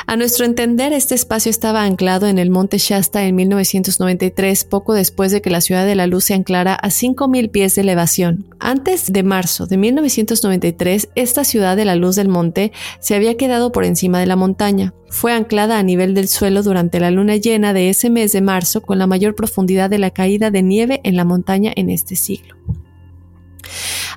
A 0.07 0.15
nuestro 0.15 0.45
entender, 0.45 0.93
este 0.93 1.15
espacio 1.15 1.49
estaba 1.49 1.84
anclado 1.84 2.28
en 2.28 2.38
el 2.38 2.49
monte 2.49 2.78
Shasta 2.78 3.24
en 3.24 3.36
1993, 3.36 4.63
poco 4.65 4.93
después 4.93 5.32
de 5.32 5.41
que 5.41 5.49
la 5.49 5.61
ciudad 5.61 5.86
de 5.86 5.95
la 5.95 6.07
luz 6.07 6.26
se 6.26 6.34
anclara 6.34 6.74
a 6.74 6.89
5.000 6.89 7.51
pies 7.51 7.76
de 7.76 7.82
elevación. 7.82 8.45
Antes 8.59 9.11
de 9.11 9.24
marzo 9.24 9.67
de 9.67 9.78
1993, 9.78 11.09
esta 11.15 11.43
ciudad 11.43 11.76
de 11.76 11.86
la 11.86 11.95
luz 11.95 12.15
del 12.15 12.28
monte 12.28 12.72
se 12.99 13.15
había 13.15 13.38
quedado 13.38 13.72
por 13.72 13.86
encima 13.86 14.19
de 14.19 14.26
la 14.26 14.36
montaña. 14.36 14.93
Fue 15.09 15.34
anclada 15.34 15.78
a 15.78 15.84
nivel 15.84 16.13
del 16.13 16.28
suelo 16.28 16.63
durante 16.63 16.99
la 16.99 17.11
luna 17.11 17.36
llena 17.36 17.74
de 17.74 17.89
ese 17.89 18.09
mes 18.09 18.32
de 18.32 18.41
marzo 18.41 18.82
con 18.82 18.97
la 18.97 19.07
mayor 19.07 19.36
profundidad 19.36 19.89
de 19.89 19.99
la 19.99 20.11
caída 20.11 20.51
de 20.51 20.63
nieve 20.63 21.01
en 21.03 21.15
la 21.15 21.26
montaña 21.26 21.74
en 21.76 21.89
este 21.89 22.15
siglo. 22.15 22.55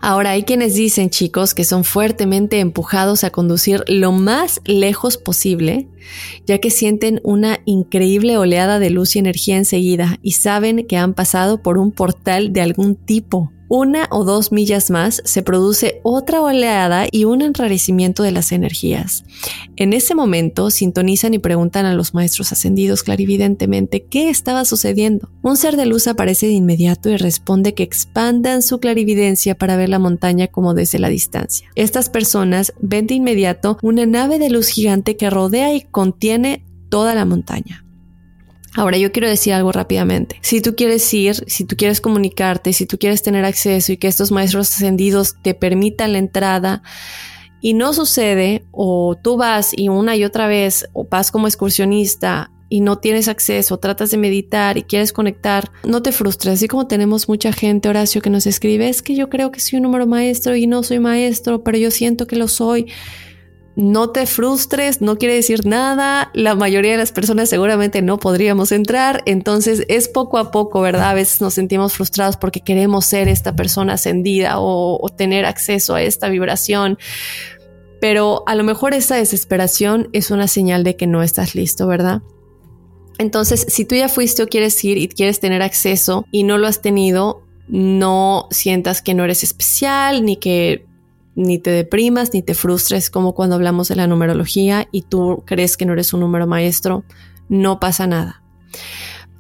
Ahora 0.01 0.31
hay 0.31 0.43
quienes 0.43 0.75
dicen, 0.75 1.11
chicos, 1.11 1.55
que 1.55 1.65
son 1.65 1.85
fuertemente 1.85 2.61
empujados 2.61 3.25
a 3.25 3.31
conducir 3.31 3.85
lo 3.89 4.13
más 4.13 4.61
lejos 4.65 5.17
posible, 5.17 5.89
ya 6.47 6.59
que 6.59 6.71
sienten 6.71 7.21
una 7.25 7.61
increíble 7.65 8.37
oleada 8.37 8.79
de 8.79 8.91
luz 8.91 9.17
y 9.17 9.19
energía 9.19 9.57
enseguida 9.57 10.19
y 10.23 10.33
saben 10.33 10.87
que 10.87 10.97
han 10.97 11.15
pasado 11.15 11.63
por 11.63 11.79
un 11.79 11.93
portal 11.93 12.53
de 12.53 12.61
algún 12.61 12.97
tipo 12.97 13.51
una 13.69 14.09
o 14.11 14.25
dos 14.25 14.53
millas 14.53 14.91
más 14.91 15.23
se 15.25 15.43
produce 15.43 16.01
otra 16.03 16.43
oleada 16.43 17.07
y 17.11 17.25
un 17.25 17.43
enrarecimiento 17.43 18.23
de 18.23 18.33
las 18.33 18.53
energías. 18.53 19.25
En 19.77 19.93
ese 19.93 20.15
momento 20.15 20.71
sintonizan 20.71 21.35
y 21.35 21.39
preguntan 21.39 21.87
a 21.87 21.95
los 21.95 22.15
maestros 22.15 22.53
ascendidos 22.53 23.03
clarividentemente 23.03 24.05
qué 24.05 24.29
estaba 24.29 24.65
sucediendo. 24.65 25.29
Un 25.43 25.57
ser 25.57 25.77
de 25.77 25.87
luz 25.87 26.07
aparece 26.07 26.47
de 26.47 26.53
inmediato 26.53 27.11
y 27.11 27.17
responde 27.17 27.75
que 27.75 27.83
expandan 27.83 28.63
su 28.63 28.79
clarividencia 28.81 29.55
para 29.55 29.77
ver 29.77 29.89
la 29.89 29.99
montaña 29.99 30.47
como 30.49 30.75
desde 30.75 30.99
la 30.99 31.09
distancia. 31.09 31.69
Estas 31.75 32.09
personas 32.09 32.73
ven 32.81 33.07
de 33.07 33.15
inmediato 33.15 33.79
una 33.83 34.07
nave 34.07 34.39
de 34.39 34.51
luz 34.51 34.69
gigante 34.69 35.17
que 35.17 35.31
rodea 35.31 35.75
y 35.75 35.83
contiene 35.83 36.65
toda 36.89 37.15
la 37.15 37.25
montaña. 37.25 37.84
Ahora 38.77 38.99
yo 38.99 39.13
quiero 39.13 39.29
decir 39.29 39.53
algo 39.53 39.71
rápidamente. 39.71 40.39
Si 40.43 40.61
tú 40.61 40.75
quieres 40.75 41.13
ir, 41.15 41.45
si 41.47 41.65
tú 41.65 41.77
quieres 41.77 42.01
comunicarte, 42.01 42.73
si 42.73 42.87
tú 42.87 42.99
quieres 42.99 43.23
tener 43.23 43.45
acceso 43.45 43.93
y 43.93 43.97
que 43.97 44.09
estos 44.09 44.33
maestros 44.33 44.71
ascendidos 44.71 45.37
te 45.43 45.55
permitan 45.55 46.13
la 46.13 46.19
entrada 46.19 46.83
y 47.61 47.75
no 47.75 47.93
sucede 47.93 48.65
o 48.73 49.17
tú 49.17 49.37
vas 49.37 49.73
y 49.77 49.89
una 49.89 50.17
y 50.17 50.25
otra 50.25 50.49
vez 50.49 50.87
o 50.93 51.07
vas 51.09 51.31
como 51.31 51.47
excursionista 51.47 52.51
y 52.69 52.81
no 52.81 52.99
tienes 52.99 53.29
acceso, 53.29 53.79
tratas 53.79 54.11
de 54.11 54.17
meditar 54.17 54.77
y 54.77 54.83
quieres 54.83 55.13
conectar, 55.13 55.71
no 55.85 56.03
te 56.03 56.11
frustres. 56.11 56.55
Así 56.55 56.67
como 56.67 56.89
tenemos 56.89 57.29
mucha 57.29 57.53
gente, 57.53 57.89
Horacio, 57.89 58.21
que 58.21 58.31
nos 58.31 58.47
escribe, 58.47 58.89
es 58.89 59.01
que 59.03 59.15
yo 59.15 59.31
creo 59.31 59.53
que 59.53 59.61
soy 59.61 59.77
un 59.77 59.85
número 59.85 60.07
maestro 60.09 60.57
y 60.57 60.67
no 60.67 60.83
soy 60.83 60.99
maestro, 60.99 61.63
pero 61.63 61.79
yo 61.79 61.93
siento 61.93 62.27
que 62.27 62.35
lo 62.35 62.49
soy 62.49 62.87
no 63.77 64.11
te 64.11 64.27
frustres, 64.27 65.01
no 65.01 65.19
quiere 65.19 65.35
decir 65.35 65.67
nada, 65.67 66.31
la 66.33 66.55
mayoría 66.55 66.93
de 66.93 66.99
las 66.99 67.11
personas 67.11 67.49
seguramente 67.49 68.03
no 68.03 68.19
podríamos 68.19 68.71
entrar, 68.71 69.23
entonces 69.27 69.85
es 69.89 70.09
poco 70.09 70.39
a 70.39 70.53
poco, 70.53 70.81
¿verdad? 70.81 71.11
A 71.11 71.15
veces 71.15 71.41
nos 71.41 71.55
sentimos 71.55 71.95
frustrados 71.95 72.37
porque 72.37 72.61
queremos 72.61 73.05
ser 73.05 73.29
esta 73.29 73.57
persona 73.57 73.95
ascendida 73.95 74.55
o, 74.59 75.05
tener 75.17 75.45
acceso 75.45 75.95
a 75.95 76.03
esta 76.03 76.29
vibración, 76.29 76.99
Pero 78.01 78.43
a 78.47 78.55
lo 78.55 78.65
mejor 78.65 78.93
esa 78.93 79.17
desesperación 79.17 80.09
es 80.13 80.31
una 80.31 80.47
señal 80.47 80.85
de 80.85 80.95
que 80.95 81.07
no 81.07 81.23
estás 81.23 81.55
listo, 81.55 81.87
¿verdad? 81.87 82.21
Entonces, 83.19 83.65
si 83.69 83.85
tú 83.85 83.95
ya 83.95 84.09
fuiste 84.09 84.43
o 84.43 84.47
quieres 84.47 84.83
ir 84.85 84.99
y 84.99 85.09
quieres 85.09 85.41
tener 85.41 85.63
acceso 85.63 86.27
y 86.31 86.43
no 86.43 86.59
lo 86.59 86.67
has 86.67 86.83
tenido, 86.83 87.45
no 87.69 88.49
sientas 88.51 89.01
que 89.01 89.15
no 89.15 89.25
eres 89.25 89.43
especial, 89.43 90.25
ni 90.25 90.37
que 90.37 90.85
ni 91.37 91.59
te 91.59 91.71
deprimas, 91.71 92.33
ni 92.33 92.43
te 92.43 92.55
frustres 92.55 93.11
como 93.11 93.35
cuando 93.35 93.57
hablamos 93.57 93.89
de 93.89 93.97
la 93.97 94.07
numerología 94.07 94.89
y 94.93 95.03
tú 95.03 95.43
crees 95.47 95.77
que 95.77 95.87
no 95.87 95.93
eres 95.93 96.13
un 96.13 96.21
número 96.21 96.47
maestro, 96.47 97.05
no 97.49 97.81
pasa 97.81 98.07
nada. 98.07 98.43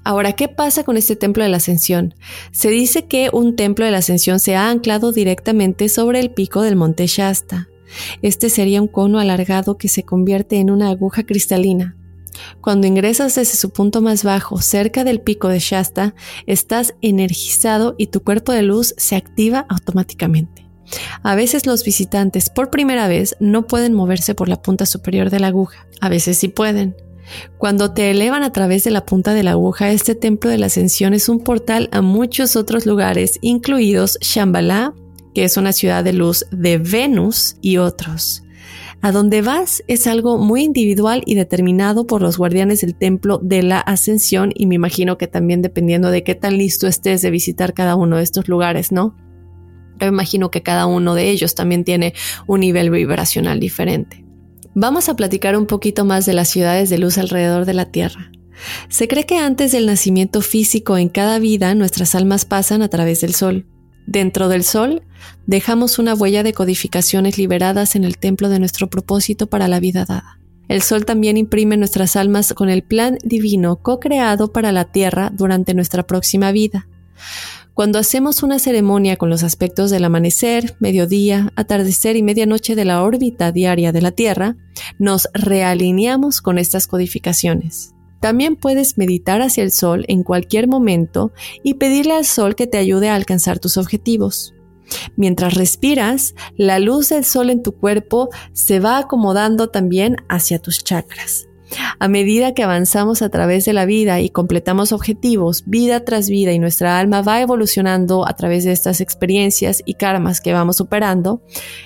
Ahora, 0.06 0.34
¿qué 0.34 0.48
pasa 0.48 0.84
con 0.84 0.98
este 0.98 1.16
templo 1.16 1.42
de 1.42 1.48
la 1.48 1.56
ascensión? 1.56 2.14
Se 2.52 2.68
dice 2.68 3.06
que 3.06 3.30
un 3.32 3.56
templo 3.56 3.86
de 3.86 3.90
la 3.90 3.98
ascensión 3.98 4.38
se 4.38 4.54
ha 4.54 4.68
anclado 4.68 5.12
directamente 5.12 5.88
sobre 5.88 6.20
el 6.20 6.30
pico 6.30 6.60
del 6.60 6.76
monte 6.76 7.06
Shasta. 7.06 7.68
Este 8.20 8.50
sería 8.50 8.82
un 8.82 8.88
cono 8.88 9.18
alargado 9.18 9.78
que 9.78 9.88
se 9.88 10.02
convierte 10.02 10.56
en 10.56 10.70
una 10.70 10.90
aguja 10.90 11.22
cristalina. 11.22 11.96
Cuando 12.60 12.86
ingresas 12.86 13.36
desde 13.36 13.56
su 13.56 13.70
punto 13.70 14.02
más 14.02 14.24
bajo, 14.24 14.60
cerca 14.60 15.04
del 15.04 15.20
pico 15.20 15.48
de 15.48 15.60
Shasta, 15.60 16.14
estás 16.46 16.94
energizado 17.00 17.94
y 17.96 18.08
tu 18.08 18.22
cuerpo 18.22 18.52
de 18.52 18.62
luz 18.62 18.94
se 18.98 19.16
activa 19.16 19.64
automáticamente. 19.70 20.63
A 21.22 21.34
veces 21.34 21.66
los 21.66 21.84
visitantes 21.84 22.50
por 22.50 22.70
primera 22.70 23.08
vez 23.08 23.36
no 23.40 23.66
pueden 23.66 23.94
moverse 23.94 24.34
por 24.34 24.48
la 24.48 24.60
punta 24.60 24.86
superior 24.86 25.30
de 25.30 25.40
la 25.40 25.48
aguja, 25.48 25.86
a 26.00 26.08
veces 26.08 26.38
sí 26.38 26.48
pueden. 26.48 26.96
Cuando 27.58 27.92
te 27.92 28.10
elevan 28.10 28.42
a 28.42 28.52
través 28.52 28.84
de 28.84 28.90
la 28.90 29.06
punta 29.06 29.34
de 29.34 29.42
la 29.42 29.52
aguja, 29.52 29.90
este 29.90 30.14
templo 30.14 30.50
de 30.50 30.58
la 30.58 30.66
ascensión 30.66 31.14
es 31.14 31.28
un 31.28 31.40
portal 31.40 31.88
a 31.92 32.02
muchos 32.02 32.56
otros 32.56 32.86
lugares, 32.86 33.38
incluidos 33.40 34.18
Shambhala, 34.20 34.94
que 35.34 35.44
es 35.44 35.56
una 35.56 35.72
ciudad 35.72 36.04
de 36.04 36.12
luz 36.12 36.46
de 36.50 36.78
Venus 36.78 37.56
y 37.60 37.78
otros. 37.78 38.42
A 39.00 39.12
donde 39.12 39.42
vas 39.42 39.82
es 39.86 40.06
algo 40.06 40.38
muy 40.38 40.62
individual 40.62 41.22
y 41.26 41.34
determinado 41.34 42.06
por 42.06 42.22
los 42.22 42.38
guardianes 42.38 42.80
del 42.80 42.94
templo 42.94 43.38
de 43.42 43.62
la 43.62 43.80
ascensión 43.80 44.50
y 44.54 44.66
me 44.66 44.76
imagino 44.76 45.18
que 45.18 45.26
también 45.26 45.60
dependiendo 45.60 46.10
de 46.10 46.24
qué 46.24 46.34
tan 46.34 46.56
listo 46.56 46.86
estés 46.86 47.20
de 47.20 47.30
visitar 47.30 47.74
cada 47.74 47.96
uno 47.96 48.16
de 48.16 48.22
estos 48.22 48.48
lugares, 48.48 48.92
¿no? 48.92 49.14
Yo 50.00 50.06
imagino 50.06 50.50
que 50.50 50.62
cada 50.62 50.86
uno 50.86 51.14
de 51.14 51.30
ellos 51.30 51.54
también 51.54 51.84
tiene 51.84 52.14
un 52.46 52.60
nivel 52.60 52.90
vibracional 52.90 53.60
diferente. 53.60 54.24
Vamos 54.74 55.08
a 55.08 55.14
platicar 55.14 55.56
un 55.56 55.66
poquito 55.66 56.04
más 56.04 56.26
de 56.26 56.34
las 56.34 56.48
ciudades 56.48 56.90
de 56.90 56.98
luz 56.98 57.16
alrededor 57.18 57.64
de 57.64 57.74
la 57.74 57.86
Tierra. 57.86 58.32
Se 58.88 59.08
cree 59.08 59.24
que 59.24 59.38
antes 59.38 59.72
del 59.72 59.86
nacimiento 59.86 60.40
físico 60.40 60.96
en 60.96 61.08
cada 61.08 61.38
vida 61.38 61.74
nuestras 61.74 62.14
almas 62.14 62.44
pasan 62.44 62.82
a 62.82 62.88
través 62.88 63.20
del 63.20 63.34
Sol. 63.34 63.66
Dentro 64.06 64.48
del 64.48 64.64
Sol, 64.64 65.02
dejamos 65.46 65.98
una 65.98 66.14
huella 66.14 66.42
de 66.42 66.52
codificaciones 66.52 67.38
liberadas 67.38 67.96
en 67.96 68.04
el 68.04 68.18
templo 68.18 68.48
de 68.48 68.58
nuestro 68.58 68.90
propósito 68.90 69.46
para 69.46 69.68
la 69.68 69.80
vida 69.80 70.04
dada. 70.04 70.38
El 70.68 70.82
Sol 70.82 71.04
también 71.04 71.36
imprime 71.36 71.76
nuestras 71.76 72.16
almas 72.16 72.52
con 72.54 72.68
el 72.68 72.82
plan 72.82 73.18
divino 73.22 73.76
co-creado 73.76 74.52
para 74.52 74.72
la 74.72 74.86
Tierra 74.86 75.30
durante 75.32 75.74
nuestra 75.74 76.04
próxima 76.06 76.52
vida. 76.52 76.88
Cuando 77.74 77.98
hacemos 77.98 78.44
una 78.44 78.60
ceremonia 78.60 79.16
con 79.16 79.30
los 79.30 79.42
aspectos 79.42 79.90
del 79.90 80.04
amanecer, 80.04 80.76
mediodía, 80.78 81.52
atardecer 81.56 82.14
y 82.14 82.22
medianoche 82.22 82.76
de 82.76 82.84
la 82.84 83.02
órbita 83.02 83.50
diaria 83.50 83.90
de 83.90 84.00
la 84.00 84.12
Tierra, 84.12 84.56
nos 85.00 85.28
realineamos 85.34 86.40
con 86.40 86.58
estas 86.58 86.86
codificaciones. 86.86 87.92
También 88.20 88.54
puedes 88.54 88.96
meditar 88.96 89.42
hacia 89.42 89.64
el 89.64 89.72
sol 89.72 90.04
en 90.06 90.22
cualquier 90.22 90.68
momento 90.68 91.32
y 91.64 91.74
pedirle 91.74 92.14
al 92.14 92.24
sol 92.24 92.54
que 92.54 92.68
te 92.68 92.78
ayude 92.78 93.08
a 93.08 93.16
alcanzar 93.16 93.58
tus 93.58 93.76
objetivos. 93.76 94.54
Mientras 95.16 95.54
respiras, 95.54 96.36
la 96.56 96.78
luz 96.78 97.08
del 97.08 97.24
sol 97.24 97.50
en 97.50 97.64
tu 97.64 97.72
cuerpo 97.72 98.28
se 98.52 98.78
va 98.78 98.98
acomodando 98.98 99.68
también 99.68 100.16
hacia 100.28 100.60
tus 100.60 100.84
chakras. 100.84 101.48
A 101.98 102.08
medida 102.08 102.54
que 102.54 102.62
avanzamos 102.62 103.22
a 103.22 103.28
través 103.28 103.64
de 103.64 103.72
la 103.72 103.86
vida 103.86 104.20
y 104.20 104.30
completamos 104.30 104.92
objetivos 104.92 105.64
vida 105.66 106.04
tras 106.04 106.28
vida 106.28 106.52
y 106.52 106.58
nuestra 106.58 106.98
alma 106.98 107.22
va 107.22 107.40
evolucionando 107.40 108.26
a 108.26 108.34
través 108.34 108.64
de 108.64 108.72
estas 108.72 109.00
experiencias 109.00 109.82
y 109.84 109.94
karmas 109.94 110.40
que 110.40 110.52
vamos 110.52 110.76
superando, 110.76 111.42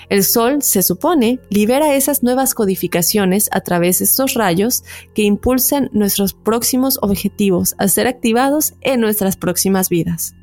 el 0.09 0.25
sol, 0.25 0.63
se 0.63 0.83
supone, 0.83 1.41
libera 1.51 1.95
esas 1.95 2.23
nuevas 2.23 2.55
codificaciones 2.55 3.49
a 3.53 3.61
través 3.61 3.99
de 3.99 4.07
estos 4.07 4.35
rayos 4.35 4.83
que 5.15 5.23
impulsan 5.23 5.91
nuestros 5.93 6.35
próximos 6.35 6.99
objetivos 7.03 7.75
a 7.79 7.89
ser 7.89 8.07
activados 8.07 8.75
en 8.81 9.01
nuestras 9.01 9.37
próximas 9.37 9.89
vidas. 9.89 10.35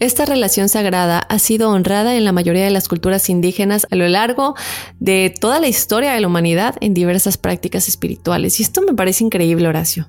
Esta 0.00 0.24
relación 0.24 0.70
sagrada 0.70 1.18
ha 1.18 1.38
sido 1.38 1.68
honrada 1.68 2.16
en 2.16 2.24
la 2.24 2.32
mayoría 2.32 2.64
de 2.64 2.70
las 2.70 2.88
culturas 2.88 3.28
indígenas 3.28 3.86
a 3.90 3.96
lo 3.96 4.08
largo 4.08 4.54
de 4.98 5.32
toda 5.38 5.60
la 5.60 5.68
historia 5.68 6.12
de 6.12 6.20
la 6.20 6.26
humanidad 6.26 6.76
en 6.80 6.94
diversas 6.94 7.36
prácticas 7.36 7.86
espirituales. 7.86 8.58
Y 8.58 8.62
esto 8.62 8.80
me 8.80 8.94
parece 8.94 9.24
increíble, 9.24 9.68
Horacio. 9.68 10.08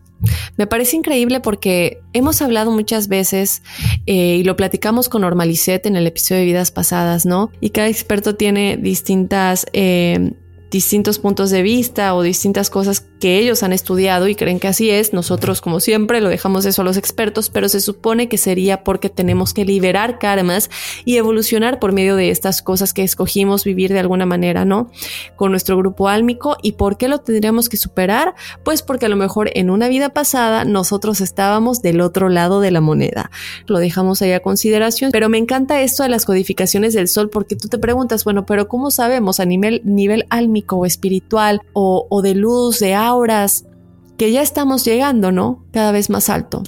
Me 0.56 0.66
parece 0.66 0.96
increíble 0.96 1.42
porque 1.42 2.00
hemos 2.14 2.42
hablado 2.42 2.72
muchas 2.72 3.10
veces 3.10 3.64
eh, 4.06 4.38
y 4.38 4.44
lo 4.46 4.56
platicamos 4.56 5.10
con 5.10 5.24
Normalicet 5.24 5.86
en 5.86 5.98
el 5.98 6.08
episodio 6.08 6.40
de 6.40 6.46
vidas 6.46 6.72
pasadas, 6.72 7.26
¿no? 7.26 7.52
Y 7.60 7.72
cada 7.72 7.90
experto 7.90 8.36
tiene 8.36 8.78
distintas 8.78 9.66
eh, 9.74 10.36
distintos 10.72 11.20
puntos 11.20 11.50
de 11.52 11.62
vista 11.62 12.16
o 12.16 12.24
distintas 12.24 12.70
cosas 12.70 13.06
que 13.20 13.38
ellos 13.38 13.62
han 13.62 13.74
estudiado 13.74 14.30
y 14.30 14.36
creen 14.36 14.60
que 14.60 14.70
así 14.70 14.90
es. 14.90 15.14
Nosotros, 15.14 15.62
como 15.62 15.82
siempre, 15.82 16.22
lo 16.22 16.30
dejamos 16.30 16.66
eso 16.66 16.82
a 16.82 16.86
los 16.86 16.96
expertos, 16.96 17.50
pero 17.50 17.68
se 17.68 17.82
supone 17.82 18.30
que 18.30 18.38
sería 18.38 18.84
porque 18.84 19.10
tenemos 19.10 19.54
que 19.54 19.66
liberar 19.66 20.18
karmas 20.18 20.70
y 21.04 21.18
evolucionar 21.18 21.78
por 21.78 21.92
medio 21.92 22.16
de 22.16 22.32
estas 22.32 22.62
cosas 22.62 22.94
que 22.94 23.04
escogimos 23.04 23.66
vivir 23.66 23.92
de 23.92 24.00
alguna 24.00 24.26
manera, 24.26 24.64
¿no? 24.64 24.90
Con 25.36 25.52
nuestro 25.52 25.78
grupo 25.78 26.08
álmico. 26.08 26.56
¿Y 26.64 26.72
por 26.74 26.98
qué 26.98 27.10
lo 27.10 27.20
tendríamos 27.20 27.68
que 27.68 27.76
superar? 27.76 28.34
Pues 28.64 28.82
porque 28.82 29.08
a 29.08 29.10
lo 29.10 29.18
mejor 29.18 29.52
en 29.54 29.70
una 29.70 29.90
vida 29.90 30.10
pasada 30.10 30.64
nosotros 30.64 31.20
estábamos 31.20 31.82
del 31.82 32.00
otro 32.00 32.30
lado 32.30 32.62
de 32.62 32.72
la 32.72 32.82
moneda. 32.82 33.30
Lo 33.68 33.78
dejamos 33.80 34.22
ahí 34.22 34.32
a 34.32 34.40
consideración, 34.40 35.12
pero 35.12 35.28
me 35.28 35.38
encanta 35.38 35.82
esto 35.82 36.04
de 36.04 36.10
las 36.10 36.26
codificaciones 36.26 36.94
del 36.94 37.10
sol 37.10 37.30
porque 37.30 37.58
tú 37.58 37.68
te 37.68 37.78
preguntas, 37.78 38.24
bueno, 38.24 38.46
pero 38.46 38.70
¿cómo 38.70 38.90
sabemos 38.90 39.42
a 39.42 39.46
nivel, 39.46 39.82
nivel 39.84 40.26
álmico? 40.30 40.61
O 40.70 40.86
espiritual 40.86 41.62
o, 41.74 42.22
de 42.22 42.36
luz, 42.36 42.80
de 42.80 42.94
auras, 42.94 43.66
que 44.18 44.32
ya 44.32 44.42
estamos 44.42 44.86
llegando, 44.86 45.32
¿no? 45.32 45.66
Cada 45.72 45.92
vez 45.92 46.10
más 46.10 46.30
alto 46.30 46.64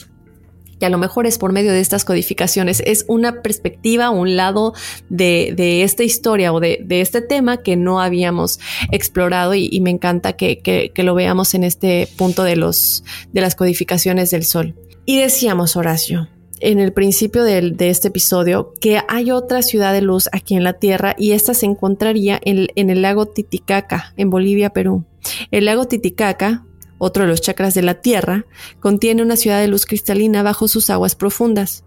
que 0.80 0.88
a 0.88 0.90
lo 0.90 0.98
mejor 0.98 1.28
es 1.28 1.38
por 1.38 1.54
medio 1.54 1.72
de 1.72 1.80
estas 1.80 2.04
codificaciones, 2.04 2.82
es 2.86 3.06
una 3.08 3.42
perspectiva, 3.42 4.10
un 4.10 4.36
lado 4.36 4.74
de, 5.08 5.84
esta 5.84 6.04
historia 6.04 6.52
o 6.52 6.60
de, 6.60 6.84
este 6.90 7.22
tema 7.22 7.58
que 7.58 7.78
no 7.78 8.02
habíamos 8.02 8.60
explorado 8.92 9.54
y, 9.54 9.80
me 9.80 9.92
encanta 9.92 10.34
que, 10.34 10.60
que, 10.60 11.04
lo 11.04 11.16
veamos 11.16 11.54
en 11.54 11.64
este 11.64 12.10
punto 12.18 12.44
de, 12.44 12.58
los, 12.58 13.06
de 13.32 13.40
las 13.40 13.56
codificaciones 13.56 14.32
del 14.32 14.44
sol. 14.44 14.76
Y 15.06 15.20
decíamos, 15.20 15.78
Horacio, 15.78 16.28
en 16.64 16.80
el 16.80 16.94
principio 16.94 17.44
de, 17.44 17.76
este 17.78 18.08
episodio 18.08 18.74
que 18.80 19.02
hay 19.10 19.32
otra 19.32 19.62
ciudad 19.62 19.92
de 19.92 20.02
luz 20.02 20.30
aquí 20.32 20.56
en 20.56 20.64
la 20.64 20.74
Tierra 20.74 21.14
y 21.18 21.34
esta 21.34 21.54
se 21.54 21.66
encontraría 21.66 22.40
en, 22.42 22.68
en 22.76 22.90
el 22.90 23.02
lago 23.02 23.26
Titicaca, 23.26 24.14
en 24.16 24.30
Bolivia, 24.30 24.70
Perú. 24.70 25.04
El 25.52 25.66
lago 25.66 25.86
Titicaca, 25.86 26.66
otro 27.00 27.24
de 27.24 27.30
los 27.30 27.42
chakras 27.42 27.74
de 27.74 27.82
la 27.82 27.96
Tierra, 28.02 28.46
contiene 28.80 29.22
una 29.22 29.36
ciudad 29.36 29.60
de 29.60 29.68
luz 29.68 29.86
cristalina 29.86 30.42
bajo 30.42 30.70
sus 30.70 30.90
aguas 30.90 31.16
profundas. 31.16 31.84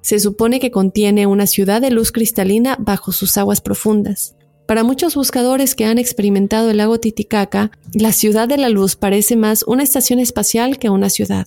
Se 0.00 0.18
supone 0.18 0.58
que 0.58 0.70
contiene 0.70 1.26
una 1.26 1.46
ciudad 1.46 1.82
de 1.82 1.90
luz 1.90 2.10
cristalina 2.10 2.76
bajo 2.78 3.12
sus 3.12 3.36
aguas 3.36 3.60
profundas. 3.60 4.36
Para 4.66 4.84
muchos 4.84 5.16
buscadores 5.16 5.74
que 5.74 5.84
han 5.84 5.98
experimentado 5.98 6.70
el 6.70 6.78
lago 6.78 6.98
Titicaca, 6.98 7.70
la 7.92 8.12
ciudad 8.12 8.48
de 8.48 8.56
la 8.56 8.70
luz 8.70 8.96
parece 8.96 9.36
más 9.36 9.64
una 9.66 9.82
estación 9.82 10.18
espacial 10.18 10.78
que 10.78 10.88
una 10.88 11.10
ciudad. 11.10 11.46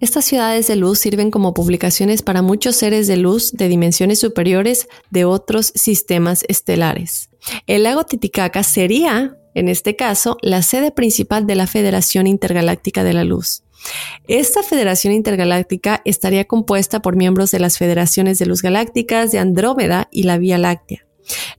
Estas 0.00 0.24
ciudades 0.24 0.68
de 0.68 0.76
luz 0.76 1.00
sirven 1.00 1.32
como 1.32 1.54
publicaciones 1.54 2.22
para 2.22 2.40
muchos 2.40 2.76
seres 2.76 3.08
de 3.08 3.16
luz 3.16 3.52
de 3.52 3.68
dimensiones 3.68 4.20
superiores 4.20 4.86
de 5.10 5.24
otros 5.24 5.72
sistemas 5.74 6.44
estelares. 6.48 7.30
El 7.66 7.82
lago 7.82 8.04
Titicaca 8.04 8.62
sería, 8.62 9.36
en 9.54 9.68
este 9.68 9.96
caso, 9.96 10.36
la 10.40 10.62
sede 10.62 10.92
principal 10.92 11.46
de 11.46 11.56
la 11.56 11.66
Federación 11.66 12.28
Intergaláctica 12.28 13.02
de 13.02 13.12
la 13.12 13.24
Luz. 13.24 13.64
Esta 14.28 14.62
Federación 14.62 15.12
Intergaláctica 15.12 16.00
estaría 16.04 16.44
compuesta 16.44 17.02
por 17.02 17.16
miembros 17.16 17.50
de 17.50 17.58
las 17.58 17.78
Federaciones 17.78 18.38
de 18.38 18.46
Luz 18.46 18.62
Galácticas 18.62 19.32
de 19.32 19.40
Andrómeda 19.40 20.08
y 20.12 20.24
la 20.24 20.38
Vía 20.38 20.58
Láctea. 20.58 21.07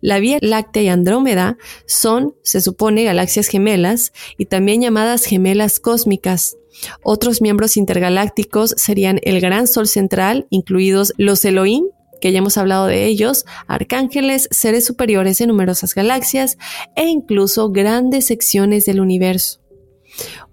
La 0.01 0.19
Vía 0.19 0.37
Láctea 0.41 0.83
y 0.83 0.87
Andrómeda 0.89 1.57
son, 1.85 2.35
se 2.43 2.61
supone, 2.61 3.03
galaxias 3.03 3.47
gemelas 3.47 4.13
y 4.37 4.45
también 4.45 4.81
llamadas 4.81 5.25
gemelas 5.25 5.79
cósmicas. 5.79 6.57
Otros 7.03 7.41
miembros 7.41 7.77
intergalácticos 7.77 8.73
serían 8.77 9.19
el 9.23 9.41
Gran 9.41 9.67
Sol 9.67 9.87
Central, 9.87 10.47
incluidos 10.49 11.13
los 11.17 11.43
Elohim, 11.45 11.85
que 12.21 12.31
ya 12.31 12.39
hemos 12.39 12.57
hablado 12.57 12.87
de 12.87 13.05
ellos, 13.05 13.45
arcángeles, 13.67 14.47
seres 14.51 14.85
superiores 14.85 15.41
en 15.41 15.49
numerosas 15.49 15.95
galaxias 15.95 16.57
e 16.95 17.07
incluso 17.07 17.69
grandes 17.69 18.27
secciones 18.27 18.85
del 18.85 18.99
universo. 18.99 19.59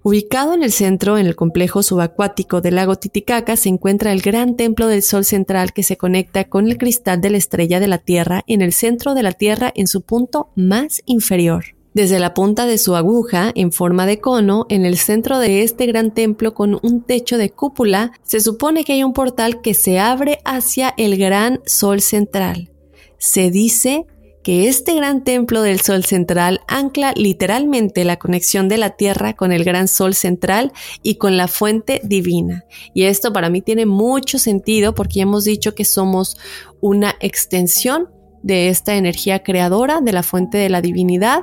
Ubicado 0.03 0.53
en 0.53 0.63
el 0.63 0.71
centro, 0.71 1.17
en 1.17 1.25
el 1.25 1.35
complejo 1.35 1.83
subacuático 1.83 2.61
del 2.61 2.75
lago 2.75 2.95
Titicaca, 2.95 3.55
se 3.55 3.69
encuentra 3.69 4.11
el 4.11 4.21
gran 4.21 4.55
templo 4.55 4.87
del 4.87 5.03
Sol 5.03 5.25
central 5.25 5.73
que 5.73 5.83
se 5.83 5.97
conecta 5.97 6.45
con 6.45 6.67
el 6.67 6.77
cristal 6.77 7.21
de 7.21 7.29
la 7.29 7.37
estrella 7.37 7.79
de 7.79 7.87
la 7.87 7.97
Tierra 7.97 8.43
en 8.47 8.61
el 8.61 8.73
centro 8.73 9.13
de 9.13 9.23
la 9.23 9.31
Tierra 9.31 9.71
en 9.75 9.87
su 9.87 10.01
punto 10.01 10.49
más 10.55 11.01
inferior. 11.05 11.77
Desde 11.97 12.19
la 12.19 12.35
punta 12.35 12.67
de 12.67 12.77
su 12.77 12.95
aguja, 12.95 13.51
en 13.55 13.71
forma 13.71 14.05
de 14.05 14.19
cono, 14.19 14.67
en 14.69 14.85
el 14.85 14.97
centro 14.97 15.39
de 15.39 15.63
este 15.63 15.87
gran 15.87 16.13
templo 16.13 16.53
con 16.53 16.79
un 16.83 17.01
techo 17.01 17.39
de 17.39 17.49
cúpula, 17.49 18.11
se 18.21 18.39
supone 18.39 18.83
que 18.83 18.93
hay 18.93 19.03
un 19.03 19.13
portal 19.13 19.61
que 19.61 19.73
se 19.73 19.97
abre 19.97 20.37
hacia 20.45 20.93
el 20.97 21.17
gran 21.17 21.59
sol 21.65 22.01
central. 22.01 22.69
Se 23.17 23.49
dice 23.49 24.05
que 24.47 24.69
este 24.69 24.95
gran 24.95 25.25
templo 25.25 25.61
del 25.61 25.81
Sol 25.81 26.05
central 26.05 26.61
ancla 26.69 27.11
literalmente 27.17 28.05
la 28.05 28.15
conexión 28.15 28.69
de 28.69 28.77
la 28.77 28.91
Tierra 28.91 29.33
con 29.33 29.51
el 29.51 29.65
gran 29.65 29.89
Sol 29.89 30.13
central 30.13 30.71
y 31.03 31.15
con 31.15 31.35
la 31.35 31.49
fuente 31.49 31.99
divina. 32.05 32.63
Y 32.93 33.03
esto 33.03 33.33
para 33.33 33.49
mí 33.49 33.61
tiene 33.61 33.85
mucho 33.85 34.39
sentido 34.39 34.95
porque 34.95 35.19
hemos 35.19 35.43
dicho 35.43 35.75
que 35.75 35.83
somos 35.83 36.37
una 36.79 37.15
extensión 37.19 38.07
de 38.41 38.69
esta 38.69 38.95
energía 38.95 39.43
creadora, 39.43 39.99
de 39.99 40.13
la 40.13 40.23
fuente 40.23 40.57
de 40.57 40.69
la 40.69 40.79
divinidad. 40.79 41.41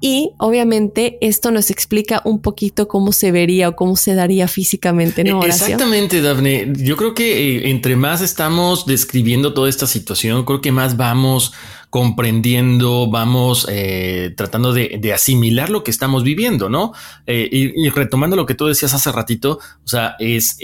Y 0.00 0.32
obviamente 0.38 1.18
esto 1.20 1.52
nos 1.52 1.70
explica 1.70 2.22
un 2.24 2.42
poquito 2.42 2.88
cómo 2.88 3.12
se 3.12 3.30
vería 3.30 3.68
o 3.68 3.76
cómo 3.76 3.94
se 3.94 4.16
daría 4.16 4.48
físicamente, 4.48 5.22
¿no? 5.22 5.44
Exactamente, 5.44 6.20
Dafne. 6.20 6.72
Yo 6.74 6.96
creo 6.96 7.14
que 7.14 7.58
eh, 7.58 7.70
entre 7.70 7.94
más 7.94 8.20
estamos 8.20 8.84
describiendo 8.84 9.54
toda 9.54 9.68
esta 9.68 9.86
situación, 9.86 10.44
creo 10.44 10.60
que 10.60 10.72
más 10.72 10.96
vamos 10.96 11.52
comprendiendo, 11.92 13.10
vamos 13.10 13.66
eh, 13.70 14.32
tratando 14.34 14.72
de, 14.72 15.12
asimilar 15.12 15.68
lo 15.68 15.84
que 15.84 15.90
estamos 15.90 16.24
viviendo, 16.24 16.70
¿no? 16.70 16.94
Eh, 17.26 17.46
y, 17.52 17.90
retomando 17.90 18.34
lo 18.34 18.46
que 18.46 18.54
tú 18.54 18.66
decías 18.66 18.94
hace 18.94 19.12
ratito, 19.12 19.58
o 19.84 19.88
sea, 19.88 20.16
es 20.18 20.56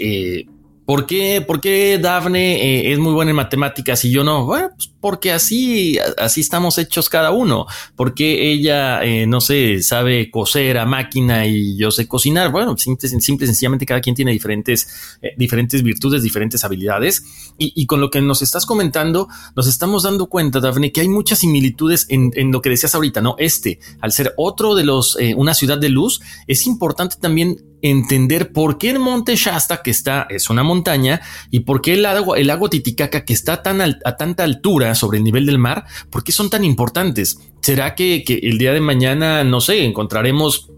¿Por 0.85 1.05
qué, 1.05 1.43
por 1.45 1.61
qué 1.61 1.99
Dafne 2.01 2.91
es 2.91 2.97
muy 2.97 3.13
buena 3.13 3.29
en 3.29 3.37
matemáticas 3.37 4.03
y 4.05 4.09
yo 4.09 4.23
no? 4.23 4.45
Bueno, 4.45 4.69
pues 4.75 4.89
porque 4.99 5.31
así, 5.31 5.97
así 6.17 6.41
estamos 6.41 6.77
hechos 6.77 7.09
cada 7.09 7.31
uno. 7.31 7.65
Porque 7.95 8.51
ella, 8.51 9.03
eh, 9.03 9.27
no 9.27 9.41
sé, 9.41 9.81
sabe 9.81 10.29
coser 10.29 10.77
a 10.77 10.85
máquina 10.85 11.45
y 11.45 11.77
yo 11.77 11.91
sé 11.91 12.07
cocinar. 12.07 12.51
Bueno, 12.51 12.77
simple, 12.77 13.07
simple 13.07 13.47
sencillamente 13.47 13.85
cada 13.85 14.01
quien 14.01 14.15
tiene 14.15 14.31
diferentes, 14.31 15.17
eh, 15.21 15.33
diferentes 15.37 15.83
virtudes, 15.83 16.23
diferentes 16.23 16.63
habilidades. 16.63 17.23
Y, 17.57 17.85
con 17.87 17.99
lo 17.99 18.09
que 18.09 18.21
nos 18.21 18.41
estás 18.41 18.65
comentando, 18.65 19.27
nos 19.55 19.67
estamos 19.67 20.03
dando 20.03 20.27
cuenta, 20.27 20.61
Daphne, 20.61 20.93
que 20.93 21.01
hay 21.01 21.09
muchas 21.09 21.39
similitudes 21.39 22.05
en, 22.09 22.31
lo 22.51 22.61
que 22.61 22.69
decías 22.69 22.95
ahorita, 22.95 23.19
¿no? 23.19 23.35
Este, 23.37 23.79
al 23.99 24.13
ser 24.13 24.33
otro 24.37 24.75
de 24.75 24.85
los, 24.85 25.17
eh, 25.19 25.33
una 25.35 25.53
ciudad 25.53 25.77
de 25.77 25.89
luz, 25.89 26.21
es 26.47 26.65
importante 26.67 27.17
también 27.19 27.57
entender 27.81 28.51
por 28.51 28.77
qué 28.77 28.91
el 28.91 28.99
monte 28.99 29.35
Shasta, 29.35 29.81
que 29.81 29.91
está, 29.91 30.27
es 30.29 30.49
una 30.49 30.63
montaña, 30.63 31.21
y 31.51 31.61
por 31.61 31.81
qué 31.81 31.93
el 31.93 32.03
lago, 32.03 32.35
el 32.35 32.47
lago 32.47 32.69
Titicaca, 32.69 33.25
que 33.25 33.33
está 33.33 33.61
tan 33.63 33.81
a 33.81 34.17
tanta 34.17 34.43
altura, 34.43 34.88
sobre 34.95 35.17
el 35.17 35.23
nivel 35.23 35.45
del 35.45 35.57
mar, 35.57 35.85
¿por 36.09 36.23
qué 36.23 36.31
son 36.31 36.49
tan 36.49 36.63
importantes? 36.63 37.39
¿Será 37.61 37.95
que, 37.95 38.23
el 38.43 38.57
día 38.57 38.73
de 38.73 38.81
mañana, 38.81 39.43
no 39.43 39.61
sé, 39.61 39.83
encontraremos 39.83 40.69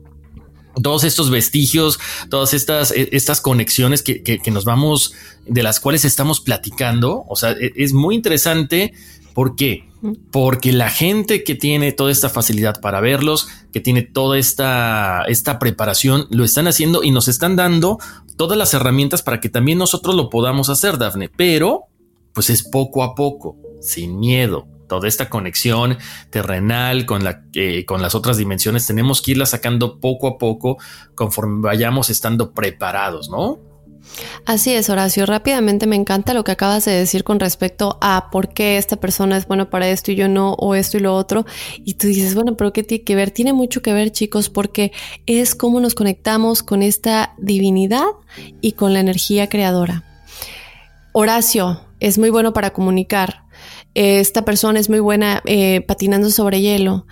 todos 0.81 1.03
estos 1.03 1.29
vestigios, 1.29 1.99
todas 2.29 2.53
estas, 2.53 2.91
e, 2.91 3.09
estas 3.11 3.41
conexiones 3.41 4.03
que, 4.03 4.41
nos 4.51 4.65
vamos, 4.65 5.13
de 5.45 5.63
las 5.63 5.79
cuales 5.79 6.05
estamos 6.05 6.39
platicando. 6.39 7.25
O 7.27 7.35
sea, 7.35 7.51
e, 7.51 7.73
es 7.75 7.93
muy 7.93 8.15
interesante. 8.15 8.93
¿Por 9.33 9.55
qué? 9.55 9.87
Porque 10.31 10.73
la 10.73 10.89
gente 10.89 11.43
que 11.43 11.55
tiene 11.55 11.91
toda 11.91 12.11
esta 12.11 12.29
facilidad 12.29 12.81
para 12.81 12.99
verlos, 13.01 13.47
que 13.71 13.79
tiene 13.79 14.01
toda 14.01 14.37
esta, 14.37 15.23
esta 15.27 15.59
preparación, 15.59 16.27
lo 16.29 16.43
están 16.43 16.67
haciendo 16.67 17.03
y 17.03 17.11
nos 17.11 17.27
están 17.27 17.55
dando 17.55 17.99
todas 18.35 18.57
las 18.57 18.73
herramientas 18.73 19.21
para 19.21 19.39
que 19.39 19.49
también 19.49 19.77
nosotros 19.77 20.15
lo 20.15 20.29
podamos 20.29 20.69
hacer, 20.69 20.97
Dafne. 20.97 21.29
Pero, 21.29 21.83
pues 22.33 22.49
es 22.49 22.63
poco 22.63 23.03
a 23.03 23.15
poco 23.15 23.57
sin 23.81 24.19
miedo. 24.19 24.67
Toda 24.87 25.07
esta 25.07 25.29
conexión 25.29 25.97
terrenal 26.29 27.05
con, 27.05 27.23
la, 27.23 27.45
eh, 27.53 27.85
con 27.85 28.01
las 28.01 28.13
otras 28.13 28.35
dimensiones 28.35 28.85
tenemos 28.85 29.21
que 29.21 29.31
irla 29.31 29.45
sacando 29.45 29.99
poco 29.99 30.27
a 30.27 30.37
poco 30.37 30.77
conforme 31.15 31.61
vayamos 31.61 32.09
estando 32.09 32.51
preparados, 32.51 33.29
¿no? 33.29 33.71
Así 34.45 34.73
es, 34.73 34.89
Horacio. 34.89 35.25
Rápidamente 35.25 35.87
me 35.87 35.95
encanta 35.95 36.33
lo 36.33 36.43
que 36.43 36.51
acabas 36.51 36.85
de 36.85 36.91
decir 36.91 37.23
con 37.23 37.39
respecto 37.39 37.97
a 38.01 38.29
por 38.31 38.53
qué 38.53 38.77
esta 38.77 38.97
persona 38.97 39.37
es 39.37 39.47
buena 39.47 39.69
para 39.69 39.87
esto 39.89 40.11
y 40.11 40.15
yo 40.15 40.27
no, 40.27 40.53
o 40.53 40.75
esto 40.75 40.97
y 40.97 40.99
lo 41.01 41.15
otro. 41.15 41.45
Y 41.85 41.93
tú 41.93 42.07
dices, 42.07 42.35
bueno, 42.35 42.57
pero 42.57 42.73
¿qué 42.73 42.83
tiene 42.83 43.03
que 43.03 43.15
ver? 43.15 43.31
Tiene 43.31 43.53
mucho 43.53 43.81
que 43.81 43.93
ver, 43.93 44.11
chicos, 44.11 44.49
porque 44.49 44.91
es 45.25 45.55
cómo 45.55 45.79
nos 45.79 45.95
conectamos 45.95 46.63
con 46.63 46.81
esta 46.81 47.33
divinidad 47.37 48.07
y 48.59 48.73
con 48.73 48.93
la 48.93 48.99
energía 48.99 49.47
creadora. 49.47 50.03
Horacio 51.13 51.81
es 52.01 52.17
muy 52.17 52.31
bueno 52.31 52.51
para 52.51 52.73
comunicar 52.73 53.40
esta 53.93 54.45
persona 54.45 54.79
es 54.79 54.89
muy 54.89 54.99
buena 54.99 55.41
eh, 55.45 55.81
patinando 55.81 56.29
sobre 56.29 56.61
hielo, 56.61 57.05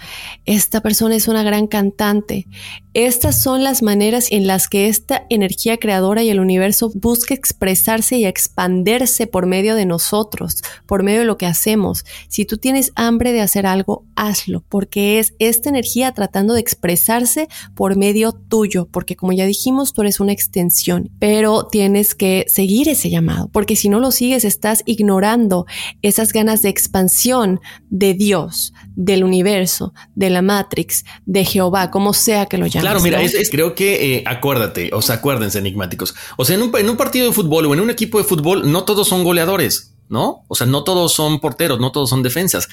esta 0.46 0.82
persona 0.82 1.16
es 1.16 1.28
una 1.28 1.44
gran 1.44 1.68
cantante. 1.68 2.48
Estas 2.96 3.42
son 3.42 3.64
las 3.64 3.84
maneras 3.84 4.32
en 4.32 4.48
las 4.48 4.68
que 4.68 4.88
esta 4.88 5.26
energía 5.30 5.78
creadora 5.78 6.24
y 6.24 6.30
el 6.30 6.40
universo 6.40 6.92
busca 6.96 7.36
expresarse 7.36 8.18
y 8.18 8.26
expandirse 8.26 9.28
por 9.28 9.46
medio 9.46 9.76
de 9.76 9.86
nosotros, 9.86 10.64
por 10.88 11.04
medio 11.04 11.20
de 11.20 11.26
lo 11.26 11.38
que 11.38 11.46
hacemos. 11.46 12.04
Si 12.30 12.46
tú 12.46 12.58
tienes 12.58 12.92
hambre 12.96 13.32
de 13.32 13.42
hacer 13.42 13.68
algo, 13.68 14.06
hazlo, 14.16 14.64
porque 14.68 15.20
es 15.20 15.34
esta 15.38 15.70
energía 15.70 16.14
tratando 16.14 16.56
de 16.56 16.62
expresarse 16.62 17.48
por 17.76 17.96
medio 17.96 18.32
tuyo, 18.32 18.88
porque 18.92 19.16
como 19.16 19.34
ya 19.34 19.46
dijimos, 19.46 19.94
tú 19.94 20.02
eres 20.02 20.20
una 20.20 20.32
extensión, 20.32 21.12
pero 21.20 21.68
tienes 21.68 22.16
que 22.16 22.46
seguir 22.48 22.90
ese 22.90 23.10
llamado, 23.12 23.50
porque 23.54 23.76
si 23.76 23.88
no 23.88 24.00
lo 24.00 24.12
sigues, 24.12 24.46
estás 24.46 24.82
ignorando 24.86 25.68
esas 26.02 26.34
ganas 26.34 26.64
de 26.64 26.69
expansión 26.70 27.60
de 27.90 28.14
Dios, 28.14 28.74
del 28.96 29.24
universo, 29.24 29.94
de 30.16 30.30
la 30.30 30.42
Matrix, 30.42 31.06
de 31.26 31.46
Jehová, 31.46 31.92
como 31.92 32.14
sea 32.14 32.46
que 32.46 32.58
lo 32.58 32.68
llames. 32.68 32.84
Claro, 32.84 33.02
mira, 33.02 33.22
es, 33.22 33.50
creo 33.50 33.76
que 33.76 34.16
eh, 34.16 34.24
acuérdate, 34.26 34.90
o 34.94 35.02
sea, 35.02 35.16
acuérdense, 35.16 35.60
enigmáticos. 35.60 36.16
O 36.38 36.46
sea, 36.46 36.56
en 36.56 36.64
un, 36.64 36.72
en 36.78 36.90
un 36.90 36.98
partido 36.98 37.28
de 37.28 37.34
fútbol 37.34 37.66
o 37.66 37.74
en 37.74 37.82
un 37.82 37.90
equipo 37.90 38.18
de 38.18 38.24
fútbol, 38.24 38.72
no 38.72 38.84
todos 38.84 39.08
son 39.08 39.24
goleadores, 39.24 39.96
¿no? 40.08 40.46
O 40.48 40.56
sea, 40.56 40.68
no 40.68 40.84
todos 40.84 41.14
son 41.14 41.40
porteros, 41.40 41.80
no 41.80 41.92
todos 41.92 42.10
son 42.10 42.24
defensas. 42.24 42.70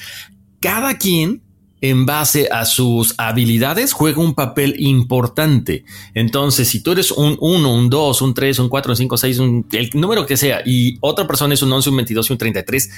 Cada 0.59 0.97
quien 0.97 1.43
en 1.81 2.05
base 2.05 2.49
a 2.51 2.65
sus 2.65 3.13
habilidades 3.17 3.93
juega 3.93 4.21
un 4.21 4.33
papel 4.33 4.75
importante. 4.79 5.85
Entonces, 6.13 6.67
si 6.67 6.81
tú 6.81 6.91
eres 6.91 7.11
un 7.11 7.37
1, 7.39 7.73
un 7.73 7.89
2, 7.89 8.21
un 8.21 8.33
3, 8.33 8.59
un 8.59 8.69
4, 8.69 8.91
un 8.91 8.95
5, 8.95 9.17
6, 9.17 9.39
el 9.71 9.89
número 9.93 10.25
que 10.25 10.37
sea, 10.37 10.61
y 10.65 10.97
otra 11.01 11.27
persona 11.27 11.53
es 11.53 11.61
un 11.61 11.71
11, 11.71 11.89
un 11.89 11.97
22 11.97 12.29
y 12.29 12.33
un 12.33 12.39
33, 12.39 12.89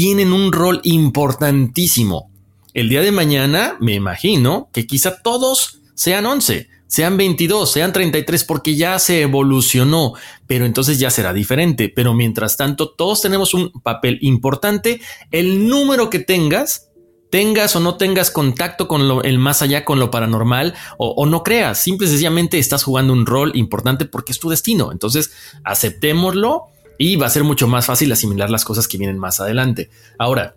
tienen 0.00 0.32
un 0.32 0.50
rol 0.50 0.80
importantísimo. 0.84 2.30
El 2.72 2.88
día 2.88 3.02
de 3.02 3.12
mañana, 3.12 3.76
me 3.80 3.92
imagino 3.92 4.70
que 4.72 4.86
quizá 4.86 5.20
todos 5.20 5.82
sean 5.92 6.24
11, 6.24 6.70
sean 6.86 7.18
22, 7.18 7.70
sean 7.70 7.92
33, 7.92 8.44
porque 8.44 8.76
ya 8.76 8.98
se 8.98 9.20
evolucionó, 9.20 10.14
pero 10.46 10.64
entonces 10.64 10.98
ya 10.98 11.10
será 11.10 11.34
diferente. 11.34 11.92
Pero 11.94 12.14
mientras 12.14 12.56
tanto, 12.56 12.88
todos 12.88 13.20
tenemos 13.20 13.52
un 13.52 13.72
papel 13.82 14.16
importante. 14.22 15.02
El 15.32 15.68
número 15.68 16.08
que 16.08 16.20
tengas, 16.20 16.88
tengas 17.30 17.76
o 17.76 17.80
no 17.80 17.98
tengas 17.98 18.30
contacto 18.30 18.88
con 18.88 19.06
lo, 19.06 19.22
el 19.22 19.38
más 19.38 19.60
allá, 19.60 19.84
con 19.84 19.98
lo 19.98 20.10
paranormal, 20.10 20.72
o, 20.96 21.10
o, 21.10 21.26
no 21.26 21.42
creas, 21.42 21.78
simple 21.78 22.06
y 22.06 22.10
sencillamente 22.10 22.58
estás 22.58 22.84
jugando 22.84 23.12
un 23.12 23.26
rol 23.26 23.52
importante 23.54 24.06
porque 24.06 24.32
es 24.32 24.40
tu 24.40 24.48
destino. 24.48 24.92
Entonces, 24.92 25.30
aceptémoslo 25.62 26.70
y 27.00 27.16
va 27.16 27.26
a 27.26 27.30
ser 27.30 27.44
mucho 27.44 27.66
más 27.66 27.86
fácil 27.86 28.12
asimilar 28.12 28.50
las 28.50 28.62
cosas 28.62 28.86
que 28.86 28.98
vienen 28.98 29.18
más 29.18 29.40
adelante. 29.40 29.88
Ahora, 30.18 30.56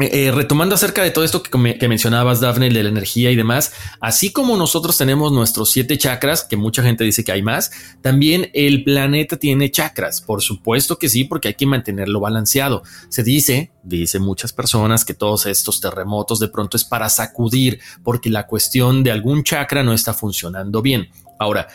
eh, 0.00 0.26
eh, 0.26 0.32
retomando 0.32 0.74
acerca 0.74 1.04
de 1.04 1.12
todo 1.12 1.24
esto 1.24 1.44
que, 1.44 1.88
mencionabas, 1.88 2.40
Daphne, 2.40 2.70
de 2.70 2.82
la 2.82 2.88
energía 2.88 3.30
y 3.30 3.36
demás, 3.36 3.72
así 4.00 4.32
como 4.32 4.56
nosotros 4.56 4.98
tenemos 4.98 5.30
nuestros 5.30 5.70
siete 5.70 5.96
chakras, 5.96 6.42
que 6.42 6.56
mucha 6.56 6.82
gente 6.82 7.04
dice 7.04 7.22
que 7.22 7.30
hay 7.30 7.42
más, 7.42 7.70
también 8.02 8.50
el 8.52 8.82
planeta 8.82 9.36
tiene 9.36 9.70
chakras. 9.70 10.20
Por 10.20 10.42
supuesto 10.42 10.98
que 10.98 11.08
sí, 11.08 11.22
porque 11.22 11.46
hay 11.46 11.54
que 11.54 11.66
mantenerlo 11.66 12.18
balanceado. 12.18 12.82
Se 13.08 13.22
dice, 13.22 13.70
dice 13.84 14.18
muchas 14.18 14.52
personas, 14.52 15.04
que 15.04 15.14
todos 15.14 15.46
estos 15.46 15.80
terremotos 15.80 16.40
de 16.40 16.48
pronto 16.48 16.76
es 16.76 16.84
para 16.84 17.08
sacudir, 17.08 17.78
porque 18.02 18.28
la 18.28 18.48
cuestión 18.48 19.04
de 19.04 19.12
algún 19.12 19.44
chakra 19.44 19.84
no 19.84 19.92
está 19.92 20.14
funcionando 20.14 20.82
bien. 20.82 21.10
Ahora, 21.38 21.68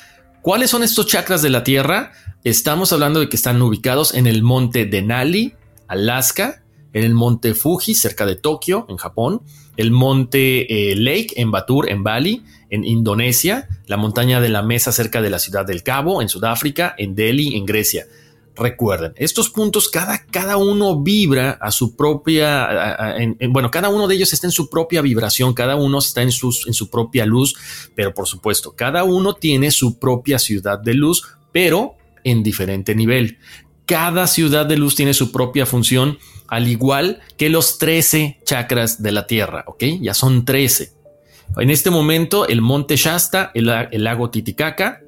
¿cuáles 0.46 0.70
son 0.70 0.84
estos 0.84 1.08
chakras 1.08 1.42
de 1.42 1.50
la 1.50 1.64
Tierra? 1.64 2.12
Estamos 2.44 2.94
hablando 2.94 3.20
de 3.20 3.30
que 3.30 3.36
están 3.36 3.60
ubicados 3.64 4.14
en 4.14 4.28
el 4.28 4.44
monte 4.44 4.86
Denali, 4.86 5.56
Alaska, 5.88 6.62
en 6.94 7.04
el 7.04 7.16
monte 7.16 7.56
Fuji, 7.56 7.96
cerca 7.96 8.28
de 8.28 8.36
Tokio, 8.36 8.86
en 8.88 8.98
Japón, 8.98 9.42
el 9.76 9.90
monte 9.90 10.92
eh, 10.92 10.96
Lake, 10.96 11.30
en 11.38 11.50
Batur, 11.50 11.90
en 11.90 12.04
Bali, 12.04 12.44
en 12.70 12.84
Indonesia, 12.84 13.68
la 13.88 13.98
montaña 13.98 14.40
de 14.40 14.50
la 14.50 14.62
Mesa, 14.62 14.92
cerca 14.92 15.20
de 15.24 15.32
la 15.32 15.40
ciudad 15.40 15.66
del 15.66 15.82
Cabo, 15.82 16.22
en 16.22 16.30
Sudáfrica, 16.30 16.94
en 16.96 17.16
Delhi, 17.16 17.56
en 17.56 17.66
Grecia. 17.66 18.06
Recuerden, 18.58 19.14
estos 19.18 19.50
puntos, 19.50 19.90
cada, 19.90 20.26
cada 20.26 20.56
uno 20.56 21.02
vibra 21.02 21.58
a 21.60 21.72
su 21.72 21.96
propia, 21.96 23.16
bueno, 23.50 23.70
cada 23.70 23.90
uno 23.90 24.08
de 24.08 24.16
ellos 24.16 24.32
está 24.32 24.48
en 24.48 24.52
su 24.52 24.70
propia 24.70 25.02
vibración, 25.02 25.54
cada 25.54 25.76
uno 25.76 26.00
está 26.00 26.22
en, 26.22 26.32
sus, 26.32 26.66
en 26.66 26.74
su 26.74 26.90
propia 26.90 27.26
luz, 27.26 27.56
pero 27.96 28.14
por 28.14 28.28
supuesto, 28.28 28.74
cada 28.74 29.04
uno 29.04 29.34
tiene 29.34 29.72
su 29.72 30.00
propia 30.00 30.40
ciudad 30.40 30.80
de 30.80 30.94
luz, 30.94 31.24
pero 31.52 31.96
en 32.24 32.44
diferente 32.44 32.96
nivel. 32.96 33.40
Cada 33.86 34.26
ciudad 34.26 34.66
de 34.66 34.78
luz 34.78 34.96
tiene 34.96 35.14
su 35.14 35.32
propia 35.32 35.66
función, 35.66 36.18
al 36.48 36.68
igual 36.68 37.22
que 37.38 37.50
los 37.50 37.78
13 37.78 38.40
chakras 38.46 39.04
de 39.04 39.12
la 39.12 39.28
Tierra, 39.28 39.66
¿ok? 39.68 39.84
Ya 40.02 40.14
son 40.14 40.46
13. 40.46 40.94
En 41.58 41.70
este 41.70 41.90
momento, 41.90 42.48
el 42.48 42.62
monte 42.62 42.96
Shasta, 42.96 43.52
el, 43.54 43.70
el 43.92 44.04
lago 44.04 44.30
Titicaca, 44.30 45.02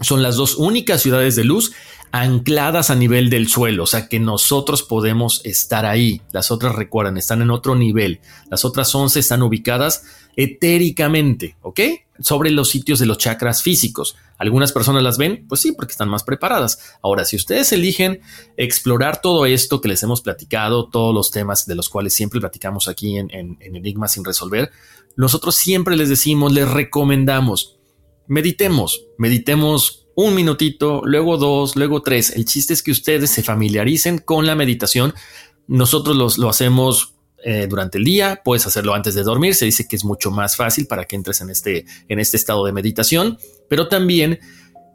son 0.00 0.22
las 0.22 0.36
dos 0.36 0.56
únicas 0.56 1.02
ciudades 1.02 1.36
de 1.36 1.44
luz 1.44 1.72
ancladas 2.12 2.90
a 2.90 2.96
nivel 2.96 3.30
del 3.30 3.48
suelo, 3.48 3.84
o 3.84 3.86
sea 3.86 4.08
que 4.08 4.18
nosotros 4.18 4.82
podemos 4.82 5.40
estar 5.44 5.86
ahí. 5.86 6.22
Las 6.32 6.50
otras, 6.50 6.74
recuerden, 6.74 7.16
están 7.16 7.40
en 7.42 7.50
otro 7.50 7.76
nivel. 7.76 8.20
Las 8.50 8.64
otras 8.64 8.92
11 8.94 9.20
están 9.20 9.42
ubicadas 9.42 10.04
etéricamente, 10.36 11.56
¿ok? 11.62 11.80
Sobre 12.18 12.50
los 12.50 12.68
sitios 12.68 12.98
de 12.98 13.06
los 13.06 13.18
chakras 13.18 13.62
físicos. 13.62 14.16
Algunas 14.38 14.72
personas 14.72 15.02
las 15.02 15.18
ven, 15.18 15.46
pues 15.48 15.60
sí, 15.60 15.72
porque 15.72 15.92
están 15.92 16.08
más 16.08 16.24
preparadas. 16.24 16.96
Ahora, 17.02 17.24
si 17.24 17.36
ustedes 17.36 17.72
eligen 17.72 18.20
explorar 18.56 19.20
todo 19.20 19.46
esto 19.46 19.80
que 19.80 19.88
les 19.88 20.02
hemos 20.02 20.20
platicado, 20.20 20.88
todos 20.88 21.14
los 21.14 21.30
temas 21.30 21.66
de 21.66 21.74
los 21.76 21.88
cuales 21.88 22.14
siempre 22.14 22.40
platicamos 22.40 22.88
aquí 22.88 23.18
en, 23.18 23.30
en, 23.30 23.58
en 23.60 24.08
sin 24.08 24.24
resolver, 24.24 24.70
nosotros 25.16 25.54
siempre 25.56 25.96
les 25.96 26.08
decimos, 26.08 26.52
les 26.52 26.68
recomendamos, 26.68 27.79
meditemos, 28.30 29.06
meditemos 29.18 30.06
un 30.14 30.36
minutito, 30.36 31.02
luego 31.04 31.36
dos, 31.36 31.74
luego 31.74 32.00
tres. 32.00 32.30
El 32.30 32.44
chiste 32.44 32.72
es 32.72 32.82
que 32.82 32.92
ustedes 32.92 33.28
se 33.30 33.42
familiaricen 33.42 34.18
con 34.18 34.46
la 34.46 34.54
meditación. 34.54 35.14
Nosotros 35.66 36.16
los, 36.16 36.38
lo 36.38 36.48
hacemos 36.48 37.14
eh, 37.44 37.66
durante 37.68 37.98
el 37.98 38.04
día, 38.04 38.40
puedes 38.44 38.66
hacerlo 38.66 38.94
antes 38.94 39.14
de 39.14 39.24
dormir, 39.24 39.54
se 39.54 39.64
dice 39.64 39.88
que 39.88 39.96
es 39.96 40.04
mucho 40.04 40.30
más 40.30 40.56
fácil 40.56 40.86
para 40.86 41.06
que 41.06 41.16
entres 41.16 41.40
en 41.40 41.50
este, 41.50 41.86
en 42.08 42.20
este 42.20 42.36
estado 42.36 42.64
de 42.64 42.72
meditación, 42.72 43.38
pero 43.68 43.88
también 43.88 44.38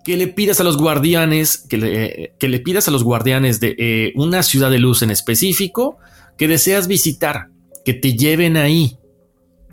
que 0.05 0.15
le 0.15 0.27
pidas 0.27 0.61
a 0.61 0.63
los 0.63 0.77
guardianes, 0.77 1.57
que 1.57 1.77
le, 1.77 2.35
que 2.39 2.47
le 2.47 2.59
pidas 2.59 2.87
a 2.87 2.91
los 2.91 3.03
guardianes 3.03 3.59
de 3.59 3.75
eh, 3.77 4.13
una 4.15 4.43
ciudad 4.43 4.71
de 4.71 4.79
luz 4.79 5.01
en 5.01 5.11
específico 5.11 5.97
que 6.37 6.47
deseas 6.47 6.87
visitar, 6.87 7.49
que 7.83 7.93
te 7.93 8.15
lleven 8.15 8.55
ahí, 8.55 8.97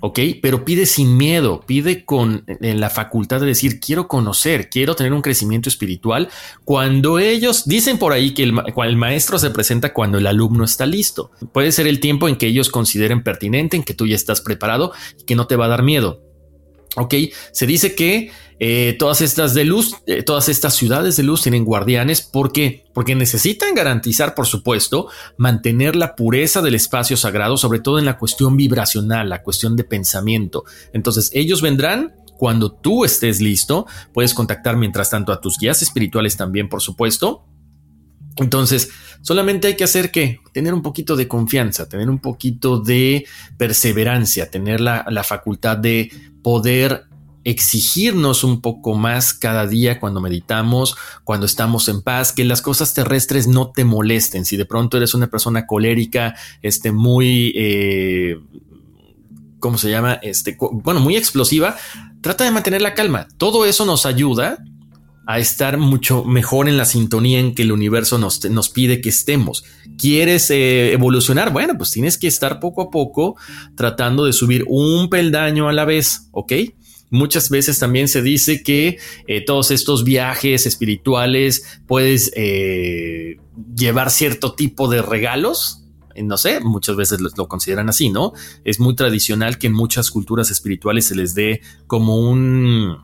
¿ok? 0.02 0.18
Pero 0.42 0.64
pide 0.64 0.84
sin 0.84 1.16
miedo, 1.16 1.60
pide 1.64 2.04
con 2.04 2.44
la 2.60 2.90
facultad 2.90 3.38
de 3.40 3.46
decir, 3.46 3.78
quiero 3.78 4.08
conocer, 4.08 4.68
quiero 4.68 4.96
tener 4.96 5.12
un 5.12 5.22
crecimiento 5.22 5.68
espiritual. 5.68 6.28
Cuando 6.64 7.20
ellos 7.20 7.66
dicen 7.66 7.98
por 7.98 8.12
ahí 8.12 8.34
que 8.34 8.42
el, 8.42 8.96
maestro 8.96 9.38
se 9.38 9.50
presenta 9.50 9.92
cuando 9.92 10.18
el 10.18 10.26
alumno 10.26 10.64
está 10.64 10.86
listo. 10.86 11.30
Puede 11.52 11.70
ser 11.70 11.86
el 11.86 12.00
tiempo 12.00 12.28
en 12.28 12.34
que 12.34 12.48
ellos 12.48 12.68
consideren 12.68 13.22
pertinente, 13.22 13.76
en 13.76 13.84
que 13.84 13.94
tú 13.94 14.08
ya 14.08 14.16
estás 14.16 14.40
preparado 14.40 14.92
y 15.20 15.24
que 15.24 15.36
no 15.36 15.46
te 15.46 15.54
va 15.54 15.66
a 15.66 15.68
dar 15.68 15.84
miedo. 15.84 16.20
Ok, 16.96 17.14
se 17.52 17.66
dice 17.66 17.94
que 17.94 18.32
eh, 18.58 18.96
todas 18.98 19.20
estas 19.20 19.54
de 19.54 19.64
luz, 19.64 19.96
eh, 20.06 20.22
todas 20.22 20.48
estas 20.48 20.74
ciudades 20.74 21.16
de 21.16 21.22
luz 21.22 21.42
tienen 21.42 21.64
guardianes. 21.64 22.22
¿Por 22.22 22.52
qué? 22.52 22.84
Porque 22.94 23.14
necesitan 23.14 23.74
garantizar, 23.74 24.34
por 24.34 24.46
supuesto, 24.46 25.08
mantener 25.36 25.96
la 25.96 26.14
pureza 26.14 26.62
del 26.62 26.74
espacio 26.74 27.16
sagrado, 27.16 27.56
sobre 27.56 27.80
todo 27.80 27.98
en 27.98 28.04
la 28.04 28.18
cuestión 28.18 28.56
vibracional, 28.56 29.28
la 29.28 29.42
cuestión 29.42 29.76
de 29.76 29.84
pensamiento. 29.84 30.64
Entonces, 30.92 31.30
ellos 31.34 31.62
vendrán 31.62 32.14
cuando 32.36 32.72
tú 32.72 33.04
estés 33.04 33.40
listo. 33.40 33.86
Puedes 34.12 34.34
contactar 34.34 34.76
mientras 34.76 35.10
tanto 35.10 35.32
a 35.32 35.40
tus 35.40 35.58
guías 35.58 35.82
espirituales 35.82 36.36
también, 36.36 36.68
por 36.68 36.82
supuesto. 36.82 37.44
Entonces, 38.36 38.90
solamente 39.20 39.68
hay 39.68 39.76
que 39.76 39.84
hacer 39.84 40.10
que 40.10 40.40
tener 40.52 40.74
un 40.74 40.82
poquito 40.82 41.16
de 41.16 41.28
confianza, 41.28 41.88
tener 41.88 42.08
un 42.08 42.18
poquito 42.18 42.80
de 42.80 43.26
perseverancia, 43.58 44.50
tener 44.50 44.80
la, 44.80 45.04
la 45.08 45.22
facultad 45.22 45.76
de 45.76 46.10
poder 46.42 47.04
exigirnos 47.44 48.44
un 48.44 48.60
poco 48.60 48.94
más 48.94 49.34
cada 49.34 49.66
día 49.66 50.00
cuando 50.00 50.20
meditamos, 50.20 50.96
cuando 51.24 51.46
estamos 51.46 51.88
en 51.88 52.02
paz, 52.02 52.32
que 52.32 52.44
las 52.44 52.62
cosas 52.62 52.94
terrestres 52.94 53.46
no 53.46 53.70
te 53.70 53.84
molesten. 53.84 54.44
Si 54.44 54.56
de 54.56 54.64
pronto 54.64 54.96
eres 54.96 55.14
una 55.14 55.28
persona 55.28 55.66
colérica, 55.66 56.34
este, 56.62 56.92
muy, 56.92 57.52
eh, 57.56 58.38
¿cómo 59.58 59.78
se 59.78 59.90
llama? 59.90 60.14
Este, 60.22 60.56
bueno, 60.58 61.00
muy 61.00 61.16
explosiva, 61.16 61.76
trata 62.20 62.44
de 62.44 62.50
mantener 62.50 62.82
la 62.82 62.94
calma. 62.94 63.28
Todo 63.38 63.66
eso 63.66 63.84
nos 63.84 64.06
ayuda 64.06 64.58
a 65.26 65.38
estar 65.38 65.78
mucho 65.78 66.24
mejor 66.24 66.68
en 66.68 66.76
la 66.76 66.84
sintonía 66.84 67.38
en 67.38 67.54
que 67.54 67.62
el 67.62 67.72
universo 67.72 68.18
nos, 68.18 68.44
nos 68.50 68.68
pide 68.68 69.00
que 69.00 69.08
estemos. 69.08 69.64
¿Quieres 69.96 70.50
eh, 70.50 70.92
evolucionar? 70.92 71.52
Bueno, 71.52 71.74
pues 71.76 71.90
tienes 71.90 72.18
que 72.18 72.26
estar 72.26 72.58
poco 72.58 72.82
a 72.82 72.90
poco 72.90 73.36
tratando 73.76 74.24
de 74.24 74.32
subir 74.32 74.64
un 74.68 75.08
peldaño 75.08 75.68
a 75.68 75.72
la 75.72 75.84
vez, 75.84 76.28
¿ok? 76.32 76.52
Muchas 77.12 77.50
veces 77.50 77.78
también 77.78 78.08
se 78.08 78.22
dice 78.22 78.62
que 78.62 78.98
eh, 79.26 79.44
todos 79.44 79.70
estos 79.70 80.02
viajes 80.02 80.64
espirituales 80.64 81.80
puedes 81.86 82.32
eh, 82.34 83.36
llevar 83.76 84.10
cierto 84.10 84.54
tipo 84.54 84.88
de 84.88 85.02
regalos, 85.02 85.84
no 86.16 86.38
sé, 86.38 86.60
muchas 86.60 86.96
veces 86.96 87.20
lo, 87.20 87.28
lo, 87.36 87.48
consideran 87.48 87.90
así, 87.90 88.08
¿no? 88.08 88.32
Es 88.64 88.80
muy 88.80 88.96
tradicional 88.96 89.58
que 89.58 89.66
en 89.66 89.74
muchas 89.74 90.10
culturas 90.10 90.50
espirituales 90.50 91.06
se 91.06 91.14
les 91.14 91.34
dé 91.34 91.60
como 91.86 92.16
un 92.16 92.96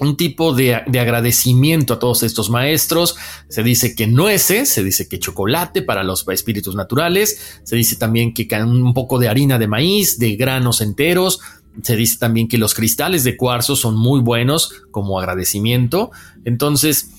un 0.00 0.16
tipo 0.16 0.54
de, 0.54 0.82
de, 0.86 1.00
agradecimiento 1.00 1.94
a 1.94 1.98
todos 1.98 2.22
estos 2.22 2.50
maestros. 2.50 3.16
Se 3.48 3.62
dice 3.62 3.94
que 3.94 4.06
nueces, 4.06 4.68
se 4.68 4.84
dice 4.84 5.08
que 5.08 5.18
chocolate 5.18 5.82
para 5.82 6.04
los 6.04 6.26
espíritus 6.28 6.74
naturales, 6.74 7.60
se 7.64 7.76
dice 7.76 7.96
también 7.96 8.32
que 8.32 8.48
un 8.62 8.94
poco 8.94 9.18
de 9.18 9.28
harina 9.28 9.58
de 9.58 9.66
maíz, 9.66 10.18
de 10.18 10.36
granos 10.36 10.80
enteros. 10.80 11.40
Se 11.82 11.96
dice 11.96 12.18
también 12.18 12.48
que 12.48 12.58
los 12.58 12.74
cristales 12.74 13.24
de 13.24 13.36
cuarzo 13.36 13.76
son 13.76 13.96
muy 13.96 14.20
buenos 14.20 14.72
como 14.90 15.18
agradecimiento. 15.18 16.10
Entonces, 16.44 17.10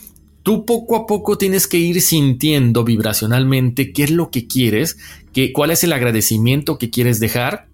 tú 0.43 0.66
poco 0.66 0.95
a 0.95 1.08
poco 1.08 1.38
tienes 1.38 1.68
que 1.68 1.78
ir 1.78 2.02
sintiendo 2.02 2.84
vibracionalmente 2.84 3.93
qué 3.93 4.04
es 4.04 4.12
lo 4.12 4.30
que 4.30 4.47
quieres, 4.47 4.97
que, 5.34 5.54
cuál 5.54 5.72
es 5.72 5.84
el 5.84 5.93
agradecimiento 5.93 6.78
que 6.78 6.89
quieres 6.89 7.20
dejar 7.20 7.72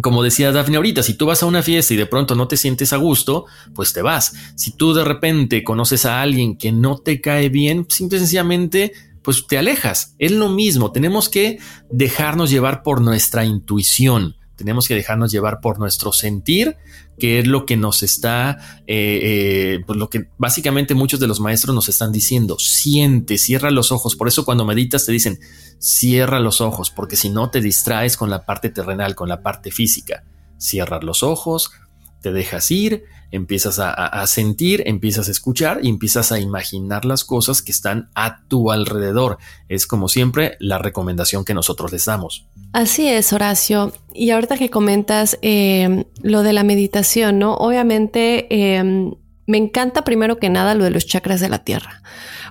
como 0.00 0.22
decía 0.22 0.52
Daphne 0.52 0.76
ahorita, 0.76 1.02
si 1.02 1.14
tú 1.14 1.26
vas 1.26 1.42
a 1.42 1.46
una 1.46 1.62
fiesta 1.62 1.92
y 1.92 1.98
de 1.98 2.06
pronto 2.06 2.34
no 2.34 2.48
te 2.48 2.56
sientes 2.56 2.94
a 2.94 2.96
gusto, 2.96 3.44
pues 3.74 3.92
te 3.92 4.00
vas. 4.00 4.32
Si 4.56 4.70
tú 4.72 4.94
de 4.94 5.04
repente 5.04 5.62
conoces 5.62 6.06
a 6.06 6.22
alguien 6.22 6.56
que 6.56 6.72
no 6.72 6.96
te 6.96 7.20
cae 7.20 7.50
bien, 7.50 7.84
simple 7.90 8.16
y 8.16 8.20
sencillamente, 8.20 8.92
pues 9.20 9.46
te 9.46 9.58
alejas. 9.58 10.14
Es 10.18 10.32
lo 10.32 10.48
mismo, 10.48 10.92
tenemos 10.92 11.28
que 11.28 11.58
dejarnos 11.90 12.50
llevar 12.50 12.82
por 12.82 13.02
nuestra 13.02 13.44
intuición. 13.44 14.36
Tenemos 14.62 14.86
que 14.86 14.94
dejarnos 14.94 15.32
llevar 15.32 15.58
por 15.60 15.80
nuestro 15.80 16.12
sentir, 16.12 16.76
que 17.18 17.40
es 17.40 17.48
lo 17.48 17.66
que 17.66 17.76
nos 17.76 18.04
está, 18.04 18.58
eh, 18.86 19.18
eh, 19.20 19.80
pues 19.84 19.98
lo 19.98 20.08
que 20.08 20.28
básicamente 20.38 20.94
muchos 20.94 21.18
de 21.18 21.26
los 21.26 21.40
maestros 21.40 21.74
nos 21.74 21.88
están 21.88 22.12
diciendo. 22.12 22.60
Siente, 22.60 23.38
cierra 23.38 23.72
los 23.72 23.90
ojos. 23.90 24.14
Por 24.14 24.28
eso 24.28 24.44
cuando 24.44 24.64
meditas 24.64 25.04
te 25.04 25.10
dicen, 25.10 25.40
cierra 25.80 26.38
los 26.38 26.60
ojos, 26.60 26.92
porque 26.92 27.16
si 27.16 27.28
no 27.28 27.50
te 27.50 27.60
distraes 27.60 28.16
con 28.16 28.30
la 28.30 28.46
parte 28.46 28.70
terrenal, 28.70 29.16
con 29.16 29.28
la 29.28 29.42
parte 29.42 29.72
física. 29.72 30.22
Cierra 30.58 31.00
los 31.02 31.24
ojos, 31.24 31.72
te 32.22 32.32
dejas 32.32 32.70
ir, 32.70 33.04
empiezas 33.30 33.78
a, 33.78 34.26
sentir, 34.26 34.82
empiezas 34.86 35.28
a 35.28 35.30
escuchar 35.30 35.80
y 35.82 35.88
empiezas 35.88 36.32
a 36.32 36.38
imaginar 36.38 37.04
las 37.04 37.24
cosas 37.24 37.62
que 37.62 37.72
están 37.72 38.10
a 38.14 38.44
tu 38.46 38.70
alrededor. 38.70 39.38
Es 39.68 39.86
como 39.86 40.08
siempre 40.08 40.56
la 40.60 40.78
recomendación 40.78 41.44
que 41.44 41.54
nosotros 41.54 41.92
les 41.92 42.04
damos. 42.04 42.46
Así 42.72 43.08
es, 43.08 43.32
Horacio. 43.32 43.92
Y 44.14 44.30
ahorita 44.30 44.56
que 44.56 44.70
comentas 44.70 45.38
eh, 45.42 46.06
lo 46.22 46.42
de 46.42 46.52
la 46.52 46.62
meditación, 46.62 47.38
¿no? 47.38 47.54
Obviamente 47.54 48.46
eh, 48.50 49.14
me 49.46 49.58
encanta 49.58 50.04
primero 50.04 50.38
que 50.38 50.50
nada 50.50 50.74
lo 50.74 50.84
de 50.84 50.90
los 50.90 51.06
chakras 51.06 51.40
de 51.40 51.48
la 51.48 51.64
tierra. 51.64 52.02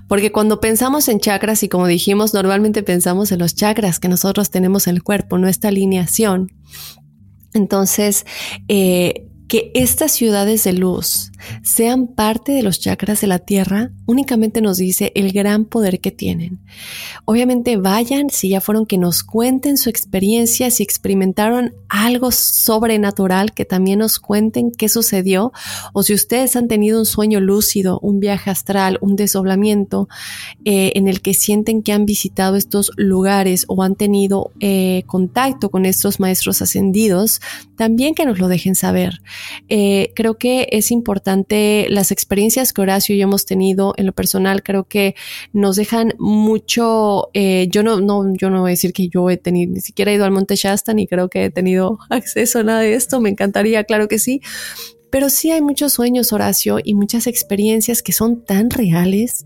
Porque 0.08 0.32
cuando 0.32 0.60
pensamos 0.60 1.08
en 1.08 1.20
chakras, 1.20 1.64
y 1.64 1.70
como 1.70 1.88
dijimos, 1.88 2.34
normalmente 2.34 2.84
pensamos 2.84 3.32
en 3.32 3.40
los 3.40 3.56
chakras 3.56 4.00
que 4.00 4.10
nosotros 4.10 4.50
tenemos 4.50 4.88
en 4.88 4.96
el 4.96 5.04
cuerpo, 5.04 5.38
nuestra 5.38 5.70
alineación. 5.70 6.52
Entonces, 7.54 8.26
eh, 8.68 9.31
que 9.52 9.70
estas 9.74 10.14
ciudades 10.14 10.64
de 10.64 10.72
luz 10.72 11.34
sean 11.62 12.08
parte 12.08 12.54
de 12.54 12.64
los 12.64 12.80
chakras 12.80 13.20
de 13.20 13.28
la 13.28 13.40
Tierra 13.40 13.92
únicamente 14.06 14.62
nos 14.62 14.78
dice 14.78 15.12
el 15.14 15.34
gran 15.34 15.66
poder 15.66 16.00
que 16.00 16.12
tienen. 16.12 16.60
Obviamente 17.26 17.76
vayan, 17.76 18.30
si 18.30 18.48
ya 18.48 18.62
fueron 18.62 18.86
que 18.86 18.98
nos 18.98 19.24
cuenten 19.24 19.78
su 19.78 19.90
experiencia, 19.90 20.72
si 20.72 20.84
experimentaron 20.84 21.74
algo 21.90 22.32
sobrenatural, 22.32 23.54
que 23.54 23.66
también 23.66 24.00
nos 24.00 24.20
cuenten 24.20 24.72
qué 24.72 24.88
sucedió, 24.88 25.52
o 25.92 26.04
si 26.04 26.14
ustedes 26.14 26.56
han 26.56 26.70
tenido 26.70 27.00
un 27.00 27.06
sueño 27.06 27.42
lúcido, 27.42 28.00
un 28.02 28.22
viaje 28.22 28.52
astral, 28.52 29.00
un 29.02 29.18
desdoblamiento 29.18 30.08
eh, 30.64 30.94
en 30.96 31.10
el 31.10 31.22
que 31.22 31.34
sienten 31.34 31.84
que 31.84 31.92
han 31.92 32.06
visitado 32.06 32.56
estos 32.56 32.92
lugares 32.96 33.66
o 33.68 33.84
han 33.84 33.96
tenido 33.96 34.52
eh, 34.62 35.04
contacto 35.08 35.70
con 35.70 35.86
estos 35.86 36.22
maestros 36.22 36.62
ascendidos, 36.62 37.42
también 37.76 38.16
que 38.16 38.26
nos 38.26 38.40
lo 38.40 38.48
dejen 38.48 38.76
saber. 38.76 39.22
Eh, 39.70 40.12
creo 40.16 40.38
que 40.38 40.68
es 40.72 40.92
importante 40.92 41.88
las 41.90 42.12
experiencias 42.12 42.74
que 42.74 42.82
Horacio 42.82 43.16
y 43.16 43.20
yo 43.20 43.24
hemos 43.24 43.46
tenido. 43.46 43.94
En 43.98 44.06
lo 44.06 44.14
personal, 44.14 44.64
creo 44.64 44.86
que 44.86 45.16
nos 45.54 45.76
dejan 45.76 46.14
mucho, 46.20 47.30
eh, 47.34 47.68
yo 47.70 47.84
no, 47.84 48.02
no, 48.02 48.34
yo 48.36 48.50
no 48.50 48.62
voy 48.62 48.70
a 48.70 48.74
decir 48.74 48.94
que 48.94 49.08
yo 49.08 49.30
he 49.30 49.38
tenido, 49.38 49.74
ni 49.74 49.82
siquiera 49.82 50.12
he 50.12 50.16
ido 50.16 50.26
al 50.26 50.32
Monte 50.32 50.56
Shasta, 50.56 50.94
ni 50.94 51.08
creo 51.08 51.30
que 51.30 51.46
he 51.46 51.50
tenido 51.50 52.00
acceso 52.10 52.60
a 52.60 52.64
nada 52.64 52.82
de 52.82 52.94
esto, 52.94 53.22
me 53.22 53.30
encantaría, 53.30 53.84
claro 53.84 54.08
que 54.08 54.20
sí, 54.20 54.42
pero 55.12 55.30
sí 55.30 55.52
hay 55.52 55.62
muchos 55.62 55.94
sueños, 55.94 56.32
Horacio, 56.34 56.80
y 56.84 56.96
muchas 56.96 57.28
experiencias 57.28 58.02
que 58.02 58.14
son 58.14 58.44
tan 58.44 58.70
reales 58.70 59.46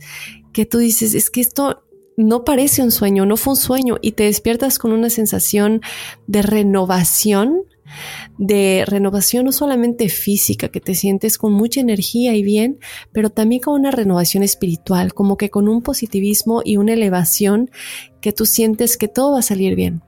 que 0.53 0.65
tú 0.65 0.77
dices, 0.77 1.15
es 1.15 1.29
que 1.29 1.41
esto 1.41 1.83
no 2.17 2.45
parece 2.45 2.81
un 2.81 2.91
sueño, 2.91 3.25
no 3.25 3.35
fue 3.35 3.53
un 3.53 3.57
sueño, 3.57 3.97
y 4.01 4.13
te 4.13 4.23
despiertas 4.23 4.79
con 4.79 4.93
una 4.93 5.09
sensación 5.09 5.81
de 6.27 6.43
renovación, 6.43 7.63
de 8.37 8.83
renovación 8.85 9.45
no 9.45 9.51
solamente 9.51 10.09
física, 10.09 10.69
que 10.69 10.81
te 10.81 10.95
sientes 10.95 11.37
con 11.37 11.53
mucha 11.53 11.81
energía 11.81 12.35
y 12.35 12.43
bien, 12.43 12.79
pero 13.11 13.29
también 13.29 13.61
con 13.61 13.79
una 13.79 13.91
renovación 13.91 14.43
espiritual, 14.43 15.13
como 15.13 15.37
que 15.37 15.49
con 15.49 15.67
un 15.67 15.81
positivismo 15.81 16.61
y 16.63 16.77
una 16.77 16.93
elevación 16.93 17.69
que 18.21 18.33
tú 18.33 18.45
sientes 18.45 18.97
que 18.97 19.07
todo 19.07 19.33
va 19.33 19.39
a 19.39 19.43
salir 19.43 19.75
bien. 19.75 20.01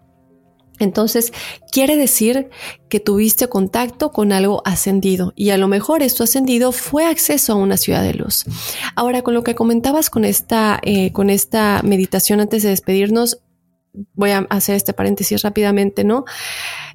Entonces, 0.79 1.33
quiere 1.71 1.95
decir 1.95 2.49
que 2.89 2.99
tuviste 2.99 3.47
contacto 3.47 4.11
con 4.11 4.31
algo 4.31 4.61
ascendido 4.65 5.33
y 5.35 5.49
a 5.49 5.57
lo 5.57 5.67
mejor 5.67 6.03
esto 6.03 6.23
ascendido 6.23 6.71
fue 6.71 7.05
acceso 7.05 7.53
a 7.53 7.55
una 7.55 7.77
ciudad 7.77 8.03
de 8.03 8.13
luz. 8.13 8.45
Ahora, 8.95 9.23
con 9.23 9.33
lo 9.33 9.43
que 9.43 9.55
comentabas 9.55 10.09
con 10.09 10.23
esta, 10.23 10.79
eh, 10.83 11.11
con 11.11 11.29
esta 11.29 11.81
meditación 11.83 12.39
antes 12.39 12.63
de 12.63 12.69
despedirnos, 12.69 13.39
voy 14.13 14.31
a 14.31 14.39
hacer 14.49 14.75
este 14.75 14.93
paréntesis 14.93 15.41
rápidamente, 15.41 16.03
¿no? 16.03 16.25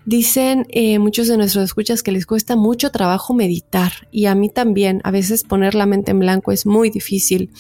Dicen 0.04 0.66
eh, 0.70 0.98
muchos 0.98 1.28
de 1.28 1.36
nuestros 1.36 1.64
escuchas 1.64 2.02
que 2.02 2.12
les 2.12 2.26
cuesta 2.26 2.56
mucho 2.56 2.90
trabajo 2.90 3.34
meditar 3.34 3.92
y 4.10 4.26
a 4.26 4.34
mí 4.34 4.48
también, 4.48 5.00
a 5.04 5.10
veces 5.10 5.44
poner 5.44 5.74
la 5.74 5.86
mente 5.86 6.10
en 6.10 6.18
blanco 6.18 6.52
es 6.52 6.66
muy 6.66 6.90
difícil. 6.90 7.50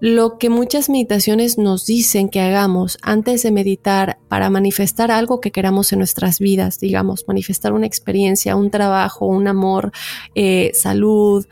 Lo 0.00 0.36
que 0.38 0.50
muchas 0.50 0.90
meditaciones 0.90 1.56
nos 1.56 1.86
dicen 1.86 2.28
que 2.28 2.40
hagamos 2.40 2.98
antes 3.00 3.42
de 3.42 3.52
meditar 3.52 4.18
para 4.28 4.50
manifestar 4.50 5.10
algo 5.10 5.40
que 5.40 5.52
queramos 5.52 5.92
en 5.92 6.00
nuestras 6.00 6.40
vidas, 6.40 6.78
digamos, 6.78 7.24
manifestar 7.26 7.72
una 7.72 7.86
experiencia, 7.86 8.56
un 8.56 8.70
trabajo, 8.70 9.26
un 9.26 9.48
amor, 9.48 9.92
eh, 10.34 10.72
salud 10.74 11.46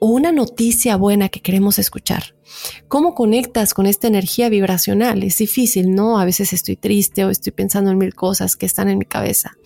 o 0.00 0.06
una 0.08 0.32
noticia 0.32 0.96
buena 0.96 1.28
que 1.28 1.40
queremos 1.40 1.78
escuchar. 1.78 2.33
¿Cómo 2.88 3.14
conectas 3.14 3.74
con 3.74 3.86
esta 3.86 4.06
energía 4.06 4.48
vibracional? 4.48 5.22
Es 5.22 5.38
difícil, 5.38 5.94
¿no? 5.94 6.18
A 6.18 6.24
veces 6.24 6.52
estoy 6.52 6.76
triste 6.76 7.24
o 7.24 7.30
estoy 7.30 7.52
pensando 7.52 7.90
en 7.90 7.98
mil 7.98 8.14
cosas 8.14 8.56
que 8.56 8.66
están 8.66 8.88
en 8.88 8.98
mi 8.98 9.04
cabeza. 9.04 9.56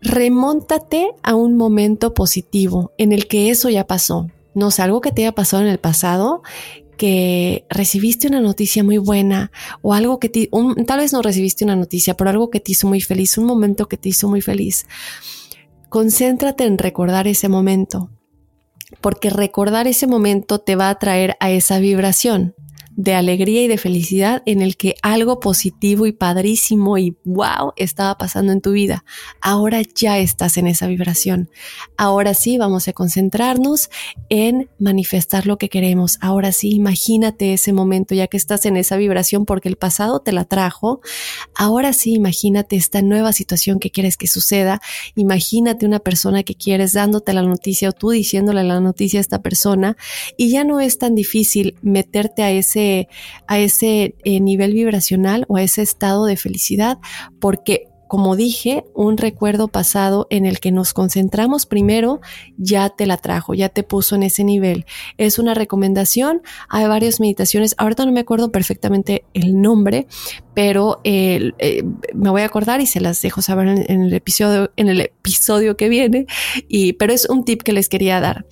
Remóntate 0.00 1.10
a 1.22 1.34
un 1.34 1.56
momento 1.56 2.14
positivo 2.14 2.92
en 2.96 3.12
el 3.12 3.26
que 3.26 3.50
eso 3.50 3.68
ya 3.68 3.86
pasó. 3.86 4.28
No 4.54 4.70
sé, 4.70 4.82
algo 4.82 5.00
que 5.00 5.12
te 5.12 5.22
haya 5.22 5.32
pasado 5.32 5.62
en 5.62 5.68
el 5.68 5.78
pasado 5.78 6.42
que 7.00 7.64
recibiste 7.70 8.26
una 8.26 8.40
noticia 8.40 8.84
muy 8.84 8.98
buena 8.98 9.50
o 9.80 9.94
algo 9.94 10.18
que 10.18 10.28
tal 10.28 10.98
vez 10.98 11.14
no 11.14 11.22
recibiste 11.22 11.64
una 11.64 11.74
noticia, 11.74 12.14
pero 12.14 12.28
algo 12.28 12.50
que 12.50 12.60
te 12.60 12.72
hizo 12.72 12.86
muy 12.88 13.00
feliz, 13.00 13.38
un 13.38 13.46
momento 13.46 13.88
que 13.88 13.96
te 13.96 14.10
hizo 14.10 14.28
muy 14.28 14.42
feliz. 14.42 14.86
Concéntrate 15.88 16.64
en 16.64 16.76
recordar 16.76 17.26
ese 17.26 17.48
momento, 17.48 18.10
porque 19.00 19.30
recordar 19.30 19.86
ese 19.86 20.06
momento 20.06 20.58
te 20.58 20.76
va 20.76 20.90
a 20.90 20.98
traer 20.98 21.36
a 21.40 21.50
esa 21.50 21.78
vibración 21.78 22.54
de 23.00 23.14
alegría 23.14 23.62
y 23.62 23.66
de 23.66 23.78
felicidad 23.78 24.42
en 24.44 24.60
el 24.60 24.76
que 24.76 24.94
algo 25.00 25.40
positivo 25.40 26.04
y 26.04 26.12
padrísimo 26.12 26.98
y 26.98 27.16
wow 27.24 27.72
estaba 27.76 28.18
pasando 28.18 28.52
en 28.52 28.60
tu 28.60 28.72
vida. 28.72 29.06
Ahora 29.40 29.80
ya 29.94 30.18
estás 30.18 30.58
en 30.58 30.66
esa 30.66 30.86
vibración. 30.86 31.48
Ahora 31.96 32.34
sí 32.34 32.58
vamos 32.58 32.88
a 32.88 32.92
concentrarnos 32.92 33.88
en 34.28 34.68
manifestar 34.78 35.46
lo 35.46 35.56
que 35.56 35.70
queremos. 35.70 36.18
Ahora 36.20 36.52
sí, 36.52 36.74
imagínate 36.74 37.54
ese 37.54 37.72
momento 37.72 38.14
ya 38.14 38.26
que 38.26 38.36
estás 38.36 38.66
en 38.66 38.76
esa 38.76 38.98
vibración 38.98 39.46
porque 39.46 39.70
el 39.70 39.76
pasado 39.76 40.20
te 40.20 40.32
la 40.32 40.44
trajo. 40.44 41.00
Ahora 41.54 41.94
sí, 41.94 42.12
imagínate 42.12 42.76
esta 42.76 43.00
nueva 43.00 43.32
situación 43.32 43.78
que 43.78 43.90
quieres 43.90 44.18
que 44.18 44.26
suceda. 44.26 44.82
Imagínate 45.14 45.86
una 45.86 46.00
persona 46.00 46.42
que 46.42 46.54
quieres 46.54 46.92
dándote 46.92 47.32
la 47.32 47.42
noticia 47.42 47.88
o 47.88 47.92
tú 47.92 48.10
diciéndole 48.10 48.62
la 48.62 48.78
noticia 48.80 49.20
a 49.20 49.22
esta 49.22 49.40
persona 49.40 49.96
y 50.36 50.50
ya 50.50 50.64
no 50.64 50.80
es 50.80 50.98
tan 50.98 51.14
difícil 51.14 51.76
meterte 51.80 52.42
a 52.42 52.50
ese 52.50 52.89
a 53.46 53.58
ese 53.58 54.14
eh, 54.24 54.40
nivel 54.40 54.72
vibracional 54.74 55.44
o 55.48 55.56
a 55.56 55.62
ese 55.62 55.82
estado 55.82 56.24
de 56.24 56.36
felicidad, 56.36 56.98
porque 57.40 57.90
como 58.10 58.34
dije, 58.34 58.82
un 58.92 59.18
recuerdo 59.18 59.68
pasado 59.68 60.26
en 60.30 60.44
el 60.44 60.58
que 60.58 60.72
nos 60.72 60.92
concentramos 60.92 61.64
primero 61.64 62.20
ya 62.56 62.88
te 62.90 63.06
la 63.06 63.16
trajo, 63.16 63.54
ya 63.54 63.68
te 63.68 63.84
puso 63.84 64.16
en 64.16 64.24
ese 64.24 64.42
nivel. 64.42 64.84
Es 65.16 65.38
una 65.38 65.54
recomendación, 65.54 66.42
hay 66.68 66.88
varias 66.88 67.20
meditaciones, 67.20 67.76
ahorita 67.78 68.04
no 68.04 68.10
me 68.10 68.18
acuerdo 68.18 68.50
perfectamente 68.50 69.22
el 69.32 69.62
nombre, 69.62 70.08
pero 70.54 71.00
eh, 71.04 71.52
me 72.12 72.30
voy 72.30 72.42
a 72.42 72.46
acordar 72.46 72.80
y 72.80 72.86
se 72.86 73.00
las 73.00 73.22
dejo 73.22 73.42
saber 73.42 73.68
en, 73.68 73.84
en, 73.88 74.02
el 74.02 74.12
episodio, 74.12 74.72
en 74.74 74.88
el 74.88 75.02
episodio 75.02 75.76
que 75.76 75.88
viene, 75.88 76.26
y, 76.66 76.94
pero 76.94 77.12
es 77.12 77.30
un 77.30 77.44
tip 77.44 77.62
que 77.62 77.72
les 77.72 77.88
quería 77.88 78.18
dar. 78.18 78.44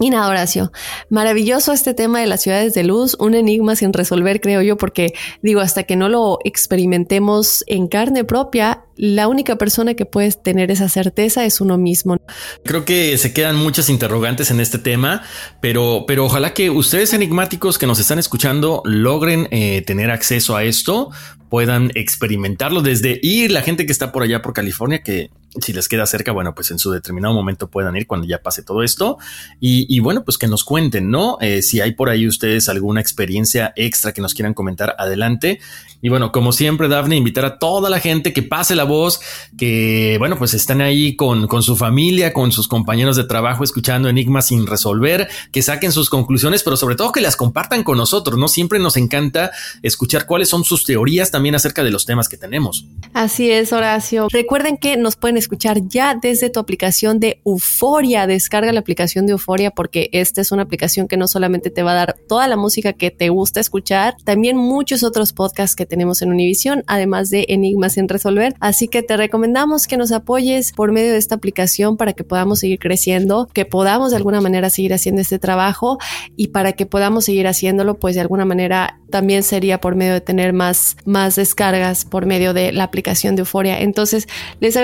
Y 0.00 0.10
nada, 0.10 0.28
Horacio, 0.28 0.72
maravilloso 1.10 1.72
este 1.72 1.94
tema 1.94 2.20
de 2.20 2.26
las 2.26 2.42
ciudades 2.42 2.74
de 2.74 2.84
luz, 2.84 3.16
un 3.18 3.34
enigma 3.34 3.74
sin 3.74 3.92
resolver, 3.92 4.40
creo 4.40 4.62
yo, 4.62 4.76
porque 4.76 5.12
digo, 5.42 5.60
hasta 5.60 5.82
que 5.82 5.96
no 5.96 6.08
lo 6.08 6.38
experimentemos 6.44 7.64
en 7.66 7.88
carne 7.88 8.24
propia, 8.24 8.84
la 8.96 9.28
única 9.28 9.56
persona 9.56 9.94
que 9.94 10.06
puede 10.06 10.30
tener 10.32 10.70
esa 10.70 10.88
certeza 10.88 11.44
es 11.44 11.60
uno 11.60 11.78
mismo. 11.78 12.16
Creo 12.64 12.84
que 12.84 13.16
se 13.18 13.32
quedan 13.32 13.56
muchas 13.56 13.88
interrogantes 13.88 14.50
en 14.50 14.60
este 14.60 14.78
tema, 14.78 15.22
pero, 15.60 16.04
pero 16.06 16.26
ojalá 16.26 16.54
que 16.54 16.70
ustedes 16.70 17.12
enigmáticos 17.12 17.78
que 17.78 17.86
nos 17.86 17.98
están 17.98 18.18
escuchando 18.18 18.82
logren 18.84 19.48
eh, 19.50 19.82
tener 19.82 20.10
acceso 20.10 20.56
a 20.56 20.64
esto, 20.64 21.10
puedan 21.48 21.90
experimentarlo 21.94 22.82
desde 22.82 23.18
ir 23.22 23.50
la 23.52 23.62
gente 23.62 23.86
que 23.86 23.92
está 23.92 24.12
por 24.12 24.22
allá 24.22 24.42
por 24.42 24.52
California, 24.52 25.02
que 25.02 25.30
si 25.60 25.72
les 25.72 25.88
queda 25.88 26.06
cerca, 26.06 26.32
bueno, 26.32 26.54
pues 26.54 26.70
en 26.70 26.78
su 26.78 26.90
determinado 26.90 27.34
momento 27.34 27.68
puedan 27.68 27.96
ir 27.96 28.06
cuando 28.06 28.26
ya 28.26 28.42
pase 28.42 28.62
todo 28.62 28.82
esto. 28.82 29.18
Y, 29.60 29.98
bueno, 30.00 30.24
pues 30.24 30.38
que 30.38 30.46
nos 30.46 30.64
cuenten, 30.64 31.10
¿no? 31.10 31.38
Eh, 31.40 31.62
si 31.62 31.80
hay 31.80 31.92
por 31.92 32.08
ahí 32.08 32.26
ustedes 32.26 32.68
alguna 32.68 33.00
experiencia 33.00 33.72
extra 33.76 34.12
que 34.12 34.20
nos 34.20 34.34
quieran 34.34 34.54
comentar, 34.54 34.94
adelante. 34.98 35.60
Y 36.00 36.08
bueno, 36.08 36.30
como 36.30 36.52
siempre, 36.52 36.88
Dafne, 36.88 37.16
invitar 37.16 37.44
a 37.44 37.58
toda 37.58 37.90
la 37.90 37.98
gente 37.98 38.32
que 38.32 38.42
pase 38.42 38.76
la 38.76 38.84
voz, 38.84 39.20
que 39.58 40.16
bueno, 40.18 40.38
pues 40.38 40.54
están 40.54 40.80
ahí 40.80 41.16
con, 41.16 41.48
con 41.48 41.62
su 41.62 41.76
familia, 41.76 42.32
con 42.32 42.52
sus 42.52 42.68
compañeros 42.68 43.16
de 43.16 43.24
trabajo, 43.24 43.64
escuchando 43.64 44.08
enigmas 44.08 44.46
sin 44.46 44.66
resolver, 44.66 45.28
que 45.50 45.62
saquen 45.62 45.90
sus 45.90 46.08
conclusiones, 46.08 46.62
pero 46.62 46.76
sobre 46.76 46.94
todo 46.94 47.10
que 47.10 47.20
las 47.20 47.36
compartan 47.36 47.82
con 47.82 47.98
nosotros, 47.98 48.38
¿no? 48.38 48.46
Siempre 48.46 48.78
nos 48.78 48.96
encanta 48.96 49.50
escuchar 49.82 50.26
cuáles 50.26 50.48
son 50.48 50.64
sus 50.64 50.84
teorías 50.84 51.30
también 51.30 51.56
acerca 51.56 51.82
de 51.82 51.90
los 51.90 52.06
temas 52.06 52.28
que 52.28 52.36
tenemos. 52.36 52.86
Así 53.12 53.50
es, 53.50 53.72
Horacio. 53.72 54.28
Recuerden 54.30 54.76
que 54.76 54.96
nos 54.96 55.16
pueden 55.16 55.36
escuchar 55.36 55.47
ya 55.88 56.14
desde 56.14 56.50
tu 56.50 56.60
aplicación 56.60 57.20
de 57.20 57.40
Euforia. 57.44 58.26
Descarga 58.26 58.72
la 58.72 58.80
aplicación 58.80 59.26
de 59.26 59.32
Euforia 59.32 59.70
porque 59.70 60.10
esta 60.12 60.40
es 60.40 60.52
una 60.52 60.62
aplicación 60.62 61.08
que 61.08 61.16
no 61.16 61.26
solamente 61.28 61.70
te 61.70 61.82
va 61.82 61.92
a 61.92 61.94
dar 61.94 62.16
toda 62.28 62.48
la 62.48 62.56
música 62.56 62.92
que 62.92 63.10
te 63.10 63.28
gusta 63.28 63.60
escuchar, 63.60 64.16
también 64.24 64.56
muchos 64.56 65.02
otros 65.02 65.32
podcasts 65.32 65.76
que 65.76 65.86
tenemos 65.86 66.22
en 66.22 66.30
Univision, 66.30 66.84
además 66.86 67.30
de 67.30 67.46
enigmas 67.48 67.94
sin 67.94 68.08
resolver. 68.08 68.54
Así 68.60 68.88
que 68.88 69.02
te 69.02 69.16
recomendamos 69.16 69.86
que 69.86 69.96
nos 69.96 70.12
apoyes 70.12 70.72
por 70.72 70.92
medio 70.92 71.12
de 71.12 71.18
esta 71.18 71.36
aplicación 71.36 71.96
para 71.96 72.12
que 72.12 72.24
podamos 72.24 72.60
seguir 72.60 72.78
creciendo, 72.78 73.48
que 73.52 73.64
podamos 73.64 74.10
de 74.10 74.16
alguna 74.16 74.40
manera 74.40 74.70
seguir 74.70 74.94
haciendo 74.94 75.20
este 75.20 75.38
trabajo 75.38 75.98
y 76.36 76.48
para 76.48 76.72
que 76.72 76.86
podamos 76.86 77.24
seguir 77.24 77.46
haciéndolo, 77.46 77.98
pues 77.98 78.14
de 78.14 78.20
alguna 78.20 78.44
manera 78.44 79.00
también 79.10 79.42
sería 79.42 79.80
por 79.80 79.94
medio 79.94 80.12
de 80.12 80.20
tener 80.20 80.52
más, 80.52 80.96
más 81.04 81.36
descargas 81.36 82.04
por 82.04 82.26
medio 82.26 82.52
de 82.52 82.72
la 82.72 82.84
aplicación 82.84 83.36
de 83.36 83.40
Euforia. 83.40 83.80
Entonces, 83.80 84.28
les 84.60 84.76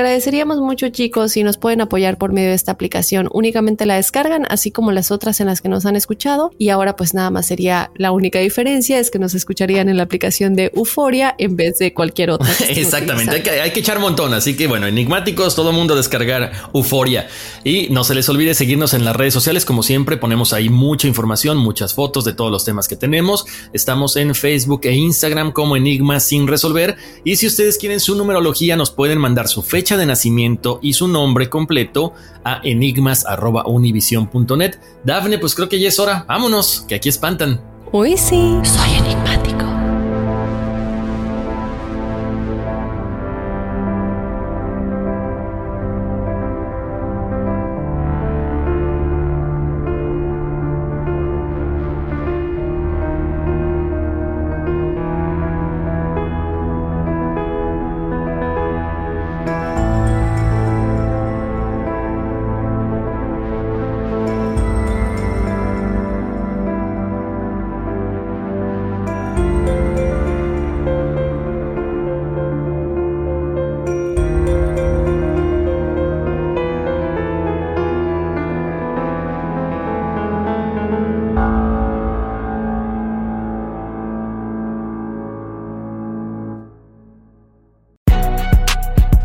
agradeceríamos 0.44 0.60
mucho 0.60 0.88
chicos 0.90 1.32
si 1.32 1.42
nos 1.42 1.56
pueden 1.56 1.80
apoyar 1.80 2.18
por 2.18 2.32
medio 2.32 2.50
de 2.50 2.54
esta 2.54 2.72
aplicación. 2.72 3.28
Únicamente 3.32 3.86
la 3.86 3.96
descargan, 3.96 4.46
así 4.50 4.70
como 4.70 4.92
las 4.92 5.10
otras 5.10 5.40
en 5.40 5.46
las 5.46 5.60
que 5.60 5.68
nos 5.68 5.86
han 5.86 5.96
escuchado. 5.96 6.52
Y 6.58 6.68
ahora 6.68 6.96
pues 6.96 7.14
nada 7.14 7.30
más 7.30 7.46
sería 7.46 7.90
la 7.96 8.12
única 8.12 8.38
diferencia 8.40 8.98
es 8.98 9.10
que 9.10 9.18
nos 9.18 9.34
escucharían 9.34 9.88
en 9.88 9.96
la 9.96 10.02
aplicación 10.02 10.54
de 10.54 10.70
Euforia 10.74 11.34
en 11.38 11.56
vez 11.56 11.78
de 11.78 11.94
cualquier 11.94 12.30
otra. 12.30 12.48
Exactamente, 12.68 13.36
hay 13.36 13.42
que, 13.42 13.50
hay 13.50 13.70
que, 13.72 13.80
echar 13.80 13.98
montón. 13.98 14.34
Así 14.34 14.56
que 14.56 14.66
bueno, 14.66 14.86
enigmáticos, 14.86 15.54
todo 15.54 15.72
mundo 15.72 15.96
descargar 15.96 16.52
Euforia. 16.74 17.28
Y 17.64 17.88
no 17.90 18.04
se 18.04 18.14
les 18.14 18.28
olvide 18.28 18.54
seguirnos 18.54 18.92
en 18.94 19.04
las 19.04 19.16
redes 19.16 19.34
sociales. 19.34 19.64
Como 19.64 19.82
siempre, 19.82 20.16
ponemos 20.16 20.52
ahí 20.52 20.68
mucha 20.68 21.08
información, 21.08 21.56
muchas 21.56 21.94
fotos 21.94 22.24
de 22.24 22.34
todos 22.34 22.50
los 22.50 22.64
temas 22.64 22.88
que 22.88 22.96
tenemos. 22.96 23.46
Estamos 23.72 24.16
en 24.16 24.34
Facebook 24.34 24.82
e 24.84 24.92
Instagram 24.92 25.52
como 25.52 25.76
Enigmas 25.76 26.24
sin 26.24 26.46
resolver. 26.46 26.96
Y 27.24 27.36
si 27.36 27.46
ustedes 27.46 27.78
quieren 27.78 28.00
su 28.00 28.14
numerología, 28.14 28.76
nos 28.76 28.90
pueden 28.90 29.18
mandar 29.18 29.48
su 29.48 29.62
fecha 29.62 29.96
de 29.96 30.06
nacimiento 30.06 30.33
y 30.82 30.92
su 30.92 31.08
nombre 31.08 31.48
completo 31.48 32.12
a 32.44 32.60
enigmas.univision.net. 32.62 34.78
Dafne, 35.04 35.38
pues 35.38 35.54
creo 35.54 35.68
que 35.68 35.80
ya 35.80 35.88
es 35.88 35.98
hora. 35.98 36.24
Vámonos, 36.28 36.84
que 36.88 36.94
aquí 36.94 37.08
espantan. 37.08 37.60
Hoy 37.92 38.16
sí, 38.16 38.58
soy 38.62 38.94
enigmático. 38.98 39.73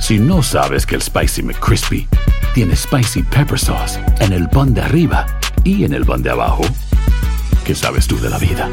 Si 0.09 0.17
no 0.17 0.41
sabes 0.41 0.87
que 0.87 0.95
el 0.95 1.03
Spicy 1.03 1.43
McCrispy 1.43 2.07
tiene 2.55 2.75
Spicy 2.75 3.21
Pepper 3.21 3.59
Sauce 3.59 3.99
en 4.21 4.33
el 4.33 4.49
pan 4.49 4.73
de 4.73 4.81
arriba 4.81 5.27
y 5.63 5.83
en 5.83 5.93
el 5.93 6.03
pan 6.03 6.23
de 6.23 6.31
abajo, 6.31 6.63
¿qué 7.63 7.75
sabes 7.75 8.07
tú 8.07 8.19
de 8.19 8.27
la 8.27 8.39
vida? 8.39 8.67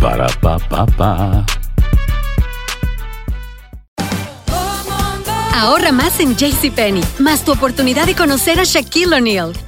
Para, 0.00 0.28
pa, 0.40 0.60
pa, 0.60 0.86
pa. 0.86 1.44
Ahorra 5.52 5.90
más 5.90 6.20
en 6.20 6.36
JCPenney, 6.36 7.02
más 7.18 7.44
tu 7.44 7.50
oportunidad 7.50 8.06
de 8.06 8.14
conocer 8.14 8.60
a 8.60 8.62
Shaquille 8.62 9.16
O'Neal. 9.16 9.52